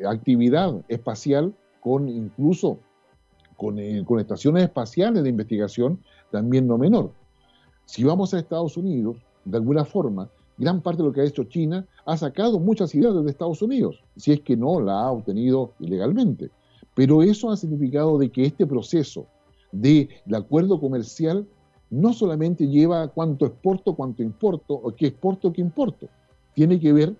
actividad 0.07 0.81
espacial 0.87 1.53
con 1.81 2.07
incluso 2.09 2.79
con, 3.59 3.77
eh, 3.77 4.03
con 4.05 4.19
estaciones 4.19 4.63
espaciales 4.63 5.21
de 5.21 5.29
investigación 5.29 5.99
también 6.31 6.65
no 6.65 6.77
menor. 6.77 7.11
Si 7.85 8.03
vamos 8.03 8.33
a 8.33 8.39
Estados 8.39 8.77
Unidos, 8.77 9.17
de 9.43 9.57
alguna 9.57 9.83
forma, 9.83 10.29
gran 10.57 10.81
parte 10.81 11.01
de 11.01 11.09
lo 11.09 11.13
que 11.13 11.21
ha 11.21 11.25
hecho 11.25 11.43
China 11.43 11.85
ha 12.05 12.15
sacado 12.15 12.59
muchas 12.59 12.95
ideas 12.95 13.13
de 13.13 13.29
Estados 13.29 13.61
Unidos, 13.61 14.01
si 14.15 14.31
es 14.31 14.39
que 14.41 14.55
no 14.55 14.79
la 14.79 15.01
ha 15.01 15.11
obtenido 15.11 15.73
ilegalmente. 15.79 16.49
Pero 16.95 17.21
eso 17.21 17.51
ha 17.51 17.57
significado 17.57 18.17
de 18.17 18.29
que 18.29 18.45
este 18.45 18.65
proceso 18.65 19.27
del 19.71 20.09
acuerdo 20.33 20.79
comercial 20.79 21.45
no 21.89 22.13
solamente 22.13 22.67
lleva 22.67 23.07
cuánto 23.09 23.45
exporto, 23.45 23.93
cuánto 23.95 24.23
importo, 24.23 24.73
o 24.73 24.95
qué 24.95 25.07
exporto, 25.07 25.51
qué 25.51 25.61
importo. 25.61 26.07
Tiene 26.53 26.79
que 26.79 26.93
ver 26.93 27.15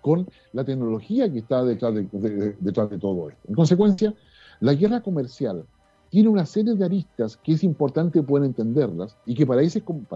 con 0.00 0.26
la 0.52 0.64
tecnología 0.64 1.32
que 1.32 1.38
está 1.38 1.62
detrás 1.64 1.94
de, 1.94 2.56
detrás 2.58 2.90
de 2.90 2.98
todo 2.98 3.28
esto. 3.28 3.40
En 3.48 3.54
consecuencia, 3.54 4.14
la 4.62 4.74
guerra 4.74 5.00
comercial 5.00 5.64
tiene 6.08 6.28
una 6.28 6.46
serie 6.46 6.74
de 6.74 6.84
aristas 6.84 7.36
que 7.36 7.54
es 7.54 7.64
importante 7.64 8.22
poder 8.22 8.44
entenderlas 8.44 9.16
y 9.26 9.34
que 9.34 9.44
para 9.44 9.60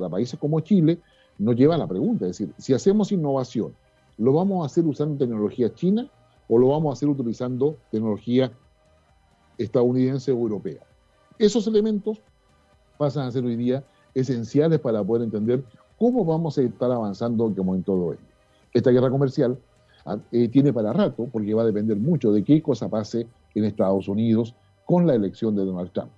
países, 0.08 0.38
como, 0.38 0.60
Chile 0.60 1.00
nos 1.36 1.56
lleva 1.56 1.74
a 1.74 1.78
la 1.78 1.88
pregunta, 1.88 2.26
es 2.26 2.38
decir, 2.38 2.54
si 2.56 2.72
hacemos 2.72 3.10
innovación, 3.10 3.74
¿lo 4.18 4.32
vamos 4.32 4.62
a 4.62 4.66
hacer 4.66 4.86
usando 4.86 5.18
tecnología 5.18 5.74
china 5.74 6.08
o 6.46 6.58
lo 6.58 6.68
vamos 6.68 6.90
a 6.90 6.92
hacer 6.92 7.08
utilizando 7.08 7.76
tecnología 7.90 8.52
estadounidense 9.58 10.30
o 10.30 10.36
europea? 10.36 10.80
Esos 11.40 11.66
elementos 11.66 12.20
pasan 12.98 13.26
a 13.26 13.32
ser 13.32 13.44
hoy 13.44 13.56
día 13.56 13.82
esenciales 14.14 14.78
para 14.78 15.02
poder 15.02 15.24
entender 15.24 15.64
cómo 15.98 16.24
vamos 16.24 16.56
a 16.56 16.62
estar 16.62 16.92
avanzando 16.92 17.52
como 17.52 17.74
en 17.74 17.82
todo 17.82 18.12
esto. 18.12 18.24
Esta 18.72 18.92
guerra 18.92 19.10
comercial 19.10 19.58
ah, 20.04 20.18
eh, 20.30 20.46
tiene 20.46 20.72
para 20.72 20.92
rato, 20.92 21.26
porque 21.32 21.52
va 21.52 21.62
a 21.62 21.66
depender 21.66 21.96
mucho 21.96 22.30
de 22.30 22.44
qué 22.44 22.62
cosa 22.62 22.88
pase 22.88 23.26
en 23.56 23.64
Estados 23.64 24.06
Unidos 24.06 24.54
con 24.84 25.06
la 25.06 25.14
elección 25.14 25.56
de 25.56 25.64
Donald 25.64 25.90
Trump. 25.92 26.12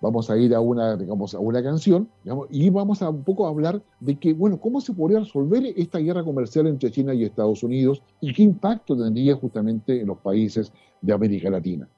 Vamos 0.00 0.28
a 0.28 0.36
ir 0.36 0.54
a 0.54 0.60
una, 0.60 0.96
digamos, 0.96 1.34
a 1.34 1.38
una 1.38 1.62
canción 1.62 2.08
y 2.50 2.68
vamos 2.68 3.00
a 3.00 3.08
un 3.08 3.24
poco 3.24 3.46
hablar 3.46 3.82
de 4.00 4.16
que, 4.18 4.34
bueno, 4.34 4.60
cómo 4.60 4.80
se 4.80 4.92
podría 4.92 5.20
resolver 5.20 5.64
esta 5.76 5.98
guerra 5.98 6.22
comercial 6.22 6.66
entre 6.66 6.90
China 6.90 7.14
y 7.14 7.24
Estados 7.24 7.62
Unidos 7.62 8.02
y 8.20 8.32
qué 8.34 8.42
impacto 8.42 8.96
tendría 8.96 9.34
justamente 9.34 10.00
en 10.00 10.08
los 10.08 10.18
países 10.18 10.72
de 11.00 11.12
América 11.12 11.48
Latina. 11.48 11.88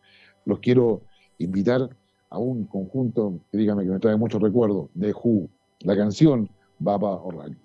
Los 0.45 0.61
quiero 0.61 1.03
invitar 1.39 1.91
a 2.31 2.39
un 2.39 2.67
conjunto 2.67 3.41
que 3.51 3.59
dígame 3.59 3.85
que 3.85 3.91
me 3.91 3.99
trae 3.99 4.17
muchos 4.17 4.41
recuerdos 4.41 4.89
de 4.95 5.13
Who, 5.13 5.49
la 5.81 5.97
canción 5.97 6.49
Baba 6.79 7.17
O'Reilly. 7.17 7.57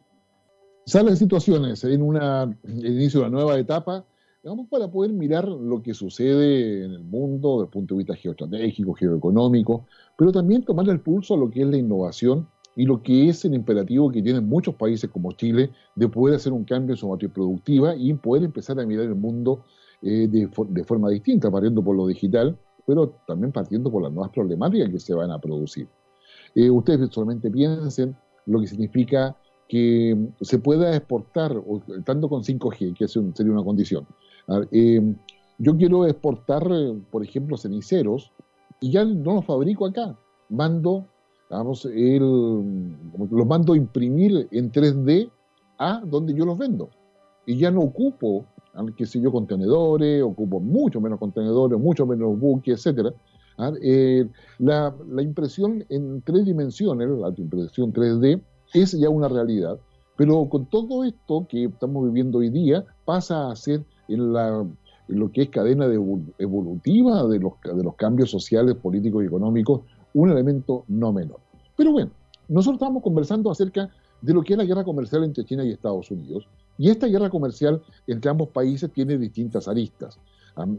Salen 0.85 1.17
situaciones 1.17 1.83
en 1.83 1.91
el 1.91 2.85
inicio 2.85 3.19
de 3.19 3.27
una 3.27 3.37
nueva 3.37 3.59
etapa 3.59 4.03
digamos, 4.43 4.67
para 4.69 4.87
poder 4.89 5.13
mirar 5.13 5.47
lo 5.47 5.83
que 5.83 5.93
sucede 5.93 6.83
en 6.83 6.91
el 6.91 7.03
mundo 7.03 7.57
desde 7.57 7.65
el 7.65 7.69
punto 7.69 7.93
de 7.93 7.97
vista 7.99 8.15
geoestratégico, 8.15 8.93
geoeconómico, 8.93 9.85
pero 10.17 10.31
también 10.31 10.63
tomar 10.63 10.89
el 10.89 10.99
pulso 10.99 11.35
a 11.35 11.37
lo 11.37 11.49
que 11.51 11.61
es 11.61 11.67
la 11.67 11.77
innovación 11.77 12.47
y 12.75 12.85
lo 12.85 13.03
que 13.03 13.29
es 13.29 13.45
el 13.45 13.53
imperativo 13.53 14.09
que 14.11 14.21
tienen 14.21 14.47
muchos 14.47 14.73
países 14.75 15.09
como 15.09 15.33
Chile 15.33 15.71
de 15.95 16.07
poder 16.07 16.35
hacer 16.35 16.53
un 16.53 16.63
cambio 16.63 16.93
en 16.93 16.97
su 16.97 17.07
matriz 17.07 17.31
productiva 17.31 17.95
y 17.95 18.13
poder 18.13 18.43
empezar 18.43 18.79
a 18.79 18.85
mirar 18.85 19.05
el 19.05 19.15
mundo 19.15 19.63
eh, 20.01 20.27
de, 20.27 20.47
forma 20.85 21.09
distinta, 21.09 21.51
partiendo 21.51 21.83
por 21.83 21.95
lo 21.95 22.07
digital, 22.07 22.57
pero 22.87 23.09
también 23.27 23.51
partiendo 23.51 23.91
por 23.91 24.01
las 24.01 24.11
nuevas 24.11 24.31
problemáticas 24.31 24.89
que 24.89 24.99
se 24.99 25.13
van 25.13 25.29
a 25.29 25.39
producir. 25.39 25.87
Eh, 26.55 26.69
ustedes 26.69 27.09
solamente 27.11 27.51
piensen 27.51 28.15
lo 28.47 28.59
que 28.59 28.67
significa 28.67 29.35
que 29.71 30.17
se 30.41 30.59
pueda 30.59 30.93
exportar, 30.95 31.55
tanto 32.03 32.27
con 32.27 32.43
5G, 32.43 32.93
que 32.97 33.07
sería 33.07 33.53
una 33.53 33.63
condición, 33.63 34.05
eh, 34.71 35.15
yo 35.57 35.77
quiero 35.77 36.05
exportar, 36.05 36.67
eh, 36.71 36.99
por 37.11 37.23
ejemplo, 37.23 37.57
ceniceros 37.57 38.31
y 38.79 38.91
ya 38.91 39.05
no 39.05 39.35
los 39.35 39.45
fabrico 39.45 39.85
acá. 39.85 40.17
Mando, 40.49 41.05
vamos, 41.49 41.85
los 41.85 43.47
mando 43.47 43.73
a 43.73 43.77
imprimir 43.77 44.47
en 44.51 44.71
3D 44.71 45.29
a 45.77 46.01
donde 46.05 46.33
yo 46.33 46.45
los 46.45 46.57
vendo. 46.57 46.89
Y 47.45 47.57
ya 47.57 47.71
no 47.71 47.81
ocupo, 47.81 48.45
qué 48.97 49.05
sé 49.05 49.21
yo, 49.21 49.31
contenedores, 49.31 50.23
ocupo 50.23 50.59
mucho 50.59 50.99
menos 50.99 51.19
contenedores, 51.19 51.79
mucho 51.79 52.05
menos 52.05 52.39
buques, 52.39 52.85
etc. 52.85 53.13
Eh, 53.81 54.27
la, 54.59 54.95
la, 55.09 55.21
impresión 55.21 55.85
en 55.89 56.21
tres 56.21 56.45
dimensiones, 56.45 57.07
la 57.09 57.29
impresión 57.37 57.93
3D, 57.93 58.41
es 58.73 58.91
ya 58.93 59.09
una 59.09 59.27
realidad. 59.27 59.79
Pero 60.17 60.47
con 60.49 60.65
todo 60.65 61.03
esto 61.03 61.45
que 61.47 61.65
estamos 61.65 62.05
viviendo 62.05 62.39
hoy 62.39 62.49
día, 62.49 62.85
pasa 63.05 63.49
a 63.49 63.55
ser 63.55 63.83
en, 64.13 64.33
la, 64.33 64.65
lo 65.07 65.31
que 65.31 65.43
es 65.43 65.49
cadena 65.49 65.87
de 65.87 65.95
evolutiva 66.37 67.27
de 67.27 67.39
los, 67.39 67.53
de 67.63 67.83
los 67.83 67.95
cambios 67.95 68.29
sociales, 68.29 68.75
políticos 68.75 69.23
y 69.23 69.27
económicos, 69.27 69.81
un 70.13 70.31
elemento 70.31 70.83
no 70.87 71.11
menor. 71.13 71.39
Pero 71.75 71.91
bueno, 71.91 72.11
nosotros 72.47 72.81
estamos 72.81 73.03
conversando 73.03 73.49
acerca 73.49 73.89
de 74.21 74.33
lo 74.33 74.43
que 74.43 74.53
es 74.53 74.57
la 74.57 74.65
guerra 74.65 74.83
comercial 74.83 75.23
entre 75.23 75.45
China 75.45 75.63
y 75.63 75.71
Estados 75.71 76.11
Unidos. 76.11 76.47
Y 76.77 76.89
esta 76.89 77.07
guerra 77.07 77.29
comercial 77.29 77.81
entre 78.07 78.29
ambos 78.29 78.49
países 78.49 78.91
tiene 78.91 79.17
distintas 79.17 79.67
aristas, 79.67 80.19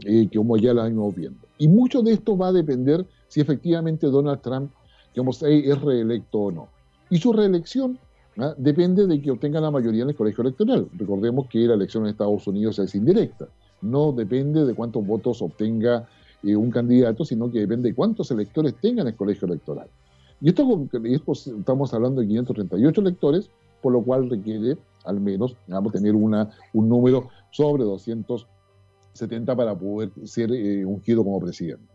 eh, 0.05 0.27
que 0.29 0.37
como 0.37 0.57
ya 0.57 0.73
la 0.73 0.87
hemos 0.87 1.15
viendo. 1.15 1.39
Y 1.57 1.67
mucho 1.67 2.01
de 2.01 2.13
esto 2.13 2.37
va 2.37 2.47
a 2.47 2.51
depender 2.51 3.05
si 3.27 3.41
efectivamente 3.41 4.07
Donald 4.07 4.41
Trump 4.41 4.71
digamos, 5.13 5.43
es 5.43 5.81
reelecto 5.81 6.39
o 6.39 6.51
no. 6.51 6.67
Y 7.09 7.17
su 7.17 7.33
reelección 7.33 7.99
¿ah? 8.37 8.53
depende 8.57 9.07
de 9.07 9.21
que 9.21 9.31
obtenga 9.31 9.59
la 9.61 9.71
mayoría 9.71 10.03
en 10.03 10.09
el 10.09 10.15
colegio 10.15 10.41
electoral. 10.41 10.87
Recordemos 10.97 11.47
que 11.47 11.59
la 11.59 11.75
elección 11.75 12.03
en 12.03 12.11
Estados 12.11 12.45
Unidos 12.47 12.79
es 12.79 12.95
indirecta, 12.95 13.47
no 13.81 14.11
depende 14.11 14.65
de 14.65 14.73
cuántos 14.73 15.05
votos 15.05 15.41
obtenga 15.41 16.07
eh, 16.43 16.55
un 16.55 16.71
candidato, 16.71 17.25
sino 17.25 17.51
que 17.51 17.59
depende 17.59 17.89
de 17.89 17.95
cuántos 17.95 18.31
electores 18.31 18.75
tengan 18.81 19.07
el 19.07 19.15
colegio 19.15 19.47
electoral. 19.47 19.87
Y 20.41 20.49
esto, 20.49 20.81
estamos 21.33 21.93
hablando 21.93 22.19
de 22.19 22.27
538 22.27 23.01
electores, 23.01 23.49
por 23.81 23.93
lo 23.93 24.01
cual 24.01 24.29
requiere 24.29 24.77
al 25.05 25.19
menos 25.19 25.55
tener 25.91 26.15
una, 26.15 26.49
un 26.73 26.89
número 26.89 27.29
sobre 27.51 27.83
270 27.83 29.55
para 29.55 29.77
poder 29.77 30.11
ser 30.25 30.51
eh, 30.51 30.85
ungido 30.85 31.23
como 31.23 31.39
presidente. 31.39 31.85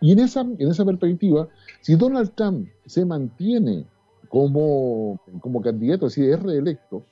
Y 0.00 0.12
en 0.12 0.18
esa, 0.18 0.40
en 0.40 0.68
esa 0.68 0.84
perspectiva, 0.84 1.48
si 1.80 1.94
Donald 1.94 2.32
Trump 2.34 2.68
se 2.86 3.04
mantiene 3.04 3.86
como, 4.34 5.20
como 5.38 5.62
candidato, 5.62 6.06
decir, 6.06 6.28
es 6.28 6.42
reelecto, 6.42 7.04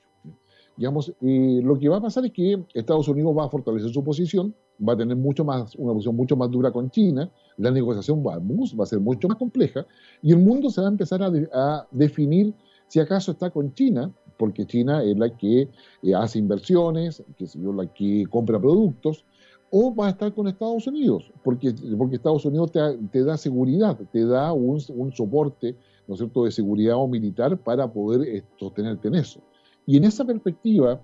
digamos, 0.75 1.13
lo 1.21 1.79
que 1.79 1.87
va 1.87 1.95
a 1.95 2.01
pasar 2.01 2.25
es 2.25 2.33
que 2.33 2.61
Estados 2.73 3.07
Unidos 3.07 3.33
va 3.37 3.45
a 3.45 3.49
fortalecer 3.49 3.91
su 3.91 4.03
posición, 4.03 4.53
va 4.85 4.91
a 4.91 4.97
tener 4.97 5.15
mucho 5.15 5.45
más, 5.45 5.73
una 5.75 5.93
posición 5.93 6.17
mucho 6.17 6.35
más 6.35 6.51
dura 6.51 6.71
con 6.71 6.89
China, 6.89 7.31
la 7.55 7.71
negociación 7.71 8.21
va, 8.27 8.39
va 8.39 8.83
a 8.83 8.87
ser 8.87 8.99
mucho 8.99 9.29
más 9.29 9.37
compleja 9.37 9.85
y 10.21 10.33
el 10.33 10.39
mundo 10.39 10.69
se 10.69 10.81
va 10.81 10.87
a 10.87 10.91
empezar 10.91 11.23
a, 11.23 11.31
a 11.53 11.87
definir 11.91 12.53
si 12.89 12.99
acaso 12.99 13.31
está 13.31 13.51
con 13.51 13.73
China, 13.73 14.11
porque 14.37 14.65
China 14.65 15.01
es 15.01 15.17
la 15.17 15.29
que 15.29 15.69
eh, 16.01 16.13
hace 16.13 16.39
inversiones, 16.39 17.23
que 17.37 17.45
es 17.45 17.55
la 17.55 17.87
que 17.93 18.25
compra 18.29 18.59
productos, 18.59 19.23
o 19.71 19.95
va 19.95 20.07
a 20.07 20.09
estar 20.09 20.33
con 20.33 20.49
Estados 20.49 20.87
Unidos, 20.87 21.31
porque, 21.41 21.73
porque 21.97 22.17
Estados 22.17 22.43
Unidos 22.43 22.73
te, 22.73 22.81
te 23.13 23.23
da 23.23 23.37
seguridad, 23.37 23.97
te 24.11 24.25
da 24.25 24.51
un, 24.51 24.81
un 24.89 25.13
soporte 25.13 25.77
¿no 26.07 26.13
es 26.13 26.19
cierto?, 26.19 26.45
de 26.45 26.51
seguridad 26.51 26.95
o 26.97 27.07
militar 27.07 27.57
para 27.57 27.91
poder 27.91 28.27
eh, 28.27 28.43
sostenerte 28.59 29.07
en 29.07 29.15
eso. 29.15 29.39
Y 29.85 29.97
en 29.97 30.05
esa 30.05 30.25
perspectiva, 30.25 31.01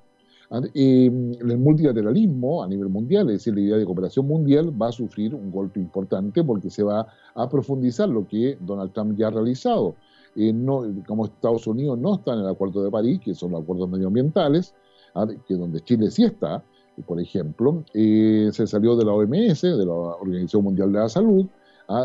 em, 0.74 1.34
el 1.34 1.58
multilateralismo 1.58 2.64
a 2.64 2.68
nivel 2.68 2.89
mundial, 2.89 3.30
es 3.30 3.38
decir, 3.38 3.54
la 3.54 3.62
idea 3.62 3.78
de 3.78 3.86
cooperación 3.86 4.28
mundial, 4.28 4.82
va 4.82 4.88
a 4.88 4.91
sufrir 4.91 5.36
un 5.36 5.52
golpe 5.52 5.80
importante 5.80 6.43
porque 6.43 6.70
se 6.70 6.84
va 6.84 7.08
a 7.36 7.50
profundizar 7.50 8.10
lo 8.10 8.28
que 8.28 8.58
Donald 8.62 8.93
Trump 8.93 9.18
ya 9.18 9.28
ha 9.28 9.32
realizado. 9.32 9.95
Eh, 10.36 10.54
no, 10.54 10.84
como 11.08 11.26
Estados 11.26 11.68
Unidos 11.68 11.97
no 11.97 12.16
está 12.16 12.34
en 12.34 12.39
el 12.39 12.47
Acuerdo 12.47 12.84
de 12.84 12.91
París, 12.91 13.20
que 13.24 13.34
son 13.34 13.52
los 13.52 13.64
acuerdos 13.64 13.89
medioambientales, 13.89 14.74
que 15.47 15.56
donde 15.56 15.82
Chile 15.82 16.12
sí 16.12 16.24
está, 16.24 16.64
por 17.06 17.20
ejemplo, 17.20 17.84
eh, 17.93 18.50
se 18.52 18.68
salió 18.68 18.95
de 18.95 19.06
la 19.06 19.14
OMS, 19.14 19.62
de 19.62 19.86
la 19.86 19.93
Organización 19.93 20.64
Mundial 20.64 20.91
de 20.91 21.00
la 21.00 21.10
Salud, 21.10 21.45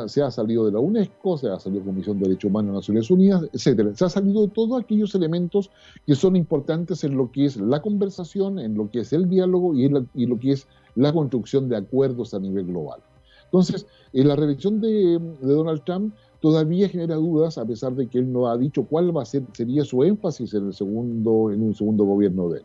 se 0.07 0.22
ha 0.22 0.30
salido 0.30 0.64
de 0.64 0.72
la 0.72 0.78
UNESCO, 0.78 1.37
se 1.37 1.49
ha 1.49 1.59
salido 1.59 1.80
de 1.80 1.87
la 1.87 1.93
Comisión 1.93 2.18
de 2.18 2.24
Derechos 2.24 2.49
Humanos 2.51 2.70
de 2.70 2.76
Naciones 2.78 3.11
Unidas, 3.11 3.43
etcétera. 3.53 3.95
Se 3.95 4.05
ha 4.05 4.09
salido 4.09 4.43
de 4.43 4.49
todos 4.49 4.82
aquellos 4.82 5.14
elementos 5.14 5.70
que 6.07 6.14
son 6.14 6.37
importantes 6.37 7.05
en 7.05 7.16
lo 7.16 7.30
que 7.30 7.45
es 7.45 7.57
la 7.57 7.82
conversación, 7.82 8.59
en 8.59 8.74
lo 8.74 8.91
que 8.91 9.01
es 9.01 9.12
el 9.12 9.28
diálogo 9.28 9.74
y, 9.74 9.85
en 9.85 10.07
lo 10.28 10.39
que 10.39 10.53
es 10.53 10.66
la 10.95 11.12
construcción 11.12 11.68
de 11.68 11.76
acuerdos 11.76 12.32
a 12.32 12.41
nivel 12.41 12.66
global. 12.66 13.01
Entonces, 13.45 13.87
en 14.12 14.28
la 14.28 14.37
reelección 14.37 14.80
de, 14.80 15.20
Donald 15.43 15.85
Trump 15.85 16.14
todavía 16.41 16.89
genera 16.89 17.16
dudas 17.16 17.59
a 17.59 17.64
pesar 17.64 17.95
de 17.95 18.07
que 18.07 18.18
él 18.18 18.32
no 18.32 18.49
ha 18.49 18.57
dicho 18.57 18.85
cuál 18.85 19.16
va 19.16 19.22
a 19.22 19.26
ser, 19.26 19.45
sería 19.53 19.85
su 19.85 20.03
énfasis 20.03 20.55
en, 20.55 20.66
el 20.66 20.74
segundo, 20.74 21.51
en 21.51 21.62
un 21.62 21.74
segundo 21.74 22.05
gobierno 22.05 22.49
de 22.49 22.61
él. 22.61 22.64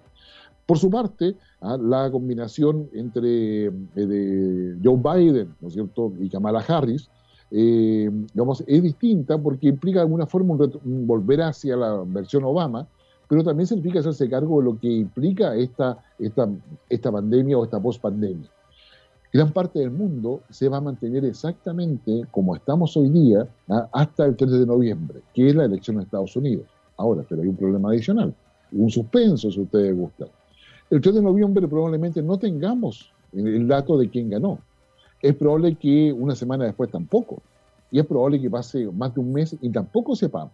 Por 0.69 0.77
su 0.77 0.91
parte, 0.91 1.35
¿ah? 1.61 1.79
la 1.81 2.11
combinación 2.11 2.91
entre 2.93 3.71
eh, 3.95 4.77
Joe 4.83 4.97
Biden 4.97 5.55
¿no 5.59 5.67
es 5.67 5.73
cierto? 5.73 6.13
y 6.19 6.29
Kamala 6.29 6.59
Harris 6.59 7.09
eh, 7.49 8.07
digamos, 8.35 8.63
es 8.67 8.83
distinta 8.83 9.39
porque 9.39 9.69
implica 9.69 9.97
de 9.97 10.03
alguna 10.03 10.27
forma 10.27 10.55
volver 10.83 11.41
hacia 11.41 11.75
la 11.75 12.03
versión 12.05 12.43
Obama, 12.43 12.85
pero 13.27 13.43
también 13.43 13.65
significa 13.65 14.01
hacerse 14.01 14.29
cargo 14.29 14.59
de 14.59 14.65
lo 14.65 14.79
que 14.79 14.91
implica 14.91 15.55
esta, 15.55 15.97
esta, 16.19 16.47
esta 16.87 17.11
pandemia 17.11 17.57
o 17.57 17.63
esta 17.63 17.79
post-pandemia. 17.79 18.47
Gran 19.33 19.51
parte 19.51 19.79
del 19.79 19.89
mundo 19.89 20.41
se 20.51 20.69
va 20.69 20.77
a 20.77 20.81
mantener 20.81 21.25
exactamente 21.25 22.27
como 22.29 22.55
estamos 22.55 22.95
hoy 22.95 23.09
día 23.09 23.47
¿ah? 23.69 23.89
hasta 23.91 24.23
el 24.23 24.35
3 24.35 24.51
de 24.51 24.65
noviembre, 24.67 25.21
que 25.33 25.49
es 25.49 25.55
la 25.55 25.65
elección 25.65 25.97
de 25.97 26.03
Estados 26.03 26.35
Unidos. 26.35 26.67
Ahora, 26.95 27.25
pero 27.27 27.41
hay 27.41 27.47
un 27.47 27.55
problema 27.55 27.89
adicional, 27.89 28.35
un 28.71 28.91
suspenso 28.91 29.49
si 29.49 29.61
ustedes 29.61 29.97
gustan. 29.97 30.27
El 30.89 31.01
3 31.01 31.15
de 31.15 31.21
noviembre 31.21 31.67
probablemente 31.67 32.21
no 32.21 32.37
tengamos 32.37 33.11
el 33.33 33.67
dato 33.67 33.97
de 33.97 34.09
quién 34.09 34.29
ganó 34.29 34.59
es 35.21 35.35
probable 35.35 35.75
que 35.75 36.13
una 36.13 36.35
semana 36.35 36.65
después 36.65 36.89
tampoco. 36.91 37.41
Y 37.91 37.99
es 37.99 38.05
probable 38.05 38.39
que 38.39 38.49
pase 38.49 38.85
más 38.91 39.13
de 39.13 39.21
un 39.21 39.33
mes 39.33 39.55
y 39.61 39.69
tampoco 39.69 40.15
sepamos. 40.15 40.53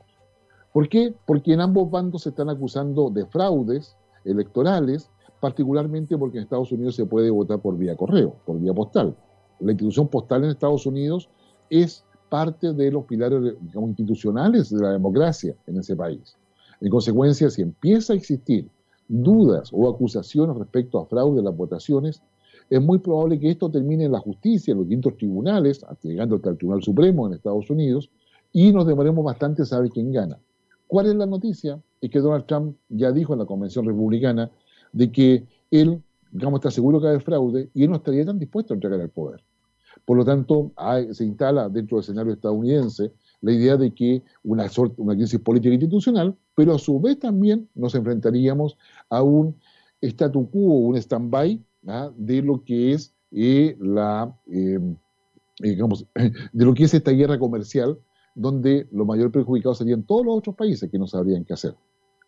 ¿Por 0.74 0.90
qué? 0.90 1.14
Porque 1.26 1.54
en 1.54 1.62
ambos 1.62 1.90
bandos 1.90 2.24
se 2.24 2.30
están 2.30 2.50
acusando 2.50 3.10
de 3.10 3.26
fraudes 3.26 3.96
electorales, 4.24 5.10
particularmente 5.40 6.18
porque 6.18 6.38
en 6.38 6.44
Estados 6.44 6.72
Unidos 6.72 6.96
se 6.96 7.06
puede 7.06 7.30
votar 7.30 7.60
por 7.60 7.78
vía 7.78 7.96
correo, 7.96 8.36
por 8.46 8.60
vía 8.60 8.74
postal. 8.74 9.16
La 9.60 9.72
institución 9.72 10.08
postal 10.08 10.44
en 10.44 10.50
Estados 10.50 10.86
Unidos 10.86 11.30
es 11.70 12.04
parte 12.30 12.74
de 12.74 12.92
los 12.92 13.06
pilares 13.06 13.56
institucionales 13.74 14.70
de 14.70 14.82
la 14.82 14.92
democracia 14.92 15.56
en 15.68 15.78
ese 15.78 15.96
país. 15.96 16.36
En 16.82 16.90
consecuencia, 16.90 17.50
si 17.50 17.62
empieza 17.62 18.14
a 18.14 18.16
existir 18.16 18.68
dudas 19.08 19.70
o 19.72 19.90
acusaciones 19.90 20.58
respecto 20.58 21.00
a 21.00 21.06
fraude 21.06 21.40
en 21.40 21.46
las 21.46 21.56
votaciones, 21.56 22.22
es 22.70 22.82
muy 22.82 22.98
probable 22.98 23.40
que 23.40 23.52
esto 23.52 23.70
termine 23.70 24.06
en 24.06 24.12
la 24.12 24.20
justicia, 24.20 24.72
en 24.72 24.80
los 24.80 24.88
distintos 24.88 25.18
tribunales, 25.18 25.86
llegando 26.02 26.38
hasta 26.38 26.50
el 26.50 26.58
Tribunal 26.58 26.82
Supremo 26.82 27.28
en 27.28 27.34
Estados 27.34 27.70
Unidos, 27.70 28.10
y 28.52 28.72
nos 28.72 28.88
demoremos 28.88 29.24
bastante 29.24 29.62
a 29.62 29.66
saber 29.66 29.92
quién 29.92 30.12
gana. 30.12 30.40
¿Cuál 30.88 31.08
es 31.08 31.16
la 31.16 31.26
noticia? 31.26 31.80
Es 32.02 32.10
que 32.10 32.20
Donald 32.20 32.46
Trump 32.46 32.76
ya 32.90 33.12
dijo 33.12 33.34
en 33.34 33.40
la 33.40 33.46
Convención 33.46 33.86
Republicana 33.86 34.50
de 34.94 35.12
que 35.12 35.46
él, 35.72 36.02
digamos, 36.32 36.60
está 36.60 36.72
seguro 36.72 37.02
que 37.02 37.08
hay 37.08 37.20
fraude 37.20 37.70
y 37.74 37.84
él 37.84 37.90
no 37.90 37.98
estaría 37.98 38.26
tan 38.26 38.40
dispuesto 38.40 38.74
a 38.74 38.76
entregar 38.76 39.00
el 39.00 39.10
poder. 39.10 39.44
Por 40.06 40.18
lo 40.18 40.26
tanto, 40.26 40.72
se 41.12 41.26
instala 41.26 41.70
dentro 41.70 41.98
del 41.98 42.04
escenario 42.04 42.34
estadounidense 42.34 43.12
la 43.42 43.52
idea 43.52 43.78
de 43.78 43.94
que 43.94 44.24
una, 44.44 44.68
crisis 44.68 45.40
política 45.40 45.74
institucional, 45.74 46.36
pero 46.56 46.74
a 46.74 46.80
su 46.80 47.00
vez 47.00 47.20
también 47.20 47.70
nos 47.76 47.96
enfrentaríamos 47.96 48.78
a 49.10 49.24
un 49.24 49.56
statu 50.02 50.50
quo, 50.50 50.80
un 50.80 50.96
stand-by 50.98 51.62
¿ah? 51.88 52.12
de 52.16 52.42
lo 52.42 52.64
que 52.64 52.94
es 52.94 53.14
eh, 53.32 53.76
la, 53.80 54.36
eh, 54.52 54.80
digamos, 55.60 56.06
de 56.54 56.66
lo 56.66 56.74
que 56.74 56.84
es 56.84 56.94
esta 56.94 57.12
guerra 57.12 57.40
comercial, 57.40 57.98
donde 58.36 58.88
los 58.92 59.08
mayores 59.08 59.32
perjudicados 59.32 59.78
serían 59.78 60.04
todos 60.04 60.26
los 60.26 60.38
otros 60.38 60.56
países 60.56 60.90
que 60.90 61.00
no 61.00 61.08
sabrían 61.08 61.46
qué 61.46 61.54
hacer. 61.54 61.76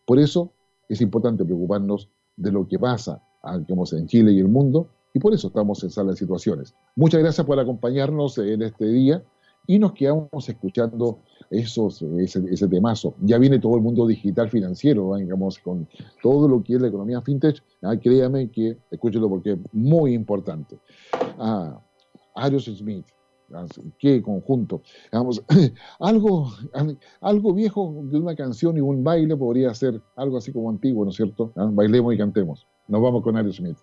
Por 0.06 0.20
eso 0.20 0.54
es 0.88 1.02
importante 1.02 1.44
preocuparnos 1.44 2.10
de 2.38 2.52
lo 2.52 2.68
que 2.68 2.80
pasa 2.80 3.22
ah, 3.44 3.58
digamos, 3.58 3.94
en 3.94 4.08
Chile 4.08 4.32
y 4.32 4.40
el 4.40 4.48
mundo, 4.48 4.90
y 5.14 5.20
por 5.20 5.34
eso 5.34 5.48
estamos 5.48 5.84
en 5.84 5.90
sala 5.90 6.12
de 6.12 6.18
situaciones. 6.18 6.76
Muchas 6.96 7.22
gracias 7.22 7.46
por 7.46 7.60
acompañarnos 7.60 8.38
en 8.38 8.62
este 8.62 8.86
día 8.86 9.24
y 9.68 9.78
nos 9.78 9.92
quedamos 9.92 10.48
escuchando 10.48 11.20
esos, 11.50 12.02
ese, 12.02 12.68
temazo. 12.68 13.14
Ya 13.22 13.38
viene 13.38 13.60
todo 13.60 13.76
el 13.76 13.82
mundo 13.82 14.08
digital 14.08 14.50
financiero, 14.50 15.16
digamos, 15.16 15.60
con 15.60 15.88
todo 16.24 16.48
lo 16.48 16.64
que 16.64 16.76
es 16.76 16.82
la 16.82 16.88
economía 16.88 17.22
fintech. 17.22 17.62
Ah, 17.82 17.96
créame 17.98 18.50
que 18.50 18.78
escúchelo 18.90 19.30
porque 19.30 19.52
es 19.52 19.60
muy 19.74 20.14
importante. 20.14 20.78
Ah, 21.38 21.82
Arius 22.36 22.66
Smith, 22.66 23.06
ah, 23.54 23.66
qué 24.00 24.22
conjunto. 24.22 24.82
Digamos, 25.12 25.44
algo, 26.00 26.50
algo 27.20 27.54
viejo 27.54 27.94
de 28.04 28.18
una 28.18 28.36
canción 28.36 28.78
y 28.78 28.82
un 28.82 29.04
baile 29.04 29.36
podría 29.36 29.74
ser 29.74 30.02
algo 30.16 30.38
así 30.38 30.54
como 30.54 30.70
antiguo, 30.70 31.04
¿no 31.04 31.12
es 31.12 31.18
cierto? 31.18 31.52
Ah, 31.56 31.70
bailemos 31.72 32.14
y 32.14 32.18
cantemos. 32.18 32.66
Nos 32.88 33.02
vamos 33.02 33.22
con 33.22 33.36
Arius 33.36 33.58
Smith. 33.58 33.78